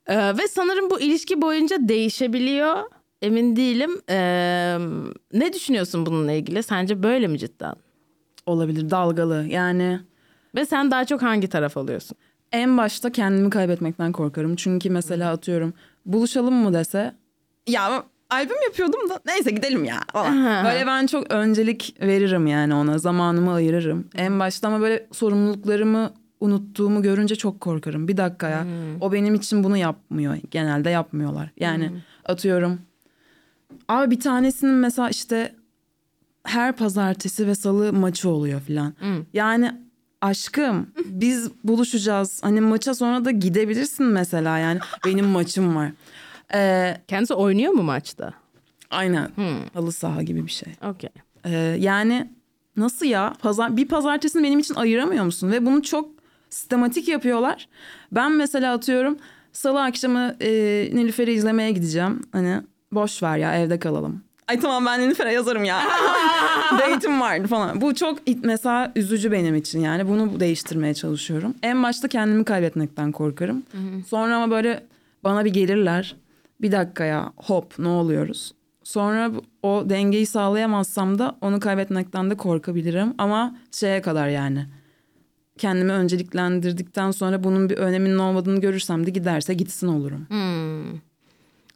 Ee, 0.06 0.16
ve 0.38 0.48
sanırım 0.48 0.90
bu 0.90 1.00
ilişki 1.00 1.42
boyunca 1.42 1.76
değişebiliyor. 1.88 2.76
Emin 3.22 3.56
değilim. 3.56 3.90
Ee, 4.10 4.78
ne 5.32 5.52
düşünüyorsun 5.52 6.06
bununla 6.06 6.32
ilgili? 6.32 6.62
Sence 6.62 7.02
böyle 7.02 7.26
mi 7.26 7.38
cidden? 7.38 7.74
Olabilir 8.46 8.90
dalgalı 8.90 9.46
yani 9.48 10.00
Ve 10.54 10.66
sen 10.66 10.90
daha 10.90 11.04
çok 11.04 11.22
hangi 11.22 11.48
taraf 11.48 11.76
oluyorsun? 11.76 12.16
en 12.52 12.78
başta 12.78 13.12
kendimi 13.12 13.50
kaybetmekten 13.50 14.12
korkarım. 14.12 14.56
Çünkü 14.56 14.90
mesela 14.90 15.32
atıyorum 15.32 15.74
buluşalım 16.06 16.54
mı 16.54 16.74
dese 16.74 17.14
ya 17.66 18.04
albüm 18.30 18.56
yapıyordum 18.64 19.10
da 19.10 19.20
neyse 19.26 19.50
gidelim 19.50 19.84
ya 19.84 20.00
falan. 20.12 20.64
Böyle 20.64 20.86
ben 20.86 21.06
çok 21.06 21.30
öncelik 21.30 21.96
veririm 22.00 22.46
yani 22.46 22.74
ona 22.74 22.98
zamanımı 22.98 23.52
ayırırım. 23.52 24.08
En 24.14 24.40
başta 24.40 24.68
ama 24.68 24.80
böyle 24.80 25.06
sorumluluklarımı 25.12 26.12
unuttuğumu 26.40 27.02
görünce 27.02 27.36
çok 27.36 27.60
korkarım. 27.60 28.08
Bir 28.08 28.16
dakika 28.16 28.48
ya 28.48 28.66
o 29.00 29.12
benim 29.12 29.34
için 29.34 29.64
bunu 29.64 29.76
yapmıyor. 29.76 30.36
Genelde 30.50 30.90
yapmıyorlar. 30.90 31.50
Yani 31.56 31.90
atıyorum 32.24 32.80
abi 33.88 34.10
bir 34.16 34.20
tanesinin 34.20 34.74
mesela 34.74 35.10
işte 35.10 35.54
her 36.44 36.76
pazartesi 36.76 37.46
ve 37.46 37.54
salı 37.54 37.92
maçı 37.92 38.28
oluyor 38.28 38.60
filan. 38.60 38.94
Yani 39.32 39.72
aşkım 40.20 40.86
biz 41.04 41.50
buluşacağız. 41.64 42.40
Hani 42.42 42.60
maça 42.60 42.94
sonra 42.94 43.24
da 43.24 43.30
gidebilirsin 43.30 44.06
mesela 44.06 44.58
yani. 44.58 44.80
Benim 45.06 45.26
maçım 45.26 45.76
var. 45.76 45.90
Ee, 46.54 46.96
Kendisi 47.08 47.34
oynuyor 47.34 47.72
mu 47.72 47.82
maçta? 47.82 48.32
aynen. 48.90 49.30
Halı 49.74 49.92
saha 49.92 50.22
gibi 50.22 50.46
bir 50.46 50.50
şey. 50.50 50.72
Okey. 50.90 51.10
Ee, 51.44 51.50
yani 51.80 52.30
nasıl 52.76 53.06
ya? 53.06 53.34
Pazar, 53.42 53.76
bir 53.76 53.88
pazartesini 53.88 54.42
benim 54.42 54.58
için 54.58 54.74
ayıramıyor 54.74 55.24
musun? 55.24 55.50
Ve 55.50 55.66
bunu 55.66 55.82
çok 55.82 56.10
sistematik 56.50 57.08
yapıyorlar. 57.08 57.68
Ben 58.12 58.32
mesela 58.32 58.74
atıyorum 58.74 59.18
salı 59.52 59.82
akşamı 59.82 60.36
e, 60.40 60.50
Nilüfer'i 60.92 61.32
izlemeye 61.32 61.70
gideceğim. 61.72 62.22
Hani 62.32 62.60
boş 62.92 63.22
ver 63.22 63.36
ya 63.36 63.56
evde 63.56 63.78
kalalım. 63.78 64.22
Ay 64.48 64.60
tamam 64.60 64.86
ben 64.86 65.00
Nilüfer'e 65.00 65.32
yazarım 65.32 65.64
ya. 65.64 65.82
Date'im 66.72 67.20
vardı 67.20 67.46
falan. 67.48 67.80
Bu 67.80 67.94
çok 67.94 68.18
mesela 68.42 68.92
üzücü 68.96 69.32
benim 69.32 69.54
için 69.54 69.80
yani. 69.80 70.08
Bunu 70.08 70.40
değiştirmeye 70.40 70.94
çalışıyorum. 70.94 71.54
En 71.62 71.82
başta 71.82 72.08
kendimi 72.08 72.44
kaybetmekten 72.44 73.12
korkarım. 73.12 73.62
Sonra 74.08 74.36
ama 74.36 74.50
böyle 74.50 74.86
bana 75.24 75.44
bir 75.44 75.52
gelirler. 75.52 76.16
Bir 76.60 76.72
dakika 76.72 77.04
ya 77.04 77.32
hop 77.36 77.78
ne 77.78 77.88
oluyoruz? 77.88 78.54
Sonra 78.84 79.30
o 79.62 79.84
dengeyi 79.88 80.26
sağlayamazsam 80.26 81.18
da 81.18 81.36
onu 81.40 81.60
kaybetmekten 81.60 82.30
de 82.30 82.36
korkabilirim. 82.36 83.14
Ama 83.18 83.56
şeye 83.70 84.02
kadar 84.02 84.28
yani. 84.28 84.66
Kendimi 85.58 85.92
önceliklendirdikten 85.92 87.10
sonra 87.10 87.44
bunun 87.44 87.70
bir 87.70 87.76
öneminin 87.76 88.18
olmadığını 88.18 88.60
görürsem 88.60 89.06
de 89.06 89.10
giderse 89.10 89.54
gitsin 89.54 89.88
olurum. 89.88 90.26
Hmm. 90.28 90.98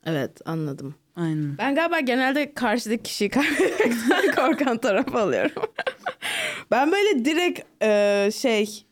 Evet 0.07 0.41
anladım. 0.45 0.95
Aynen. 1.17 1.59
Ben 1.59 1.75
galiba 1.75 2.01
genelde 2.01 2.55
karşıdaki 2.55 3.03
kişiyi 3.03 3.29
kaybetmekten 3.31 4.35
korkan 4.37 4.79
taraf 4.79 5.15
alıyorum. 5.15 5.63
ben 6.71 6.93
böyle 6.93 7.25
direkt 7.25 7.61
e, 7.83 8.31
şey 8.35 8.83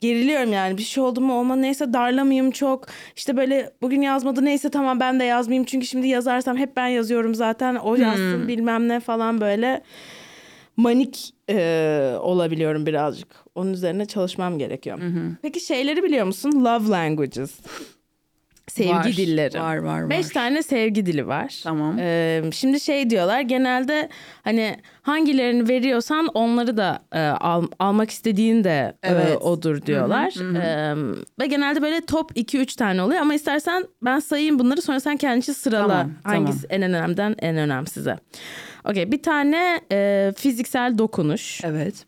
geriliyorum 0.00 0.52
yani 0.52 0.78
bir 0.78 0.82
şey 0.82 1.02
oldu 1.02 1.20
mu 1.20 1.40
olma 1.40 1.56
neyse 1.56 1.92
darlamayayım 1.92 2.50
çok. 2.50 2.86
İşte 3.16 3.36
böyle 3.36 3.70
bugün 3.82 4.02
yazmadı 4.02 4.44
neyse 4.44 4.70
tamam 4.70 5.00
ben 5.00 5.20
de 5.20 5.24
yazmayayım 5.24 5.64
çünkü 5.64 5.86
şimdi 5.86 6.08
yazarsam 6.08 6.56
hep 6.56 6.76
ben 6.76 6.86
yazıyorum 6.86 7.34
zaten 7.34 7.74
o 7.74 7.94
yazsın 7.96 8.48
bilmem 8.48 8.88
ne 8.88 9.00
falan 9.00 9.40
böyle 9.40 9.82
manik 10.76 11.34
e, 11.50 12.12
olabiliyorum 12.20 12.86
birazcık. 12.86 13.28
Onun 13.54 13.72
üzerine 13.72 14.06
çalışmam 14.06 14.58
gerekiyor. 14.58 14.98
Peki 15.42 15.60
şeyleri 15.60 16.02
biliyor 16.02 16.26
musun? 16.26 16.64
Love 16.64 16.88
languages. 16.88 17.50
Sevgi 18.70 18.90
Var, 18.90 19.04
dilleri. 19.04 19.60
var, 19.60 19.76
var, 19.76 20.00
var. 20.02 20.10
Beş 20.10 20.28
tane 20.28 20.62
sevgi 20.62 21.06
dili 21.06 21.26
var. 21.26 21.60
Tamam. 21.64 21.98
Ee, 21.98 22.42
şimdi 22.52 22.80
şey 22.80 23.10
diyorlar 23.10 23.40
genelde 23.40 24.08
hani 24.42 24.76
hangilerini 25.02 25.68
veriyorsan 25.68 26.26
onları 26.34 26.76
da 26.76 27.00
e, 27.12 27.20
al- 27.20 27.68
almak 27.78 28.10
istediğin 28.10 28.64
de 28.64 28.94
e, 29.02 29.08
Evet. 29.08 29.36
odur 29.42 29.82
diyorlar. 29.82 30.32
Ee, 30.56 30.94
ve 31.40 31.46
genelde 31.46 31.82
böyle 31.82 32.00
top 32.00 32.36
2-3 32.36 32.76
tane 32.76 33.02
oluyor 33.02 33.20
ama 33.20 33.34
istersen 33.34 33.84
ben 34.02 34.18
sayayım 34.18 34.58
bunları 34.58 34.82
sonra 34.82 35.00
sen 35.00 35.16
kendisi 35.16 35.54
sırala 35.54 35.88
Tamam, 35.88 36.10
hangisi 36.24 36.66
en 36.70 36.82
önemliden 36.82 37.34
en 37.38 37.56
önemsize. 37.56 38.16
Okey 38.84 39.12
bir 39.12 39.22
tane 39.22 39.80
e, 39.92 40.32
fiziksel 40.36 40.98
dokunuş. 40.98 41.60
Evet. 41.64 42.06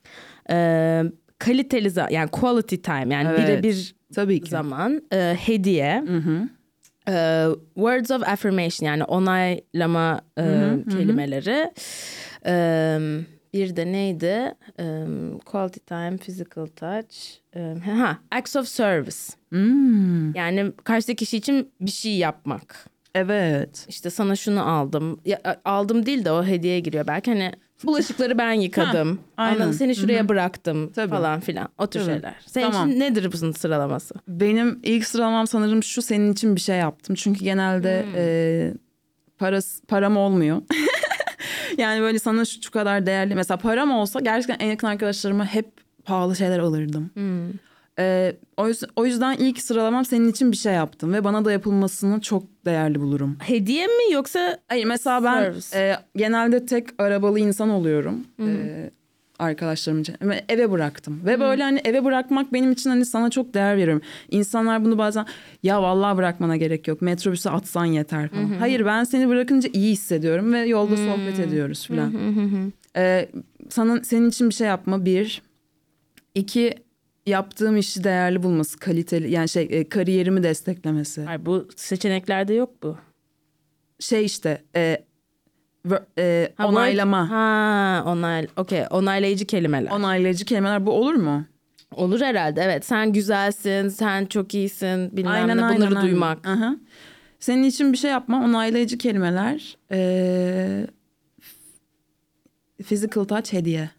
E, 0.51 1.03
kaliteli 1.39 1.93
yani 2.11 2.29
quality 2.31 2.75
time 2.77 3.15
yani 3.15 3.29
Evet. 3.29 3.49
birebir 3.49 3.95
Tabii 4.15 4.41
ki. 4.41 4.51
zaman 4.51 5.03
e, 5.13 5.37
hediye 5.41 6.05
e, 7.09 7.45
words 7.75 8.11
of 8.11 8.29
affirmation 8.29 8.87
yani 8.89 9.05
onaylama 9.05 10.21
e, 10.39 10.45
kelimeleri 10.91 11.73
E, 12.47 12.99
bir 13.55 13.77
de 13.77 13.93
neydi 13.93 14.55
E, 14.81 15.07
quality 15.45 15.79
time 15.87 16.17
physical 16.17 16.67
touch 16.67 17.17
e, 17.57 17.75
ha 17.85 18.19
acts 18.31 18.57
of 18.57 18.69
service 18.69 19.17
Hmm. 19.49 20.35
yani 20.35 20.73
karşıdaki 20.85 21.17
kişi 21.17 21.37
için 21.37 21.73
bir 21.81 21.91
şey 21.91 22.17
yapmak 22.17 22.87
Evet. 23.15 23.87
İşte 23.89 24.11
sana 24.11 24.37
şunu 24.37 24.69
aldım. 24.71 25.21
Ya, 25.25 25.41
aldım 25.65 26.07
değil 26.07 26.25
de 26.25 26.31
o 26.33 26.45
hediye 26.45 26.81
giriyor. 26.81 27.07
Belki 27.07 27.31
hani 27.31 27.53
bulaşıkları 27.85 28.39
ben 28.39 28.53
yıkadım. 28.53 29.19
ha, 29.37 29.43
aynen. 29.43 29.73
Seni 29.73 29.97
şuraya 29.97 30.21
Hı-hı. 30.21 30.29
bıraktım 30.29 30.93
Tabii. 30.93 31.11
falan 31.11 31.41
filan. 31.41 31.69
O 31.79 31.87
tür 31.87 32.01
Tabii. 32.01 32.13
şeyler. 32.13 32.35
Senin 32.47 32.71
tamam. 32.71 32.91
için 32.91 33.01
nedir 33.01 33.33
bunun 33.33 33.53
sıralaması? 33.53 34.15
Benim 34.29 34.81
ilk 34.83 35.07
sıralamam 35.07 35.47
sanırım 35.47 35.83
şu 35.83 36.03
senin 36.03 36.33
için 36.33 36.57
bir 36.57 36.61
şey 36.61 36.77
yaptım. 36.77 37.17
Çünkü 37.17 37.45
genelde 37.45 38.05
hmm. 38.05 38.13
e, 38.17 38.75
paras, 39.39 39.81
param 39.89 40.17
olmuyor. 40.17 40.63
yani 41.79 42.01
böyle 42.01 42.19
sana 42.19 42.45
şu, 42.45 42.63
şu 42.63 42.71
kadar 42.71 43.07
değerli. 43.07 43.35
Mesela 43.35 43.59
param 43.59 43.91
olsa 43.91 44.21
gerçekten 44.21 44.67
en 44.67 44.71
yakın 44.71 44.87
arkadaşlarıma 44.87 45.47
hep 45.47 45.71
pahalı 46.05 46.37
şeyler 46.37 46.59
alırdım. 46.59 47.11
Hmm. 47.15 47.68
Ee, 47.99 48.37
o, 48.57 48.69
yüzden, 48.69 48.89
o 48.97 49.07
yüzden 49.07 49.37
ilk 49.37 49.61
sıralamam 49.61 50.05
senin 50.05 50.29
için 50.29 50.53
bir 50.53 50.57
şey 50.57 50.75
yaptım 50.75 51.13
ve 51.13 51.25
bana 51.25 51.45
da 51.45 51.53
yapılmasını 51.53 52.21
çok 52.21 52.43
değerli 52.65 53.01
bulurum. 53.01 53.37
Hediye 53.41 53.87
mi 53.87 54.13
yoksa 54.13 54.59
Hayır 54.69 54.85
mesela 54.85 55.25
ben 55.25 55.55
e, 55.79 55.97
genelde 56.17 56.67
tek 56.67 56.89
arabalı 56.99 57.41
insan 57.41 57.71
oluyorum. 57.71 58.25
E, 58.41 58.91
arkadaşlarım 59.39 60.01
için. 60.01 60.17
Eve 60.49 60.71
bıraktım. 60.71 61.21
Ve 61.25 61.35
Hı. 61.35 61.41
böyle 61.41 61.63
hani 61.63 61.81
eve 61.85 62.05
bırakmak 62.05 62.53
benim 62.53 62.73
için 62.73 62.91
hani 62.91 63.05
sana 63.05 63.31
çok 63.31 63.55
değer 63.55 63.77
veriyorum. 63.77 64.03
İnsanlar 64.31 64.85
bunu 64.85 64.99
bazen 64.99 65.27
ya 65.63 65.83
vallahi 65.83 66.17
bırakmana 66.17 66.57
gerek 66.57 66.89
yok. 66.89 67.03
Metrobüse 67.03 67.51
atsan 67.51 67.85
yeter 67.85 68.29
falan. 68.29 68.51
Hı. 68.51 68.55
Hayır 68.59 68.87
ben 68.87 69.05
seni 69.05 69.29
bırakınca 69.29 69.71
iyi 69.73 69.93
hissediyorum 69.93 70.53
ve 70.53 70.61
yolda 70.61 70.93
hı. 70.93 70.97
sohbet 70.97 71.41
ediyoruz 71.41 71.87
falan. 71.87 72.13
Hı. 72.13 72.73
Ee, 72.97 73.29
sana, 73.69 74.05
senin 74.05 74.29
için 74.29 74.49
bir 74.49 74.55
şey 74.55 74.67
yapma 74.67 75.05
bir. 75.05 75.43
İki 76.35 76.75
yaptığım 77.29 77.77
işi 77.77 78.05
değerli 78.05 78.43
bulması, 78.43 78.79
kaliteli 78.79 79.31
yani 79.31 79.49
şey 79.49 79.69
e, 79.71 79.89
kariyerimi 79.89 80.43
desteklemesi. 80.43 81.23
Hayır, 81.23 81.47
bu 81.47 81.69
seçeneklerde 81.77 82.55
yok 82.55 82.83
bu. 82.83 82.97
Şey 84.01 84.25
işte 84.25 84.63
e, 84.77 85.05
e, 86.19 86.53
ha, 86.57 86.69
onaylama. 86.69 87.31
Ha, 87.31 88.03
onay. 88.07 88.47
Okey, 88.57 88.85
onaylayıcı 88.91 89.47
kelimeler. 89.47 89.91
Onaylayıcı 89.91 90.45
kelimeler 90.45 90.87
bu 90.87 90.91
olur 90.93 91.15
mu? 91.15 91.47
Olur 91.95 92.21
herhalde 92.21 92.61
evet. 92.61 92.85
Sen 92.85 93.13
güzelsin, 93.13 93.89
sen 93.89 94.27
çok 94.27 94.55
iyisin 94.55 95.17
bilmem 95.17 95.33
aynen, 95.33 95.57
ne 95.57 95.63
bunları 95.63 95.99
aynen, 95.99 96.03
duymak. 96.03 96.47
Aynen. 96.47 96.63
Aha. 96.63 96.77
Senin 97.41 97.63
için 97.63 97.93
bir 97.93 97.99
şey 97.99 98.11
yapma 98.11 98.45
onaylayıcı 98.45 98.99
kelimeler. 98.99 99.77
Ee, 99.93 100.87
physical 102.85 103.25
touch 103.25 103.53
hediye. 103.53 103.91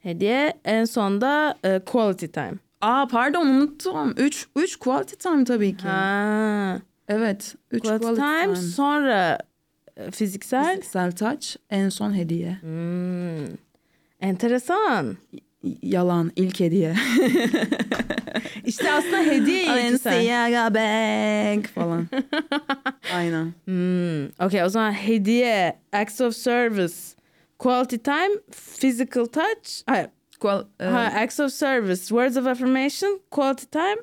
Hediye 0.00 0.52
en 0.64 0.84
sonda 0.84 1.58
e, 1.64 1.78
quality 1.78 2.26
time. 2.26 2.54
Aa 2.84 3.06
pardon 3.06 3.46
unuttum. 3.46 4.14
Üç, 4.16 4.46
üç 4.56 4.76
quality 4.76 5.14
time 5.14 5.44
tabii 5.44 5.76
ki. 5.76 5.88
Ha. 5.88 6.80
Evet. 7.08 7.54
Üç 7.70 7.82
quality, 7.82 8.04
quality 8.04 8.20
time, 8.20 8.54
time 8.54 8.56
sonra 8.56 9.38
e, 9.96 10.10
fiziksel. 10.10 10.76
Fiziksel 10.76 11.12
touch 11.12 11.56
en 11.70 11.88
son 11.88 12.14
hediye. 12.14 12.58
Hmm. 12.60 13.56
Enteresan. 14.20 15.16
Yalan 15.82 16.32
ilk 16.36 16.60
hediye. 16.60 16.94
İşte 18.64 18.92
aslında 18.92 19.16
hediye 19.18 19.90
ilk 19.90 20.00
sen. 20.00 20.74
bag 20.74 21.66
falan. 21.66 22.06
Aynen. 23.14 23.52
Hmm. 23.64 24.46
Okey 24.46 24.62
o 24.64 24.68
zaman 24.68 24.92
hediye, 24.92 25.78
acts 25.92 26.20
of 26.20 26.36
service, 26.36 26.94
quality 27.58 27.96
time, 27.96 28.34
physical 28.80 29.26
touch. 29.26 29.82
Hayır. 29.86 30.06
Qual, 30.40 30.58
uh, 30.80 30.92
ha, 30.92 31.10
acts 31.14 31.40
of 31.40 31.52
service, 31.52 32.08
words 32.08 32.36
of 32.36 32.46
affirmation, 32.46 33.20
quality 33.30 33.66
time, 33.66 33.96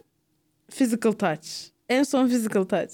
physical 0.70 1.14
touch. 1.14 1.72
En 1.90 2.04
son 2.04 2.28
physical 2.28 2.66
touch. 2.66 2.94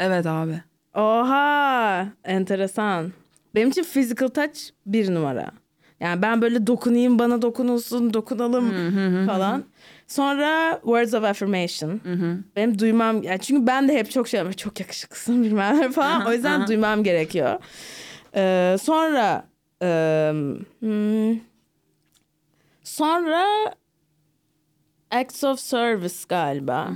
Evet 0.00 0.26
abi. 0.26 0.62
Oha 0.94 2.08
enteresan. 2.24 3.12
Benim 3.54 3.68
için 3.68 3.82
physical 3.82 4.28
touch 4.28 4.60
bir 4.86 5.14
numara. 5.14 5.50
Yani 6.00 6.22
ben 6.22 6.42
böyle 6.42 6.66
dokunayım 6.66 7.18
bana 7.18 7.42
dokunulsun 7.42 8.14
dokunalım 8.14 8.70
falan. 9.26 9.64
Sonra 10.06 10.80
words 10.82 11.14
of 11.14 11.24
affirmation. 11.24 12.00
Benim 12.56 12.78
duymam 12.78 13.22
yani 13.22 13.40
çünkü 13.40 13.66
ben 13.66 13.88
de 13.88 13.94
hep 13.94 14.10
çok 14.10 14.28
şey 14.28 14.52
çok 14.52 14.80
yakışıklısın 14.80 15.42
bilmem 15.44 15.92
falan. 15.92 16.26
o 16.26 16.32
yüzden 16.32 16.66
duymam 16.66 17.04
gerekiyor. 17.04 17.58
Ee, 18.36 18.76
sonra 18.82 19.44
e, 19.82 20.30
hmm, 20.80 21.38
sonra 22.84 23.74
acts 25.10 25.44
of 25.44 25.60
service 25.60 26.24
galiba. 26.28 26.92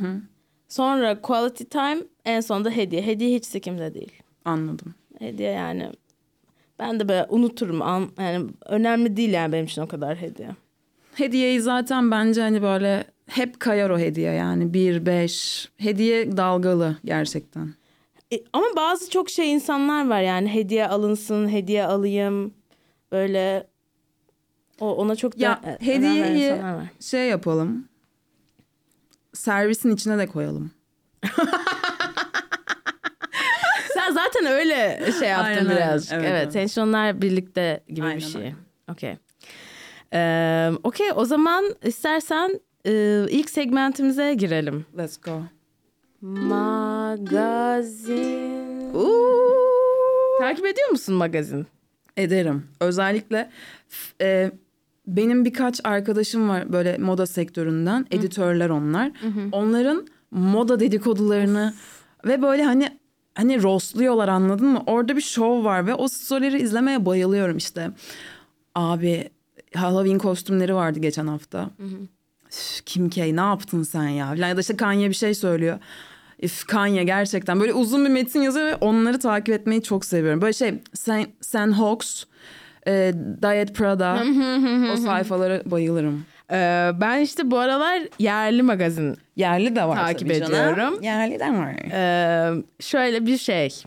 Sonra 0.68 1.20
quality 1.22 1.64
time 1.64 1.98
en 2.24 2.40
sonunda 2.40 2.70
hediye. 2.70 3.06
Hediye 3.06 3.36
hiç 3.36 3.44
sikimde 3.44 3.94
değil. 3.94 4.12
Anladım. 4.44 4.94
Hediye 5.18 5.50
yani 5.50 5.92
ben 6.78 7.00
de 7.00 7.08
böyle 7.08 7.26
unuturum. 7.28 7.82
An, 7.82 8.08
yani 8.18 8.46
önemli 8.66 9.16
değil 9.16 9.30
yani 9.30 9.52
benim 9.52 9.64
için 9.64 9.82
o 9.82 9.88
kadar 9.88 10.16
hediye. 10.16 10.48
Hediyeyi 11.14 11.60
zaten 11.60 12.10
bence 12.10 12.40
hani 12.40 12.62
böyle 12.62 13.04
hep 13.26 13.60
kayar 13.60 13.90
o 13.90 13.98
hediye 13.98 14.32
yani. 14.32 14.74
Bir, 14.74 15.06
beş. 15.06 15.68
Hediye 15.76 16.36
dalgalı 16.36 16.96
gerçekten. 17.04 17.74
E, 18.32 18.36
ama 18.52 18.66
bazı 18.76 19.10
çok 19.10 19.30
şey 19.30 19.52
insanlar 19.52 20.08
var 20.08 20.20
yani 20.20 20.54
hediye 20.54 20.88
alınsın, 20.88 21.48
hediye 21.48 21.84
alayım. 21.84 22.54
Böyle 23.12 23.66
o 24.80 24.94
ona 24.94 25.16
çok 25.16 25.38
ya, 25.38 25.60
da, 25.62 25.78
hediyeyi 25.80 26.54
şey 27.00 27.28
yapalım. 27.28 27.88
Servisin 29.34 29.94
içine 29.94 30.18
de 30.18 30.26
koyalım. 30.26 30.70
Sen 33.94 34.12
zaten 34.12 34.46
öyle 34.46 35.12
şey 35.18 35.28
yaptın 35.28 35.46
aynen, 35.46 35.70
birazcık. 35.70 36.12
Evet, 36.12 36.26
evet. 36.30 36.52
Tensionlar 36.52 37.22
birlikte 37.22 37.80
gibi 37.88 38.06
aynen. 38.06 38.18
bir 38.18 38.22
şey. 38.22 38.54
Okey. 38.90 39.16
Ee, 40.12 40.70
Okey 40.82 41.12
o 41.14 41.24
zaman 41.24 41.74
istersen 41.82 42.60
e, 42.86 43.24
ilk 43.30 43.50
segmentimize 43.50 44.34
girelim. 44.34 44.86
Let's 44.98 45.20
go. 45.20 45.42
Magazin. 46.20 47.68
Takip 50.38 50.66
ediyor 50.66 50.88
musun 50.88 51.14
magazin? 51.14 51.66
Ederim. 52.16 52.66
Özellikle 52.80 53.50
e, 54.20 54.50
benim 55.16 55.44
birkaç 55.44 55.80
arkadaşım 55.84 56.48
var 56.48 56.72
böyle 56.72 56.98
moda 56.98 57.26
sektöründen. 57.26 58.00
Hı. 58.00 58.06
Editörler 58.10 58.68
onlar. 58.68 59.12
Hı 59.20 59.26
hı. 59.26 59.48
Onların 59.52 60.06
moda 60.30 60.80
dedikodularını 60.80 61.74
of. 61.74 62.30
ve 62.30 62.42
böyle 62.42 62.64
hani 62.64 62.98
hani 63.34 63.62
rostluyorlar 63.62 64.28
anladın 64.28 64.66
mı? 64.66 64.82
Orada 64.86 65.16
bir 65.16 65.20
show 65.20 65.64
var 65.64 65.86
ve 65.86 65.94
o 65.94 66.08
storyleri 66.08 66.62
izlemeye 66.62 67.06
bayılıyorum 67.06 67.56
işte. 67.56 67.90
Abi 68.74 69.28
Halloween 69.74 70.18
kostümleri 70.18 70.74
vardı 70.74 70.98
geçen 70.98 71.26
hafta. 71.26 71.58
Hı 71.58 71.84
hı. 71.84 71.98
Kim 72.86 73.10
K 73.10 73.36
ne 73.36 73.40
yaptın 73.40 73.82
sen 73.82 74.08
ya? 74.08 74.34
Ya 74.34 74.56
da 74.56 74.60
işte 74.60 74.76
Kanye 74.76 75.08
bir 75.08 75.14
şey 75.14 75.34
söylüyor. 75.34 75.78
If 76.38 76.66
Kanye 76.66 77.04
gerçekten 77.04 77.60
böyle 77.60 77.72
uzun 77.72 78.04
bir 78.04 78.10
metin 78.10 78.42
yazıyor 78.42 78.66
ve 78.66 78.74
onları 78.74 79.18
takip 79.18 79.54
etmeyi 79.54 79.82
çok 79.82 80.04
seviyorum. 80.04 80.40
Böyle 80.40 80.52
şey 80.52 80.74
Sen, 80.94 81.26
Sen 81.40 81.70
Hawks, 81.70 82.24
e, 82.88 83.12
Diet 83.42 83.74
Prada 83.74 84.22
o 84.92 84.96
sayfalara 84.96 85.62
bayılırım. 85.66 86.24
Ee, 86.52 86.90
ben 87.00 87.20
işte 87.20 87.50
bu 87.50 87.58
aralar 87.58 88.02
yerli 88.18 88.62
magazin 88.62 89.16
yerli 89.36 89.76
de 89.76 89.84
var 89.84 89.96
takip 89.96 90.30
ediyorum. 90.30 91.02
Yerli 91.02 91.40
de 91.40 91.50
var. 91.52 91.74
Ee, 91.92 92.62
şöyle 92.80 93.26
bir 93.26 93.38
şey. 93.38 93.82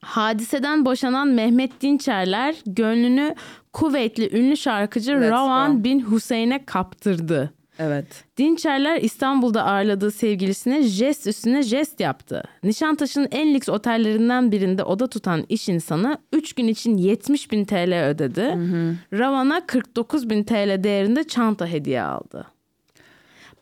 Hadiseden 0.00 0.84
boşanan 0.84 1.28
Mehmet 1.28 1.80
Dinçerler 1.80 2.54
gönlünü 2.66 3.34
kuvvetli 3.72 4.38
ünlü 4.38 4.56
şarkıcı 4.56 5.12
Let's 5.12 5.30
Ravan 5.30 5.76
go. 5.76 5.84
bin 5.84 6.10
Hüseyin'e 6.10 6.64
kaptırdı. 6.64 7.52
Evet. 7.78 8.24
Dinçerler 8.38 9.00
İstanbul'da 9.02 9.64
ağırladığı 9.64 10.10
sevgilisine 10.10 10.82
jest 10.82 11.26
üstüne 11.26 11.62
jest 11.62 12.00
yaptı. 12.00 12.42
Nişantaşı'nın 12.62 13.28
en 13.30 13.54
lüks 13.54 13.68
otellerinden 13.68 14.52
birinde 14.52 14.84
oda 14.84 15.06
tutan 15.06 15.44
iş 15.48 15.68
insanı 15.68 16.18
3 16.32 16.52
gün 16.52 16.68
için 16.68 16.96
70 16.96 17.52
bin 17.52 17.64
TL 17.64 18.08
ödedi. 18.08 18.42
Hı 18.42 18.52
hı. 18.52 18.94
Ravan'a 19.12 19.66
49 19.66 20.30
bin 20.30 20.44
TL 20.44 20.84
değerinde 20.84 21.24
çanta 21.24 21.66
hediye 21.66 22.02
aldı. 22.02 22.46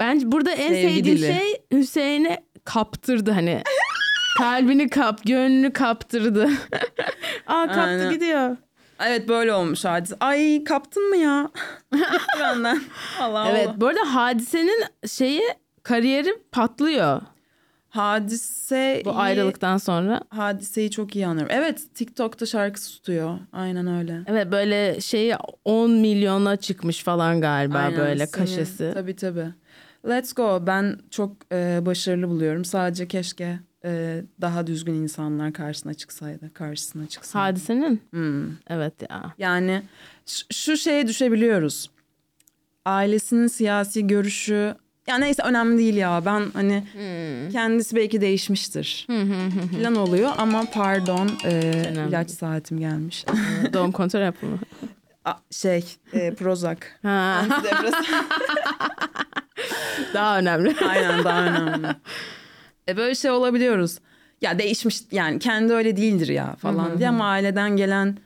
Bence 0.00 0.32
burada 0.32 0.50
en 0.50 0.74
sevdiğim 0.74 1.18
şey 1.18 1.62
Hüseyin'e 1.72 2.44
kaptırdı 2.64 3.30
hani. 3.30 3.62
Kalbini 4.38 4.88
kap, 4.88 5.26
gönlünü 5.26 5.72
kaptırdı. 5.72 6.48
Aa 7.46 7.66
kaptı 7.66 7.80
Aynen. 7.80 8.12
gidiyor. 8.12 8.56
Evet 9.01 9.28
böyle 9.28 9.53
olmuş 9.53 9.84
hadise. 9.84 10.16
Ay 10.20 10.64
kaptın 10.64 11.09
mı 11.09 11.16
ya? 11.16 11.51
Benden. 12.40 12.80
Allah 13.20 13.49
evet 13.51 13.68
Allah. 13.68 13.80
bu 13.80 13.86
arada 13.86 14.14
hadisenin 14.14 14.84
şeyi 15.07 15.42
kariyeri 15.82 16.38
patlıyor. 16.53 17.20
Hadise 17.88 19.03
bu 19.05 19.16
ayrılıktan 19.16 19.76
sonra. 19.76 20.20
Hadiseyi 20.28 20.90
çok 20.90 21.16
iyi 21.16 21.26
anlıyorum. 21.26 21.55
Evet 21.59 21.94
TikTok'ta 21.94 22.47
şarkısı 22.47 22.92
tutuyor. 22.92 23.38
Aynen 23.53 23.86
öyle. 23.86 24.20
Evet 24.26 24.53
böyle 24.53 25.01
şeyi 25.01 25.34
10 25.64 25.90
milyona 25.90 26.57
çıkmış 26.57 27.03
falan 27.03 27.40
galiba 27.40 27.78
Aynen, 27.78 27.99
böyle 27.99 28.26
senin, 28.26 28.30
kaşesi. 28.30 28.90
Tabii 28.94 29.16
tabii. 29.16 29.47
Let's 30.09 30.32
go. 30.32 30.62
Ben 30.66 30.99
çok 31.11 31.32
e, 31.53 31.78
başarılı 31.86 32.28
buluyorum. 32.28 32.64
Sadece 32.64 33.09
keşke 33.09 33.59
e, 33.84 34.22
daha 34.40 34.66
düzgün 34.66 34.94
insanlar 34.94 35.52
karşısına 35.52 35.94
çıksaydı, 35.94 36.54
karşısına 36.54 37.06
çıksaydı. 37.06 37.44
Hadisenin? 37.44 38.02
Hmm. 38.10 38.50
Evet 38.68 38.94
ya. 39.10 39.34
Yani 39.38 39.82
şu 40.52 40.76
şeye 40.76 41.06
düşebiliyoruz. 41.06 41.90
Ailesinin 42.84 43.46
siyasi 43.46 44.06
görüşü 44.06 44.74
ya 45.06 45.18
neyse 45.18 45.42
önemli 45.42 45.78
değil 45.78 45.96
ya. 45.96 46.22
Ben 46.26 46.42
hani 46.52 46.84
hmm. 46.92 47.50
kendisi 47.52 47.96
belki 47.96 48.20
değişmiştir. 48.20 49.06
falan 49.72 49.96
oluyor 49.96 50.32
ama 50.38 50.64
pardon 50.72 51.30
e, 51.44 51.72
ilaç 52.08 52.30
saatim 52.30 52.80
gelmiş. 52.80 53.24
Doğum 53.72 53.92
kontrol 53.98 54.20
yapımı. 54.20 54.58
şey 55.50 55.84
e, 56.12 56.34
Prozac. 56.34 56.78
daha 60.14 60.38
önemli. 60.38 60.76
Aynen 60.88 61.24
daha 61.24 61.42
önemli. 61.46 61.86
E 62.89 62.97
böyle 62.97 63.14
şey 63.14 63.30
olabiliyoruz. 63.30 63.99
Ya 64.43 64.59
değişmiş 64.59 65.01
yani 65.12 65.39
kendi 65.39 65.72
öyle 65.72 65.97
değildir 65.97 66.28
ya 66.28 66.55
falan 66.55 66.99
diye 66.99 67.09
ama 67.09 67.28
aileden 67.28 67.76
gelen 67.76 68.18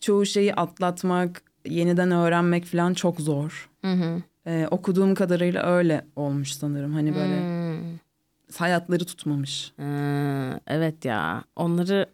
çoğu 0.00 0.26
şeyi 0.26 0.54
atlatmak, 0.54 1.42
yeniden 1.66 2.10
öğrenmek 2.10 2.64
falan 2.64 2.94
çok 2.94 3.20
zor. 3.20 3.70
Ee, 4.46 4.66
okuduğum 4.70 5.14
kadarıyla 5.14 5.62
öyle 5.62 6.04
olmuş 6.16 6.52
sanırım. 6.52 6.94
Hani 6.94 7.14
böyle 7.14 7.40
hmm. 7.40 7.98
hayatları 8.56 9.04
tutmamış. 9.04 9.72
Hmm, 9.76 10.52
evet 10.66 11.04
ya 11.04 11.44
onları 11.56 12.06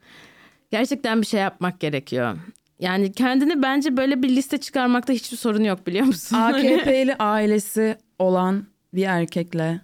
gerçekten 0.70 1.20
bir 1.20 1.26
şey 1.26 1.40
yapmak 1.40 1.80
gerekiyor. 1.80 2.36
Yani 2.80 3.12
kendini 3.12 3.62
bence 3.62 3.96
böyle 3.96 4.22
bir 4.22 4.28
liste 4.28 4.58
çıkarmakta 4.58 5.12
hiçbir 5.12 5.36
sorun 5.36 5.64
yok 5.64 5.86
biliyor 5.86 6.06
musun? 6.06 6.36
AKP'li 6.36 7.16
ailesi 7.18 7.96
olan 8.18 8.66
bir 8.94 9.04
erkekle 9.04 9.80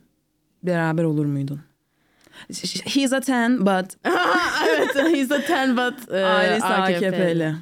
beraber 0.63 1.05
olur 1.05 1.27
muydun? 1.27 1.61
He's 2.85 3.13
a 3.13 3.21
ten 3.21 3.61
but... 3.61 3.97
evet 4.69 5.15
he's 5.15 5.33
a 5.33 5.41
ten 5.41 5.77
but 5.77 6.13
e, 6.13 6.25
Ailesi 6.25 6.67
AKP'li. 6.67 7.09
AKP'li. 7.09 7.55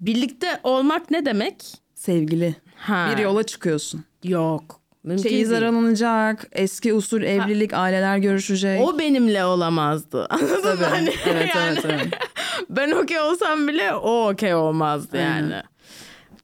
Birlikte 0.00 0.60
olmak 0.62 1.10
ne 1.10 1.26
demek? 1.26 1.64
Sevgili. 1.94 2.54
Ha. 2.76 3.10
Bir 3.12 3.22
yola 3.22 3.42
çıkıyorsun. 3.42 4.04
Yok. 4.24 4.80
Mümkün 5.04 5.22
Çeyiz 5.22 5.50
değil. 5.50 5.62
aranılacak, 5.62 6.48
eski 6.52 6.94
usul 6.94 7.22
evlilik, 7.22 7.72
ha. 7.72 7.76
aileler 7.78 8.18
görüşecek. 8.18 8.80
O 8.80 8.98
benimle 8.98 9.44
olamazdı. 9.44 10.26
Anladın 10.30 10.62
Tabii. 10.62 10.80
mı? 10.80 10.86
Hani 10.86 11.12
evet, 11.26 11.54
yani, 11.54 11.78
evet, 11.84 11.84
evet. 11.84 12.08
ben 12.70 12.90
okey 12.90 13.20
olsam 13.20 13.68
bile 13.68 13.94
o 13.94 14.28
okey 14.30 14.54
olmazdı 14.54 15.16
Aynen. 15.16 15.26
yani. 15.26 15.62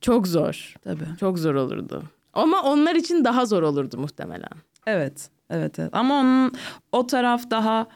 Çok 0.00 0.26
zor. 0.26 0.74
Tabii. 0.84 1.04
Çok 1.20 1.38
zor 1.38 1.54
olurdu. 1.54 2.02
Ama 2.32 2.62
onlar 2.62 2.94
için 2.94 3.24
daha 3.24 3.46
zor 3.46 3.62
olurdu 3.62 3.98
muhtemelen. 3.98 4.50
Evet. 4.86 5.30
Evet, 5.50 5.78
evet. 5.78 5.90
Ama 5.92 6.14
onun 6.14 6.52
o 6.92 7.06
taraf 7.06 7.50
daha 7.50 7.86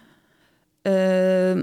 e, 0.87 1.55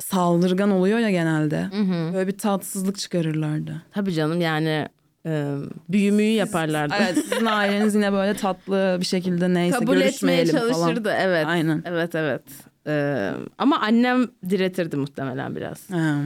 saldırgan 0.00 0.70
oluyor 0.70 0.98
ya 0.98 1.10
genelde. 1.10 1.62
Hı 1.62 1.82
hı. 1.82 2.14
Böyle 2.14 2.26
bir 2.26 2.38
tatsızlık 2.38 2.98
çıkarırlardı. 2.98 3.82
Tabii 3.94 4.12
canım 4.12 4.40
yani 4.40 4.88
e, 5.26 5.54
büyümüyü 5.88 6.32
yaparlardı. 6.32 6.94
Evet 7.00 7.18
sizin 7.28 7.46
aileniz 7.50 7.94
yine 7.94 8.12
böyle 8.12 8.34
tatlı 8.34 8.96
bir 9.00 9.06
şekilde 9.06 9.54
neyse 9.54 9.78
Kabul 9.78 10.00
etmeye 10.00 10.46
çalışırdı 10.46 11.08
falan. 11.08 11.20
evet. 11.20 11.46
Aynen. 11.46 11.82
Evet 11.86 12.14
evet. 12.14 12.42
Ee, 12.86 13.32
ama 13.58 13.80
annem 13.80 14.28
diretirdi 14.50 14.96
muhtemelen 14.96 15.56
biraz. 15.56 15.88
Hmm. 15.88 16.24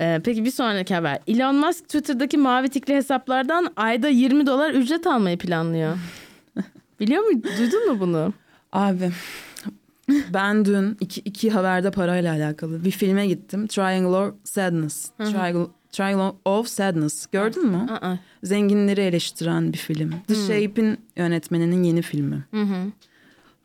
Ee, 0.00 0.20
peki 0.24 0.44
bir 0.44 0.50
sonraki 0.50 0.94
haber. 0.94 1.18
Elon 1.26 1.56
Musk 1.56 1.84
Twitter'daki 1.84 2.38
mavi 2.38 2.68
tikli 2.68 2.94
hesaplardan 2.94 3.72
ayda 3.76 4.08
20 4.08 4.46
dolar 4.46 4.70
ücret 4.70 5.06
almayı 5.06 5.38
planlıyor. 5.38 5.98
Biliyor 7.00 7.22
musun? 7.22 7.42
Duydun 7.58 7.92
mu 7.92 8.00
bunu? 8.00 8.32
Abi 8.72 9.10
ben 10.34 10.64
dün 10.64 10.96
iki, 11.00 11.20
iki 11.20 11.50
haberde 11.50 11.90
parayla 11.90 12.34
alakalı 12.34 12.84
bir 12.84 12.90
filme 12.90 13.26
gittim. 13.26 13.66
Triangle 13.66 14.16
of 14.16 14.34
Sadness. 14.44 15.10
Triangle, 15.18 15.66
Triangle 15.92 16.36
of 16.44 16.68
Sadness. 16.68 17.26
Gördün 17.32 17.66
mü? 17.66 17.86
Zenginleri 18.42 19.00
eleştiren 19.00 19.72
bir 19.72 19.78
film. 19.78 20.10
The 20.28 20.34
hmm. 20.34 20.42
Shape'in 20.42 20.98
yönetmeninin 21.16 21.82
yeni 21.82 22.02
filmi. 22.02 22.44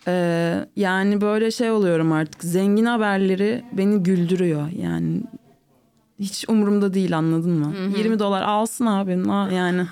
Ee, 0.08 0.66
yani 0.76 1.22
böyle 1.22 1.52
şey 1.52 1.72
oluyorum 1.72 2.12
artık. 2.12 2.44
Zengin 2.44 2.86
haberleri 2.86 3.66
beni 3.74 4.04
güldürüyor. 4.04 4.70
Yani 4.72 5.24
hiç 6.20 6.46
umurumda 6.48 6.94
değil 6.94 7.18
anladın 7.18 7.52
mı? 7.52 7.74
Hı 7.76 7.98
20 7.98 8.20
dolar 8.20 8.42
alsın 8.42 8.86
abi. 8.86 9.12
Yani 9.56 9.82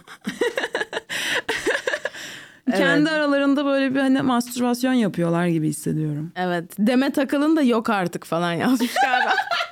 Evet. 2.67 2.77
Kendi 2.79 3.09
aralarında 3.09 3.65
böyle 3.65 3.95
bir 3.95 3.99
hani 3.99 4.21
mastürbasyon 4.21 4.93
yapıyorlar 4.93 5.47
gibi 5.47 5.67
hissediyorum. 5.67 6.31
Evet. 6.35 6.71
Demet 6.79 7.17
Akalın 7.17 7.55
da 7.55 7.61
yok 7.61 7.89
artık 7.89 8.25
falan 8.25 8.53
yazmış 8.53 8.93
galiba. 9.03 9.33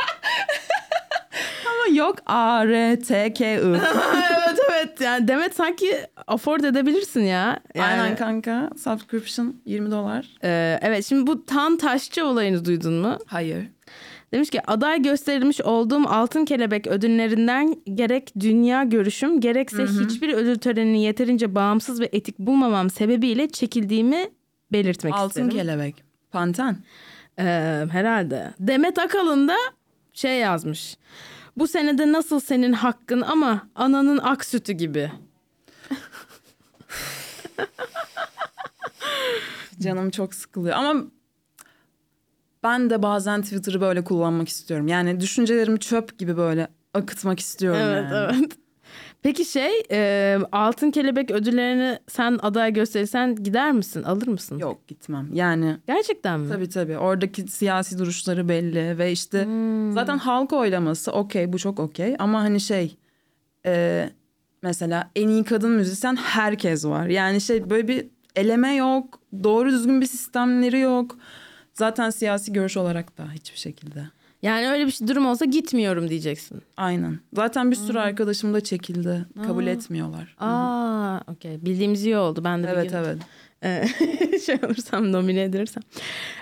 Ama 1.65 1.97
yok 1.97 2.15
A, 2.25 2.67
R, 2.67 2.99
T, 2.99 3.33
K, 3.33 3.45
I. 3.45 3.57
evet 3.57 4.59
evet. 4.71 5.01
Yani 5.01 5.27
Demet 5.27 5.55
sanki 5.55 5.97
afford 6.27 6.63
edebilirsin 6.63 7.23
ya. 7.23 7.59
Yani... 7.75 8.01
Aynen 8.01 8.15
kanka. 8.15 8.69
Subscription 8.83 9.55
20 9.65 9.91
dolar. 9.91 10.25
Ee, 10.43 10.79
evet 10.81 11.05
şimdi 11.05 11.27
bu 11.27 11.45
Tan 11.45 11.77
Taşçı 11.77 12.25
olayını 12.25 12.65
duydun 12.65 12.93
mu? 12.93 13.17
Hayır. 13.25 13.67
Demiş 14.35 14.49
ki 14.49 14.61
aday 14.67 15.01
gösterilmiş 15.01 15.61
olduğum 15.61 16.07
Altın 16.07 16.45
Kelebek 16.45 16.87
ödüllerinden 16.87 17.75
gerek 17.93 18.33
dünya 18.39 18.83
görüşüm 18.83 19.41
gerekse 19.41 19.77
hı 19.77 19.87
hı. 19.87 20.05
hiçbir 20.05 20.33
ödül 20.33 20.57
törenini 20.57 21.03
yeterince 21.03 21.55
bağımsız 21.55 22.01
ve 22.01 22.09
etik 22.11 22.39
bulmamam 22.39 22.89
sebebiyle 22.89 23.49
çekildiğimi 23.49 24.29
belirtmek 24.71 25.13
Altın 25.13 25.27
isterim. 25.27 25.47
Altın 25.47 25.57
Kelebek. 25.57 26.03
Panten. 26.31 26.77
Ee, 27.39 27.43
herhalde. 27.91 28.53
Demet 28.59 28.99
Akalın 28.99 29.47
da 29.47 29.55
şey 30.13 30.39
yazmış. 30.39 30.97
Bu 31.57 31.67
senede 31.67 32.11
nasıl 32.11 32.39
senin 32.39 32.73
hakkın 32.73 33.21
ama 33.21 33.67
ananın 33.75 34.17
ak 34.17 34.45
sütü 34.45 34.73
gibi. 34.73 35.11
Canım 39.79 40.09
çok 40.09 40.33
sıkılıyor 40.33 40.75
ama 40.75 41.03
ben 42.65 42.89
de 42.89 43.03
bazen 43.03 43.41
Twitter'ı 43.41 43.81
böyle 43.81 44.03
kullanmak 44.03 44.49
istiyorum. 44.49 44.87
Yani 44.87 45.19
düşüncelerimi 45.19 45.79
çöp 45.79 46.17
gibi 46.17 46.37
böyle 46.37 46.67
akıtmak 46.93 47.39
istiyorum 47.39 47.81
evet, 47.83 48.03
yani. 48.11 48.37
Evet 48.39 48.51
Peki 49.25 49.45
şey 49.45 49.83
e, 49.91 50.37
Altın 50.51 50.91
Kelebek 50.91 51.31
ödüllerini 51.31 51.99
sen 52.07 52.39
aday 52.41 52.73
gösterirsen 52.73 53.35
gider 53.35 53.71
misin? 53.71 54.03
Alır 54.03 54.27
mısın? 54.27 54.57
Yok 54.57 54.87
gitmem. 54.87 55.29
Yani 55.33 55.77
Gerçekten 55.87 56.39
mi? 56.39 56.49
Tabii 56.49 56.69
tabii. 56.69 56.97
Oradaki 56.97 57.47
siyasi 57.47 57.99
duruşları 57.99 58.49
belli 58.49 58.97
ve 58.97 59.11
işte 59.11 59.45
hmm. 59.45 59.91
zaten 59.91 60.17
halk 60.17 60.53
oylaması 60.53 61.11
okey 61.11 61.53
bu 61.53 61.59
çok 61.59 61.79
okey 61.79 62.15
ama 62.19 62.41
hani 62.41 62.59
şey 62.59 62.97
e, 63.65 64.09
mesela 64.61 65.11
en 65.15 65.27
iyi 65.27 65.43
kadın 65.43 65.71
müzisyen 65.71 66.15
herkes 66.15 66.85
var. 66.85 67.07
Yani 67.07 67.41
şey 67.41 67.69
böyle 67.69 67.87
bir 67.87 68.07
eleme 68.35 68.75
yok. 68.75 69.19
Doğru 69.43 69.71
düzgün 69.71 70.01
bir 70.01 70.05
sistemleri 70.05 70.79
yok. 70.79 71.17
Zaten 71.75 72.09
siyasi 72.09 72.53
görüş 72.53 72.77
olarak 72.77 73.17
da 73.17 73.31
hiçbir 73.33 73.57
şekilde. 73.59 74.05
Yani 74.41 74.69
öyle 74.69 74.85
bir 74.85 74.91
şey 74.91 75.07
durum 75.07 75.25
olsa 75.25 75.45
gitmiyorum 75.45 76.09
diyeceksin. 76.09 76.61
Aynen. 76.77 77.19
Zaten 77.33 77.71
bir 77.71 77.75
sürü 77.75 77.93
hmm. 77.93 78.05
arkadaşım 78.05 78.53
da 78.53 78.61
çekildi. 78.61 79.25
Kabul 79.47 79.67
Aa. 79.67 79.69
etmiyorlar. 79.69 80.35
Aa, 80.39 81.19
okey. 81.31 81.65
Bildiğimiz 81.65 82.05
iyi 82.05 82.17
oldu. 82.17 82.43
Ben 82.43 82.63
de 82.63 82.67
Evet, 82.67 82.93
evet. 82.93 83.17
E, 83.63 83.87
şey 84.45 84.59
olursam 84.65 85.11
nomine 85.11 85.43
edilirsem. 85.43 85.83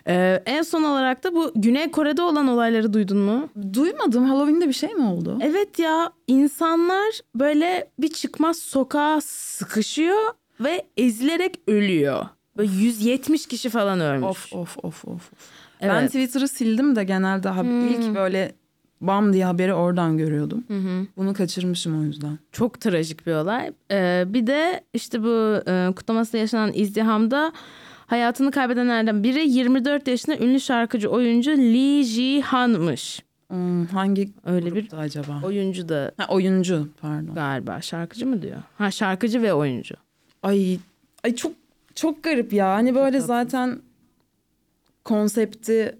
Ee, 0.07 0.43
en 0.45 0.61
son 0.61 0.84
olarak 0.84 1.23
da 1.23 1.36
bu 1.36 1.51
Güney 1.55 1.91
Kore'de 1.91 2.21
olan 2.21 2.47
olayları 2.47 2.93
duydun 2.93 3.17
mu? 3.17 3.49
Duymadım. 3.73 4.25
Halloween'de 4.25 4.67
bir 4.67 4.73
şey 4.73 4.93
mi 4.93 5.03
oldu? 5.03 5.39
Evet 5.41 5.79
ya. 5.79 6.11
insanlar 6.27 7.19
böyle 7.36 7.88
bir 7.99 8.07
çıkmaz 8.07 8.59
sokağa 8.59 9.21
sıkışıyor 9.21 10.21
ve 10.59 10.86
ezilerek 10.97 11.59
ölüyor. 11.67 12.25
Böyle 12.57 12.71
170 12.71 13.45
kişi 13.45 13.69
falan 13.69 13.99
ölmüş. 13.99 14.25
Of 14.25 14.53
of 14.53 14.77
of 14.83 15.05
of. 15.05 15.31
Evet. 15.81 15.93
Ben 15.93 16.07
Twitter'ı 16.07 16.47
sildim 16.47 16.95
de 16.95 17.03
genelde 17.03 17.51
hmm. 17.51 17.87
ilk 17.87 18.15
böyle 18.15 18.55
bam 19.01 19.33
diye 19.33 19.45
haberi 19.45 19.73
oradan 19.73 20.17
görüyordum. 20.17 20.63
Hı 20.67 20.77
hı. 20.77 21.07
Bunu 21.17 21.33
kaçırmışım 21.33 21.99
o 21.99 22.03
yüzden. 22.03 22.39
Çok 22.51 22.81
trajik 22.81 23.27
bir 23.27 23.33
olay. 23.33 23.71
Ee, 23.91 24.23
bir 24.27 24.47
de 24.47 24.83
işte 24.93 25.23
bu 25.23 25.61
e, 25.67 25.93
kutlamasında 25.95 26.37
yaşanan 26.37 26.71
izdihamda 26.73 27.53
hayatını 28.05 28.51
kaybedenlerden 28.51 29.23
biri 29.23 29.49
24 29.49 30.07
yaşında 30.07 30.37
ünlü 30.37 30.59
şarkıcı 30.59 31.09
oyuncu 31.09 31.51
Lee 31.51 32.03
Ji-han'mış. 32.03 33.23
Hmm, 33.47 33.85
hangi 33.85 34.29
öyle 34.45 34.75
bir 34.75 34.87
acaba? 34.97 35.41
Oyuncu 35.43 35.89
da. 35.89 36.11
Ha, 36.17 36.25
oyuncu 36.29 36.89
pardon. 37.01 37.35
Galiba 37.35 37.81
şarkıcı 37.81 38.25
mı 38.25 38.41
diyor? 38.41 38.57
Ha 38.77 38.91
şarkıcı 38.91 39.41
ve 39.41 39.53
oyuncu. 39.53 39.95
Ay 40.43 40.77
ay 41.23 41.35
çok 41.35 41.51
çok 41.95 42.23
garip 42.23 42.53
ya. 42.53 42.73
Hani 42.73 42.95
böyle 42.95 43.17
çok 43.17 43.27
zaten 43.27 43.81
konsepti 45.03 45.97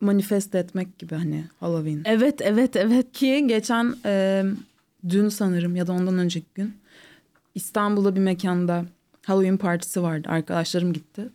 manifest 0.00 0.54
etmek 0.54 0.98
gibi 0.98 1.14
hani 1.14 1.44
Halloween. 1.60 2.02
Evet 2.04 2.40
evet 2.40 2.76
evet. 2.76 3.12
Ki 3.12 3.44
geçen 3.46 3.94
e, 4.04 4.44
dün 5.08 5.28
sanırım 5.28 5.76
ya 5.76 5.86
da 5.86 5.92
ondan 5.92 6.18
önceki 6.18 6.46
gün 6.54 6.74
İstanbul'da 7.54 8.16
bir 8.16 8.20
mekanda 8.20 8.84
Halloween 9.26 9.56
partisi 9.56 10.02
vardı. 10.02 10.28
Arkadaşlarım 10.30 10.92
gitti. 10.92 11.28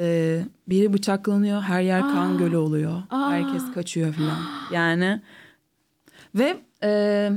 Ee, 0.00 0.42
biri 0.68 0.92
bıçaklanıyor. 0.92 1.62
Her 1.62 1.82
yer 1.82 2.00
kan 2.00 2.34
Aa. 2.34 2.38
gölü 2.38 2.56
oluyor. 2.56 3.02
Aa. 3.10 3.30
Herkes 3.30 3.62
kaçıyor 3.74 4.12
falan. 4.12 4.38
Yani 4.72 5.20
ve 6.34 6.56
e, 6.82 7.30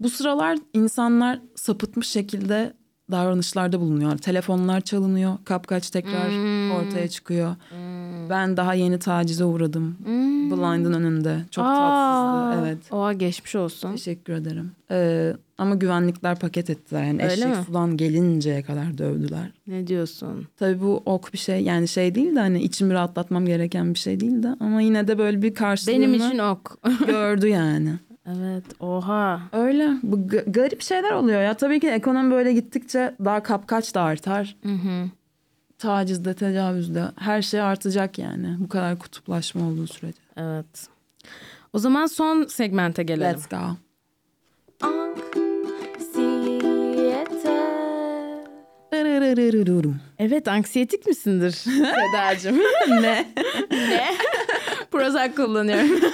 bu 0.00 0.10
sıralar 0.10 0.58
insanlar 0.72 1.40
sapıtmış 1.54 2.08
şekilde 2.08 2.72
davranışlarda 3.12 3.80
bulunuyor. 3.80 4.18
Telefonlar 4.18 4.80
çalınıyor. 4.80 5.36
Kapkaç 5.44 5.90
tekrar 5.90 6.30
hmm. 6.30 6.70
ortaya 6.70 7.08
çıkıyor. 7.08 7.54
Hmm. 7.70 8.30
Ben 8.30 8.56
daha 8.56 8.74
yeni 8.74 8.98
tacize 8.98 9.44
uğradım. 9.44 9.96
Hmm. 10.04 10.50
Blind'ın 10.50 10.92
önünde. 10.92 11.38
Çok 11.50 11.64
Aa, 11.64 11.74
tatsızdı. 11.74 12.66
Evet. 12.66 12.92
Oha 12.92 13.12
geçmiş 13.12 13.56
olsun. 13.56 13.92
Teşekkür 13.92 14.32
ederim. 14.32 14.72
Ee, 14.90 15.32
ama 15.58 15.74
güvenlikler 15.74 16.38
paket 16.38 16.70
ettiler. 16.70 17.04
Yani 17.04 17.22
Öyle 17.22 17.32
eşek 17.32 17.48
mi? 17.48 17.64
sudan 17.66 17.96
gelinceye 17.96 18.62
kadar 18.62 18.98
dövdüler. 18.98 19.50
Ne 19.66 19.86
diyorsun? 19.86 20.46
Tabii 20.56 20.80
bu 20.80 21.02
ok 21.06 21.32
bir 21.32 21.38
şey 21.38 21.62
yani 21.62 21.88
şey 21.88 22.14
değil 22.14 22.36
de 22.36 22.40
hani 22.40 22.62
içimi 22.62 22.94
rahatlatmam 22.94 23.46
gereken 23.46 23.94
bir 23.94 23.98
şey 23.98 24.20
değil 24.20 24.42
de 24.42 24.48
ama 24.60 24.80
yine 24.80 25.08
de 25.08 25.18
böyle 25.18 25.42
bir 25.42 25.54
karşılığını 25.54 25.96
Benim 25.96 26.14
için 26.14 26.38
ok. 26.38 26.78
gördü 27.06 27.48
yani. 27.48 27.98
Evet 28.26 28.64
oha. 28.80 29.40
Öyle 29.52 29.90
bu 30.02 30.28
garip 30.46 30.82
şeyler 30.82 31.12
oluyor 31.12 31.42
ya. 31.42 31.54
Tabii 31.54 31.80
ki 31.80 31.88
ekonomi 31.88 32.30
böyle 32.30 32.52
gittikçe 32.52 33.14
daha 33.24 33.42
kapkaç 33.42 33.94
da 33.94 34.02
artar. 34.02 34.56
Hı 34.62 34.72
hı. 34.72 35.10
Tacizde, 35.78 36.34
tecavüzde 36.34 37.04
her 37.18 37.42
şey 37.42 37.60
artacak 37.60 38.18
yani. 38.18 38.56
Bu 38.58 38.68
kadar 38.68 38.98
kutuplaşma 38.98 39.66
olduğu 39.68 39.86
sürece. 39.86 40.18
Evet. 40.36 40.88
O 41.72 41.78
zaman 41.78 42.06
son 42.06 42.44
segmente 42.44 43.02
gelelim. 43.02 43.32
Let's 43.32 43.48
go. 43.48 43.76
Evet 50.18 50.48
anksiyetik 50.48 51.06
misindir 51.06 51.50
Sedacığım? 52.12 52.58
ne? 52.88 53.32
ne? 53.70 54.14
Prozac 54.90 55.34
kullanıyorum. 55.34 55.90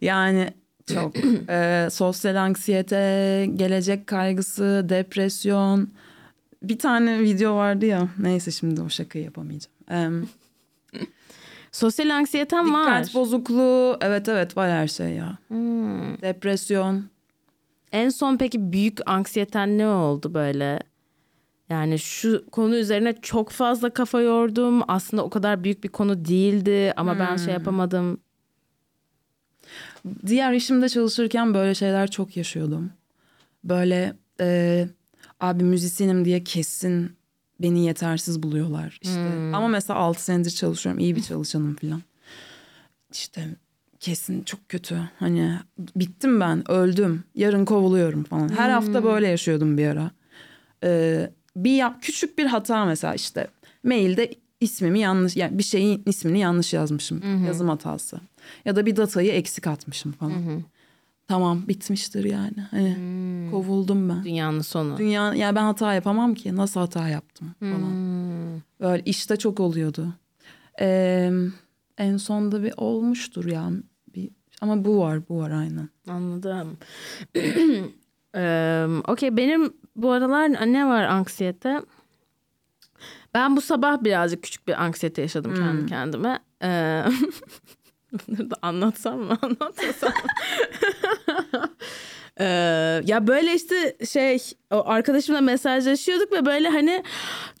Yani 0.00 0.50
çok. 0.94 1.12
ee, 1.48 1.88
sosyal 1.90 2.36
anksiyete, 2.36 3.46
gelecek 3.54 4.06
kaygısı, 4.06 4.86
depresyon. 4.88 5.90
Bir 6.62 6.78
tane 6.78 7.20
video 7.20 7.56
vardı 7.56 7.86
ya. 7.86 8.08
Neyse 8.18 8.50
şimdi 8.50 8.82
o 8.82 8.88
şakayı 8.88 9.24
yapamayacağım. 9.24 9.76
Ee, 9.90 10.08
sosyal 11.72 12.10
anksiyetem 12.10 12.74
var. 12.74 12.98
Dikkat 12.98 13.14
bozukluğu. 13.14 13.96
Evet 14.00 14.28
evet 14.28 14.56
var 14.56 14.70
her 14.70 14.88
şey 14.88 15.10
ya. 15.10 15.38
Hmm. 15.48 16.22
Depresyon. 16.22 17.04
En 17.92 18.08
son 18.08 18.36
peki 18.36 18.72
büyük 18.72 19.10
anksiyeten 19.10 19.78
ne 19.78 19.88
oldu 19.88 20.34
böyle? 20.34 20.80
Yani 21.68 21.98
şu 21.98 22.46
konu 22.50 22.76
üzerine 22.76 23.14
çok 23.22 23.50
fazla 23.50 23.90
kafa 23.90 24.20
yordum. 24.20 24.82
Aslında 24.88 25.24
o 25.24 25.30
kadar 25.30 25.64
büyük 25.64 25.84
bir 25.84 25.88
konu 25.88 26.24
değildi 26.24 26.92
ama 26.96 27.12
hmm. 27.12 27.20
ben 27.20 27.36
şey 27.36 27.46
hmm. 27.46 27.52
yapamadım. 27.52 28.18
Diğer 30.26 30.52
işimde 30.52 30.88
çalışırken 30.88 31.54
böyle 31.54 31.74
şeyler 31.74 32.10
çok 32.10 32.36
yaşıyordum. 32.36 32.90
Böyle 33.64 34.16
e, 34.40 34.88
abi 35.40 35.64
müzisyenim 35.64 36.24
diye 36.24 36.44
kesin 36.44 37.16
beni 37.60 37.84
yetersiz 37.84 38.42
buluyorlar. 38.42 38.98
İşte 39.02 39.30
hmm. 39.34 39.54
ama 39.54 39.68
mesela 39.68 39.98
6 39.98 40.24
senedir 40.24 40.50
çalışıyorum. 40.50 41.00
iyi 41.00 41.16
bir 41.16 41.22
çalışanım 41.22 41.74
falan. 41.74 42.02
İşte 43.12 43.48
kesin 44.00 44.42
çok 44.42 44.68
kötü. 44.68 44.98
Hani 45.18 45.52
bittim 45.96 46.40
ben, 46.40 46.70
öldüm. 46.70 47.24
Yarın 47.34 47.64
kovuluyorum 47.64 48.24
falan. 48.24 48.48
Her 48.48 48.66
hmm. 48.66 48.74
hafta 48.74 49.04
böyle 49.04 49.28
yaşıyordum 49.28 49.78
bir 49.78 49.86
ara. 49.86 50.10
Ee, 50.84 51.30
bir 51.56 51.76
ya, 51.76 51.98
küçük 52.02 52.38
bir 52.38 52.46
hata 52.46 52.84
mesela 52.84 53.14
işte 53.14 53.48
mailde 53.84 54.34
ismimi 54.60 55.00
yanlış 55.00 55.36
yani 55.36 55.58
bir 55.58 55.62
şeyin 55.62 56.02
ismini 56.06 56.38
yanlış 56.38 56.72
yazmışım. 56.72 57.22
Hı 57.22 57.46
Yazım 57.46 57.68
hatası. 57.68 58.20
Ya 58.64 58.76
da 58.76 58.86
bir 58.86 58.96
datayı 58.96 59.32
eksik 59.32 59.66
atmışım 59.66 60.12
falan. 60.12 60.30
Hı 60.30 60.62
Tamam 61.28 61.68
bitmiştir 61.68 62.24
yani. 62.24 62.60
Hani 62.70 62.96
hmm. 62.96 63.50
kovuldum 63.50 64.08
ben. 64.08 64.24
Dünyanın 64.24 64.60
sonu. 64.60 64.98
Dünya 64.98 65.22
ya 65.22 65.34
yani 65.34 65.56
ben 65.56 65.62
hata 65.62 65.94
yapamam 65.94 66.34
ki. 66.34 66.56
Nasıl 66.56 66.80
hata 66.80 67.08
yaptım 67.08 67.54
falan. 67.60 67.90
Hmm. 67.90 68.60
Böyle 68.80 69.02
işte 69.04 69.36
çok 69.36 69.60
oluyordu. 69.60 70.14
Ee, 70.80 71.30
en 71.98 72.16
sonda 72.16 72.62
bir 72.62 72.74
olmuştur 72.76 73.44
ya. 73.44 73.70
Bir 74.14 74.30
ama 74.60 74.84
bu 74.84 74.98
var, 74.98 75.28
bu 75.28 75.38
var 75.38 75.50
aynen. 75.50 75.88
Anladım. 76.08 76.76
ee, 78.36 78.86
Okey 79.08 79.36
benim 79.36 79.72
bu 79.96 80.10
aralar 80.10 80.72
ne 80.72 80.86
var 80.86 81.02
anksiyete? 81.02 81.80
Ben 83.34 83.56
bu 83.56 83.60
sabah 83.60 84.04
birazcık 84.04 84.42
küçük 84.42 84.68
bir 84.68 84.82
anksiyete 84.82 85.22
yaşadım 85.22 85.50
hmm. 85.50 85.58
kendi 85.58 85.86
kendime. 85.86 86.38
Ee, 86.62 87.04
bunları 88.12 88.50
da 88.50 88.56
anlatsam 88.62 89.20
mı 89.20 89.38
anlatmasam 89.42 90.10
mı? 90.10 90.30
Ee, 92.40 92.44
ya 93.06 93.26
böyle 93.26 93.54
işte 93.54 93.96
şey 94.10 94.38
arkadaşımla 94.70 95.40
mesajlaşıyorduk 95.40 96.32
ve 96.32 96.46
böyle 96.46 96.68
hani 96.68 97.02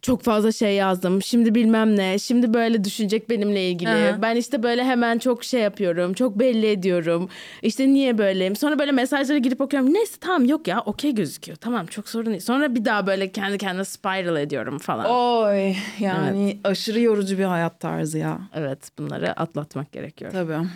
çok 0.02 0.22
fazla 0.22 0.52
şey 0.52 0.74
yazdım. 0.74 1.22
Şimdi 1.22 1.54
bilmem 1.54 1.96
ne. 1.96 2.18
Şimdi 2.18 2.54
böyle 2.54 2.84
düşünecek 2.84 3.30
benimle 3.30 3.68
ilgili. 3.68 3.90
Aha. 3.90 4.22
Ben 4.22 4.36
işte 4.36 4.62
böyle 4.62 4.84
hemen 4.84 5.18
çok 5.18 5.44
şey 5.44 5.60
yapıyorum. 5.60 6.12
Çok 6.12 6.38
belli 6.38 6.66
ediyorum. 6.66 7.28
İşte 7.62 7.88
niye 7.88 8.18
böyleyim? 8.18 8.56
Sonra 8.56 8.78
böyle 8.78 8.92
mesajlara 8.92 9.38
girip 9.38 9.60
okuyorum. 9.60 9.94
Neyse 9.94 10.16
tamam 10.20 10.44
yok 10.44 10.68
ya 10.68 10.80
okey 10.80 11.14
gözüküyor. 11.14 11.56
Tamam 11.56 11.86
çok 11.86 12.08
sorun 12.08 12.26
değil. 12.26 12.40
Sonra 12.40 12.74
bir 12.74 12.84
daha 12.84 13.06
böyle 13.06 13.32
kendi 13.32 13.58
kendime 13.58 13.84
spiral 13.84 14.36
ediyorum 14.36 14.78
falan. 14.78 15.06
Oy 15.06 15.74
yani 16.00 16.50
evet. 16.52 16.66
aşırı 16.66 17.00
yorucu 17.00 17.38
bir 17.38 17.44
hayat 17.44 17.80
tarzı 17.80 18.18
ya. 18.18 18.38
Evet 18.54 18.90
bunları 18.98 19.32
atlatmak 19.40 19.92
gerekiyor. 19.92 20.32
Tabii. 20.32 20.68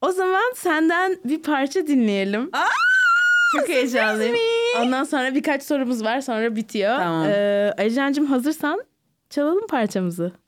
O 0.00 0.12
zaman 0.12 0.52
senden 0.56 1.16
bir 1.24 1.42
parça 1.42 1.86
dinleyelim. 1.86 2.50
Aa! 2.52 2.87
Çok 3.56 3.68
heyecanlıyım. 3.68 4.36
Ondan 4.80 5.04
sonra 5.04 5.34
birkaç 5.34 5.62
sorumuz 5.62 6.04
var 6.04 6.20
sonra 6.20 6.56
bitiyor. 6.56 6.98
Tamam. 6.98 7.26
Ee, 7.28 7.74
Aycan'cığım 7.78 8.26
hazırsan 8.26 8.84
çalalım 9.30 9.66
parçamızı. 9.66 10.32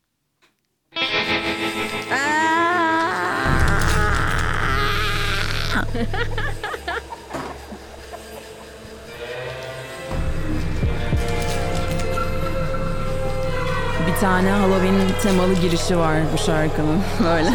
Bir 14.07 14.21
tane 14.21 14.51
Halloween 14.51 14.95
temalı 15.23 15.55
girişi 15.55 15.99
var 15.99 16.17
bu 16.33 16.39
şarkının. 16.39 17.01
Böyle. 17.25 17.51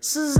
是 0.00 0.35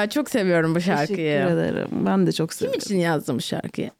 ya. 0.00 0.10
Çok 0.10 0.30
seviyorum 0.30 0.74
bu 0.74 0.80
şarkıyı. 0.80 1.16
Teşekkür 1.16 1.52
ederim. 1.56 1.88
Ben 1.92 2.26
de 2.26 2.32
çok 2.32 2.48
Kim 2.50 2.56
seviyorum. 2.58 2.80
için 2.80 2.96
yazdın 2.96 3.36
bu 3.36 3.40
şarkıyı? 3.42 3.90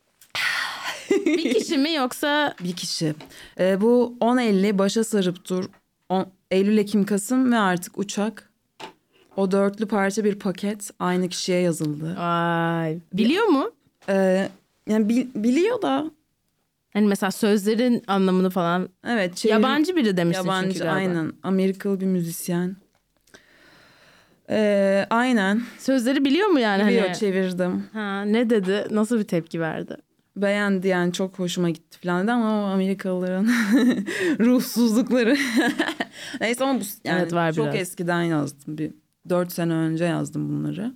bir 1.26 1.54
kişi 1.54 1.78
mi 1.78 1.92
yoksa 1.94 2.54
Bir 2.64 2.72
kişi. 2.76 3.14
Ee, 3.60 3.80
bu 3.80 4.16
10.50 4.20 4.78
başa 4.78 5.04
sarıp 5.04 5.48
dur. 5.48 5.64
On- 6.08 6.28
Eylül, 6.50 6.78
Ekim, 6.78 7.04
Kasım 7.06 7.52
ve 7.52 7.56
artık 7.58 7.98
uçak. 7.98 8.48
O 9.36 9.50
dörtlü 9.50 9.86
parça 9.86 10.24
bir 10.24 10.34
paket 10.38 10.90
aynı 10.98 11.28
kişiye 11.28 11.60
yazıldı. 11.60 12.16
Ay, 12.18 12.98
biliyor 13.12 13.44
mu? 13.46 13.70
Ee, 14.08 14.48
yani 14.88 15.08
bil- 15.08 15.26
biliyor 15.34 15.82
da 15.82 16.10
Hani 16.92 17.06
mesela 17.06 17.30
sözlerin 17.30 18.02
anlamını 18.06 18.50
falan 18.50 18.88
evet 19.06 19.34
çevir- 19.36 19.50
yabancı 19.52 19.96
biri 19.96 20.16
demiştin 20.16 20.42
çünkü 20.44 20.56
yabancı 20.56 20.78
galiba. 20.78 20.94
aynen 20.94 21.32
Amerikalı 21.42 22.00
bir 22.00 22.06
müzisyen. 22.06 22.76
Ee, 24.50 25.06
aynen 25.10 25.60
Sözleri 25.78 26.24
biliyor 26.24 26.48
mu 26.48 26.60
yani? 26.60 26.86
biliyor 26.88 27.04
hani? 27.06 27.16
çevirdim. 27.18 27.84
Ha, 27.92 28.22
ne 28.22 28.50
dedi? 28.50 28.86
Nasıl 28.90 29.18
bir 29.18 29.24
tepki 29.24 29.60
verdi? 29.60 29.96
Beğendi 30.36 30.88
yani 30.88 31.12
çok 31.12 31.38
hoşuma 31.38 31.70
gitti 31.70 31.98
falan 32.00 32.22
dedi 32.22 32.32
ama 32.32 32.62
o 32.62 32.64
Amerikalıların 32.66 33.46
ruhsuzlukları. 34.40 35.36
Neyse 36.40 36.64
ama 36.64 36.80
bu 36.80 36.84
yani 37.04 37.20
Evet, 37.22 37.32
var 37.32 37.52
çok 37.52 37.64
biraz. 37.64 37.76
eskiden 37.76 38.22
yazdım. 38.22 38.78
Bir 38.78 38.90
dört 39.28 39.52
sene 39.52 39.72
önce 39.72 40.04
yazdım 40.04 40.48
bunları. 40.48 40.92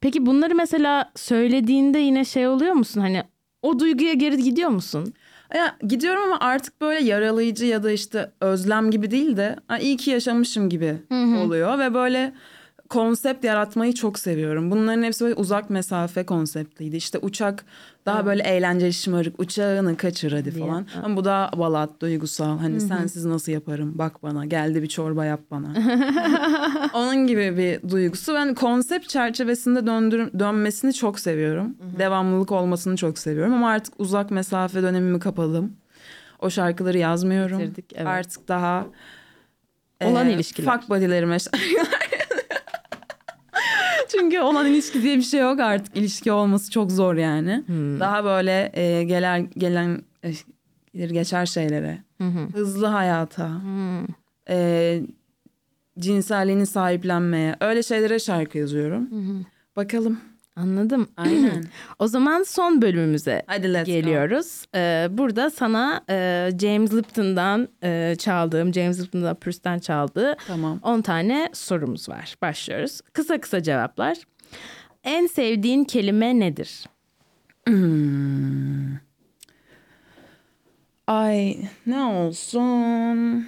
Peki 0.00 0.26
bunları 0.26 0.54
mesela 0.54 1.12
söylediğinde 1.16 1.98
yine 1.98 2.24
şey 2.24 2.48
oluyor 2.48 2.72
musun? 2.72 3.00
Hani 3.00 3.22
o 3.62 3.78
duyguya 3.78 4.12
geri 4.12 4.42
gidiyor 4.42 4.70
musun? 4.70 5.14
Ya, 5.54 5.76
gidiyorum 5.88 6.22
ama 6.22 6.38
artık 6.40 6.80
böyle 6.80 7.04
yaralayıcı 7.04 7.66
ya 7.66 7.82
da 7.82 7.90
işte 7.90 8.30
özlem 8.40 8.90
gibi 8.90 9.10
değil 9.10 9.36
de 9.36 9.56
"Ha, 9.66 9.78
iyi 9.78 9.96
ki 9.96 10.10
yaşamışım 10.10 10.68
gibi 10.68 10.96
oluyor 11.44 11.78
ve 11.78 11.94
böyle 11.94 12.32
konsept 12.88 13.44
yaratmayı 13.44 13.92
çok 13.94 14.18
seviyorum. 14.18 14.70
Bunların 14.70 15.02
hepsi 15.02 15.24
böyle 15.24 15.34
uzak 15.34 15.70
mesafe 15.70 16.26
konseptliydi. 16.26 16.96
İşte 16.96 17.18
uçak 17.18 17.64
daha 18.06 18.26
böyle 18.26 18.42
eğlenceli 18.42 18.92
şımarık 18.92 19.40
uçağını 19.40 19.96
kaçır 19.96 20.32
hadi 20.32 20.54
Diye. 20.54 20.66
falan. 20.66 20.86
Ama 21.02 21.16
bu 21.16 21.24
da 21.24 21.50
balat 21.56 21.90
duygusal. 22.00 22.58
Hani 22.58 22.80
sensiz 22.80 23.24
nasıl 23.24 23.52
yaparım 23.52 23.98
bak 23.98 24.22
bana 24.22 24.44
geldi 24.44 24.82
bir 24.82 24.86
çorba 24.86 25.24
yap 25.24 25.40
bana. 25.50 25.74
Onun 26.94 27.26
gibi 27.26 27.56
bir 27.56 27.90
duygusu. 27.90 28.34
Ben 28.34 28.54
konsept 28.54 29.08
çerçevesinde 29.08 29.86
döndürüm, 29.86 30.30
dönmesini 30.38 30.94
çok 30.94 31.20
seviyorum. 31.20 31.76
Devamlılık 31.98 32.52
olmasını 32.52 32.96
çok 32.96 33.18
seviyorum. 33.18 33.54
Ama 33.54 33.70
artık 33.70 33.94
uzak 33.98 34.30
mesafe 34.30 34.82
dönemimi 34.82 35.20
kapadım. 35.20 35.72
O 36.38 36.50
şarkıları 36.50 36.98
yazmıyorum. 36.98 37.58
Bitirdik, 37.58 37.92
evet. 37.94 38.06
Artık 38.06 38.48
daha 38.48 38.86
Olan 40.04 40.28
e, 40.28 40.32
ilişkiler. 40.32 40.72
Fuck 40.72 40.90
body'lerime 40.90 41.36
Çünkü 44.08 44.40
olan 44.40 44.66
ilişki 44.66 45.02
diye 45.02 45.16
bir 45.16 45.22
şey 45.22 45.40
yok 45.40 45.60
artık. 45.60 45.96
İlişki 45.96 46.32
olması 46.32 46.70
çok 46.70 46.92
zor 46.92 47.14
yani. 47.14 47.64
Hmm. 47.66 48.00
Daha 48.00 48.24
böyle 48.24 48.70
e, 48.74 49.04
gelen 49.04 49.50
gelen 49.58 50.02
e, 50.24 50.30
gelir 50.94 51.10
geçer 51.10 51.46
şeylere. 51.46 51.98
Hızlı 52.52 52.86
hayata. 52.86 53.62
Hmm. 53.62 54.06
E, 54.48 55.00
cinselliğini 55.98 56.66
sahiplenmeye. 56.66 57.56
Öyle 57.60 57.82
şeylere 57.82 58.18
şarkı 58.18 58.58
yazıyorum. 58.58 59.08
Bakalım. 59.76 60.20
Anladım. 60.56 61.08
Aynen. 61.16 61.64
O 61.98 62.06
zaman 62.08 62.42
son 62.42 62.82
bölümümüze 62.82 63.42
Hadi 63.46 63.74
let's 63.74 63.86
go. 63.86 63.92
geliyoruz. 63.92 64.64
Ee, 64.74 65.08
burada 65.10 65.50
sana 65.50 66.04
e, 66.10 66.50
James 66.60 66.92
Lipton'dan 66.92 67.68
e, 67.82 68.16
çaldığım, 68.18 68.74
James 68.74 69.00
Lipton'dan 69.00 69.34
Purse'den 69.34 69.78
çaldığı 69.78 70.36
Tamam. 70.46 70.80
10 70.82 71.02
tane 71.02 71.50
sorumuz 71.52 72.08
var. 72.08 72.36
Başlıyoruz. 72.42 73.00
Kısa 73.12 73.40
kısa 73.40 73.62
cevaplar. 73.62 74.16
En 75.04 75.26
sevdiğin 75.26 75.84
kelime 75.84 76.38
nedir? 76.40 76.84
Ay 81.06 81.56
ne 81.86 81.98
olsun? 82.00 83.46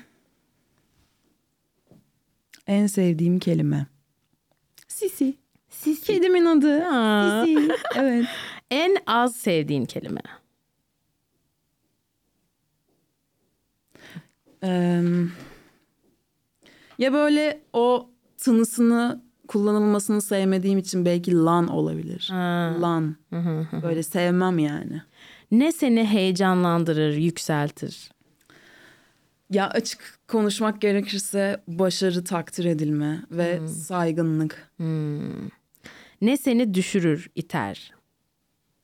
En 2.67 2.87
sevdiğim 2.87 3.39
kelime. 3.39 3.87
Sisi. 4.89 5.35
Sisi. 5.95 6.07
Kedimin 6.07 6.45
adı. 6.45 6.85
Aa. 6.87 7.45
Sisi. 7.45 7.73
Evet. 7.97 8.25
En 8.71 8.97
az 9.07 9.37
sevdiğin 9.37 9.85
kelime. 9.85 10.21
Ya 16.99 17.13
böyle 17.13 17.61
o 17.73 18.11
tınısını 18.37 19.23
kullanılmasını 19.49 20.23
sevmediğim 20.23 20.79
için 20.79 21.05
belki 21.05 21.37
lan 21.37 21.69
olabilir. 21.69 22.29
Ha. 22.33 22.75
Lan. 22.81 23.17
Böyle 23.83 24.03
sevmem 24.03 24.59
yani. 24.59 25.03
Ne 25.51 25.73
seni 25.73 26.05
heyecanlandırır, 26.05 27.15
yükseltir? 27.15 28.11
Ya 29.51 29.69
açık 29.71 30.19
konuşmak 30.29 30.81
gerekirse 30.81 31.63
başarı 31.69 32.25
takdir 32.25 32.65
edilme 32.65 33.23
ve 33.31 33.69
saygınlık. 33.69 34.71
Ne 36.21 36.37
seni 36.37 36.75
düşürür, 36.75 37.31
iter? 37.35 37.95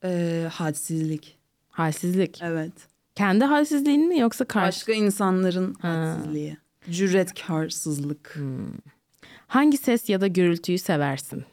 Eee, 0.03 0.49
hadsizlik. 0.53 1.37
Halsizlik. 1.69 2.39
Evet. 2.41 2.73
Kendi 3.15 3.45
halsizliğin 3.45 4.07
mi 4.07 4.19
yoksa 4.19 4.45
karşı? 4.45 4.67
Başka 4.67 4.93
insanların 4.93 5.73
hadsizliği. 5.73 6.57
Cüretkarsızlık. 6.91 8.37
Hangi 9.47 9.77
ses 9.77 10.09
ya 10.09 10.21
da 10.21 10.27
gürültüyü 10.27 10.77
seversin? 10.77 11.45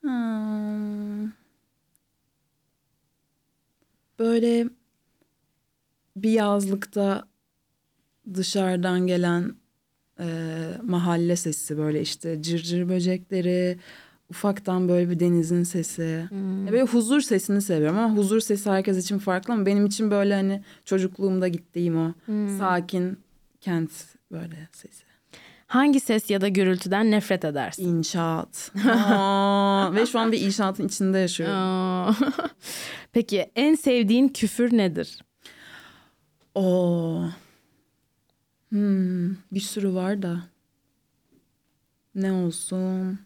Hmm. 0.00 1.30
Böyle 4.18 4.68
bir 6.16 6.30
yazlıkta 6.30 7.28
dışarıdan 8.34 9.06
gelen 9.06 9.54
e, 10.20 10.26
mahalle 10.82 11.36
sesi 11.36 11.78
böyle 11.78 12.00
işte 12.00 12.42
cırcır 12.42 12.88
böcekleri, 12.88 13.78
ufaktan 14.30 14.88
böyle 14.88 15.10
bir 15.10 15.20
denizin 15.20 15.62
sesi. 15.62 16.28
Ya 16.66 16.72
Böyle 16.72 16.82
huzur 16.82 17.20
sesini 17.20 17.62
seviyorum 17.62 17.98
ama 17.98 18.16
huzur 18.16 18.40
sesi 18.40 18.70
herkes 18.70 19.04
için 19.04 19.18
farklı 19.18 19.54
ama 19.54 19.66
benim 19.66 19.86
için 19.86 20.10
böyle 20.10 20.34
hani 20.34 20.62
çocukluğumda 20.84 21.48
gittiğim 21.48 21.96
o 21.98 22.12
sakin 22.58 23.18
kent 23.60 23.90
böyle 24.32 24.68
sesi. 24.72 25.10
Hangi 25.66 26.00
ses 26.00 26.30
ya 26.30 26.40
da 26.40 26.48
gürültüden 26.48 27.10
nefret 27.10 27.44
edersin? 27.44 27.88
İnşaat. 27.88 28.72
Aa, 28.88 29.94
ve 29.94 30.06
şu 30.06 30.18
an 30.18 30.32
bir 30.32 30.40
inşaatın 30.40 30.86
içinde 30.86 31.18
yaşıyorum. 31.18 32.16
Peki 33.12 33.50
en 33.56 33.74
sevdiğin 33.74 34.28
küfür 34.28 34.76
nedir? 34.76 35.18
Oo. 36.54 37.24
Hmm, 38.70 39.30
bir 39.52 39.60
sürü 39.60 39.94
var 39.94 40.22
da. 40.22 40.42
Ne 42.14 42.32
olsun? 42.32 43.18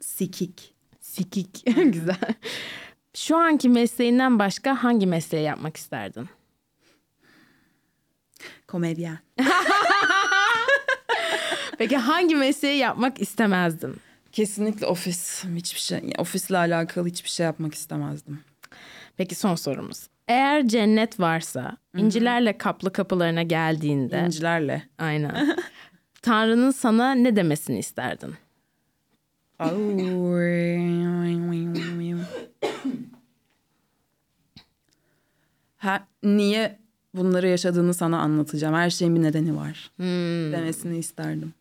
Sikik. 0.00 0.74
Sikik. 1.00 1.62
Güzel. 1.84 2.34
Şu 3.14 3.36
anki 3.36 3.68
mesleğinden 3.68 4.38
başka 4.38 4.84
hangi 4.84 5.06
mesleği 5.06 5.44
yapmak 5.44 5.76
isterdin? 5.76 6.28
Komedyen. 8.66 9.18
Peki 11.78 11.96
hangi 11.96 12.34
mesleği 12.34 12.78
yapmak 12.78 13.20
istemezdin? 13.20 13.96
Kesinlikle 14.32 14.86
ofis. 14.86 15.44
Hiçbir 15.44 15.80
şey, 15.80 16.12
ofisle 16.18 16.58
alakalı 16.58 17.06
hiçbir 17.08 17.28
şey 17.28 17.46
yapmak 17.46 17.74
istemezdim. 17.74 18.40
Peki 19.16 19.34
son 19.34 19.54
sorumuz. 19.54 20.08
Eğer 20.28 20.68
cennet 20.68 21.20
varsa 21.20 21.76
incilerle 21.96 22.58
kaplı 22.58 22.92
kapılarına 22.92 23.42
geldiğinde 23.42 24.22
İncilerle. 24.26 24.82
aynen. 24.98 25.56
Tanrı'nın 26.22 26.70
sana 26.70 27.12
ne 27.12 27.36
demesini 27.36 27.78
isterdin? 27.78 28.34
ha, 35.76 36.06
niye 36.22 36.78
bunları 37.14 37.48
yaşadığını 37.48 37.94
sana 37.94 38.18
anlatacağım. 38.18 38.74
Her 38.74 38.90
şeyin 38.90 39.16
bir 39.16 39.22
nedeni 39.22 39.56
var. 39.56 39.90
Hmm. 39.96 40.52
Demesini 40.52 40.98
isterdim. 40.98 41.54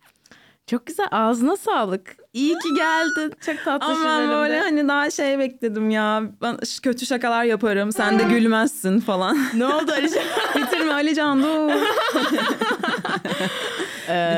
Çok 0.67 0.87
güzel 0.87 1.07
ağzına 1.11 1.57
sağlık. 1.57 2.15
İyi 2.33 2.53
ki 2.59 2.73
geldin. 2.75 3.33
Çok 3.45 3.63
tatlı 3.65 3.85
Ama 3.85 4.05
ben 4.05 4.29
böyle 4.29 4.59
hani 4.59 4.87
daha 4.87 5.11
şey 5.11 5.39
bekledim 5.39 5.89
ya. 5.89 6.23
Ben 6.41 6.57
kötü 6.83 7.05
şakalar 7.05 7.43
yaparım. 7.43 7.91
Sen 7.91 8.19
de 8.19 8.23
gülmezsin 8.23 8.99
falan. 8.99 9.37
Ne 9.53 9.65
oldu 9.65 9.91
Alican? 9.91 10.23
Bitirme 10.55 10.93
Ali 10.93 11.15
Can 11.15 11.43
dur. 11.43 11.71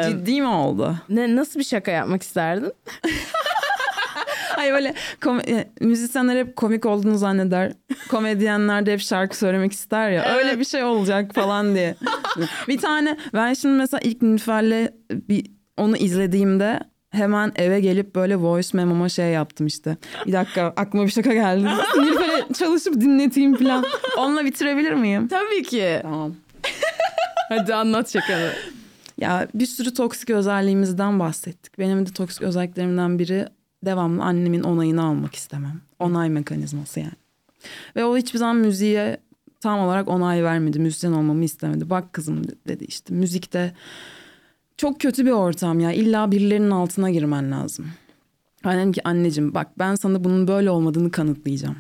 Ciddi 0.10 0.42
mi 0.42 0.48
oldu? 0.48 0.96
ne, 1.10 1.36
nasıl 1.36 1.60
bir 1.60 1.64
şaka 1.66 1.92
yapmak 1.92 2.24
isterdin? 2.24 2.72
Hayır 4.56 4.74
böyle 4.74 4.94
kom- 5.22 5.50
e, 5.52 5.70
müzisyenler 5.82 6.36
hep 6.36 6.56
komik 6.56 6.86
olduğunu 6.86 7.18
zanneder. 7.18 7.74
Komedyenler 8.10 8.86
de 8.86 8.94
hep 8.94 9.02
şarkı 9.02 9.38
söylemek 9.38 9.72
ister 9.74 10.12
ya. 10.12 10.36
Öyle 10.38 10.60
bir 10.60 10.66
şey 10.66 10.84
olacak 10.84 11.34
falan 11.36 11.76
diye. 11.76 11.96
bir 12.68 12.78
tane 12.78 13.18
ben 13.34 13.54
şimdi 13.54 13.78
mesela 13.78 14.02
ilk 14.04 14.22
Nilüfer'le 14.22 14.90
bir 15.12 15.46
onu 15.78 15.98
izlediğimde 15.98 16.80
hemen 17.10 17.52
eve 17.56 17.80
gelip 17.80 18.16
böyle 18.16 18.36
voice 18.36 18.70
memo'ma 18.74 19.10
şey 19.10 19.32
yaptım 19.32 19.68
işte. 19.68 19.98
Bir 20.26 20.34
dakika 20.34 20.74
aklıma 20.76 21.06
bir 21.06 21.12
şaka 21.12 21.34
geldi. 21.34 21.68
Nilüfer'e 21.98 22.54
çalışıp 22.54 23.02
dinleteyim 23.02 23.56
falan. 23.58 23.86
Onunla 24.18 24.46
bitirebilir 24.46 24.94
miyim? 24.94 25.28
Tabii 25.28 25.64
ki. 25.64 26.00
Tamam. 26.02 26.36
Hadi 27.50 27.76
anlat 27.76 28.14
şakanı. 28.14 28.52
Ya 29.18 29.48
bir 29.54 29.66
sürü 29.66 29.94
toksik 29.94 30.30
özelliğimizden 30.30 31.20
bahsettik. 31.20 31.80
Benim 31.80 32.06
de 32.06 32.12
toksik 32.12 32.42
özelliklerimden 32.42 33.20
biri 33.20 33.48
devamlı 33.86 34.24
annemin 34.24 34.64
onayını 34.64 35.04
almak 35.04 35.36
istemem. 35.36 35.82
Onay 36.00 36.30
mekanizması 36.30 37.00
yani. 37.00 37.14
Ve 37.96 38.06
o 38.06 38.18
hiçbir 38.18 38.40
zaman 38.40 38.56
müziğe 38.56 39.18
tam 39.62 39.80
olarak 39.80 40.08
onay 40.08 40.44
vermedi. 40.44 40.80
Müzisyen 40.80 41.12
olmamı 41.12 41.44
istemedi. 41.44 41.90
Bak 41.90 42.14
kızım 42.14 42.44
dedi 42.68 42.86
işte 42.86 43.14
müzikte 43.14 43.74
çok 44.78 45.00
kötü 45.00 45.26
bir 45.26 45.32
ortam 45.32 45.80
ya. 45.80 45.92
İlla 45.92 46.32
birilerinin 46.32 46.72
altına 46.72 47.12
girmen 47.12 47.52
lazım. 47.52 47.86
Ben 48.66 48.78
dedim 48.78 48.92
ki 48.92 49.02
anneciğim 49.08 49.54
bak 49.54 49.68
ben 49.80 49.96
sana 49.96 50.24
bunun 50.24 50.48
böyle 50.48 50.70
olmadığını 50.70 51.12
kanıtlayacağım. 51.12 51.78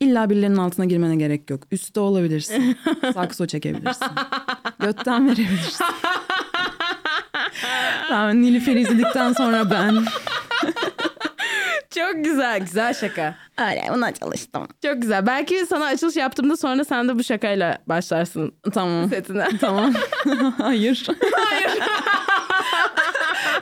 İlla 0.00 0.30
birilerinin 0.30 0.56
altına 0.56 0.84
girmene 0.84 1.16
gerek 1.16 1.50
yok. 1.50 1.62
Üstte 1.70 2.00
olabilirsin. 2.00 2.76
Sakso 3.14 3.46
çekebilirsin. 3.46 4.06
Götten 4.80 5.26
verebilirsin. 5.26 5.86
Tamam 8.08 8.42
Nilüfer'i 8.42 8.80
izledikten 8.80 9.32
sonra 9.32 9.70
ben. 9.70 10.04
Çok 11.96 12.24
güzel. 12.24 12.60
Güzel 12.60 12.94
şaka. 12.94 13.34
Öyle 13.58 13.82
buna 13.94 14.12
çalıştım. 14.12 14.68
Çok 14.82 15.02
güzel. 15.02 15.26
Belki 15.26 15.66
sana 15.66 15.84
açılış 15.84 16.16
yaptığımda 16.16 16.56
sonra 16.56 16.84
sen 16.84 17.08
de 17.08 17.18
bu 17.18 17.24
şakayla 17.24 17.78
başlarsın 17.86 18.52
Tamam. 18.72 19.08
setine. 19.08 19.48
tamam. 19.60 19.92
Hayır. 20.58 21.06
Hayır. 21.32 21.70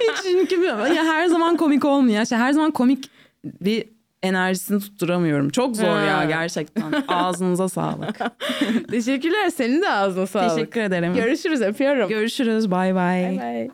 Hiç 0.01 0.23
çünkü 0.23 0.65
ya 0.65 1.05
her 1.05 1.27
zaman 1.27 1.57
komik 1.57 1.85
olmuyor. 1.85 2.23
İşte 2.23 2.37
her 2.37 2.53
zaman 2.53 2.71
komik 2.71 3.11
bir 3.45 3.85
enerjisini 4.23 4.81
tutturamıyorum. 4.81 5.51
Çok 5.51 5.77
zor 5.77 6.03
ya 6.07 6.25
gerçekten. 6.25 7.05
Ağzınıza 7.09 7.69
sağlık. 7.69 8.19
Teşekkürler. 8.91 9.51
Senin 9.51 9.83
de 9.83 9.91
ağzına 9.91 10.27
sağlık. 10.27 10.57
Teşekkür 10.57 10.81
ederim. 10.81 11.15
Görüşürüz. 11.15 11.63
Öpüyorum. 11.63 12.09
Görüşürüz. 12.09 12.71
Bay 12.71 12.95
bay. 12.95 13.23
Bye. 13.23 13.71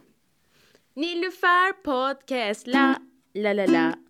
Nilüfer 0.96 1.72
Podcast 1.84 2.68
la 2.68 2.96
la 3.36 3.50
la 3.56 3.72
la 3.72 4.09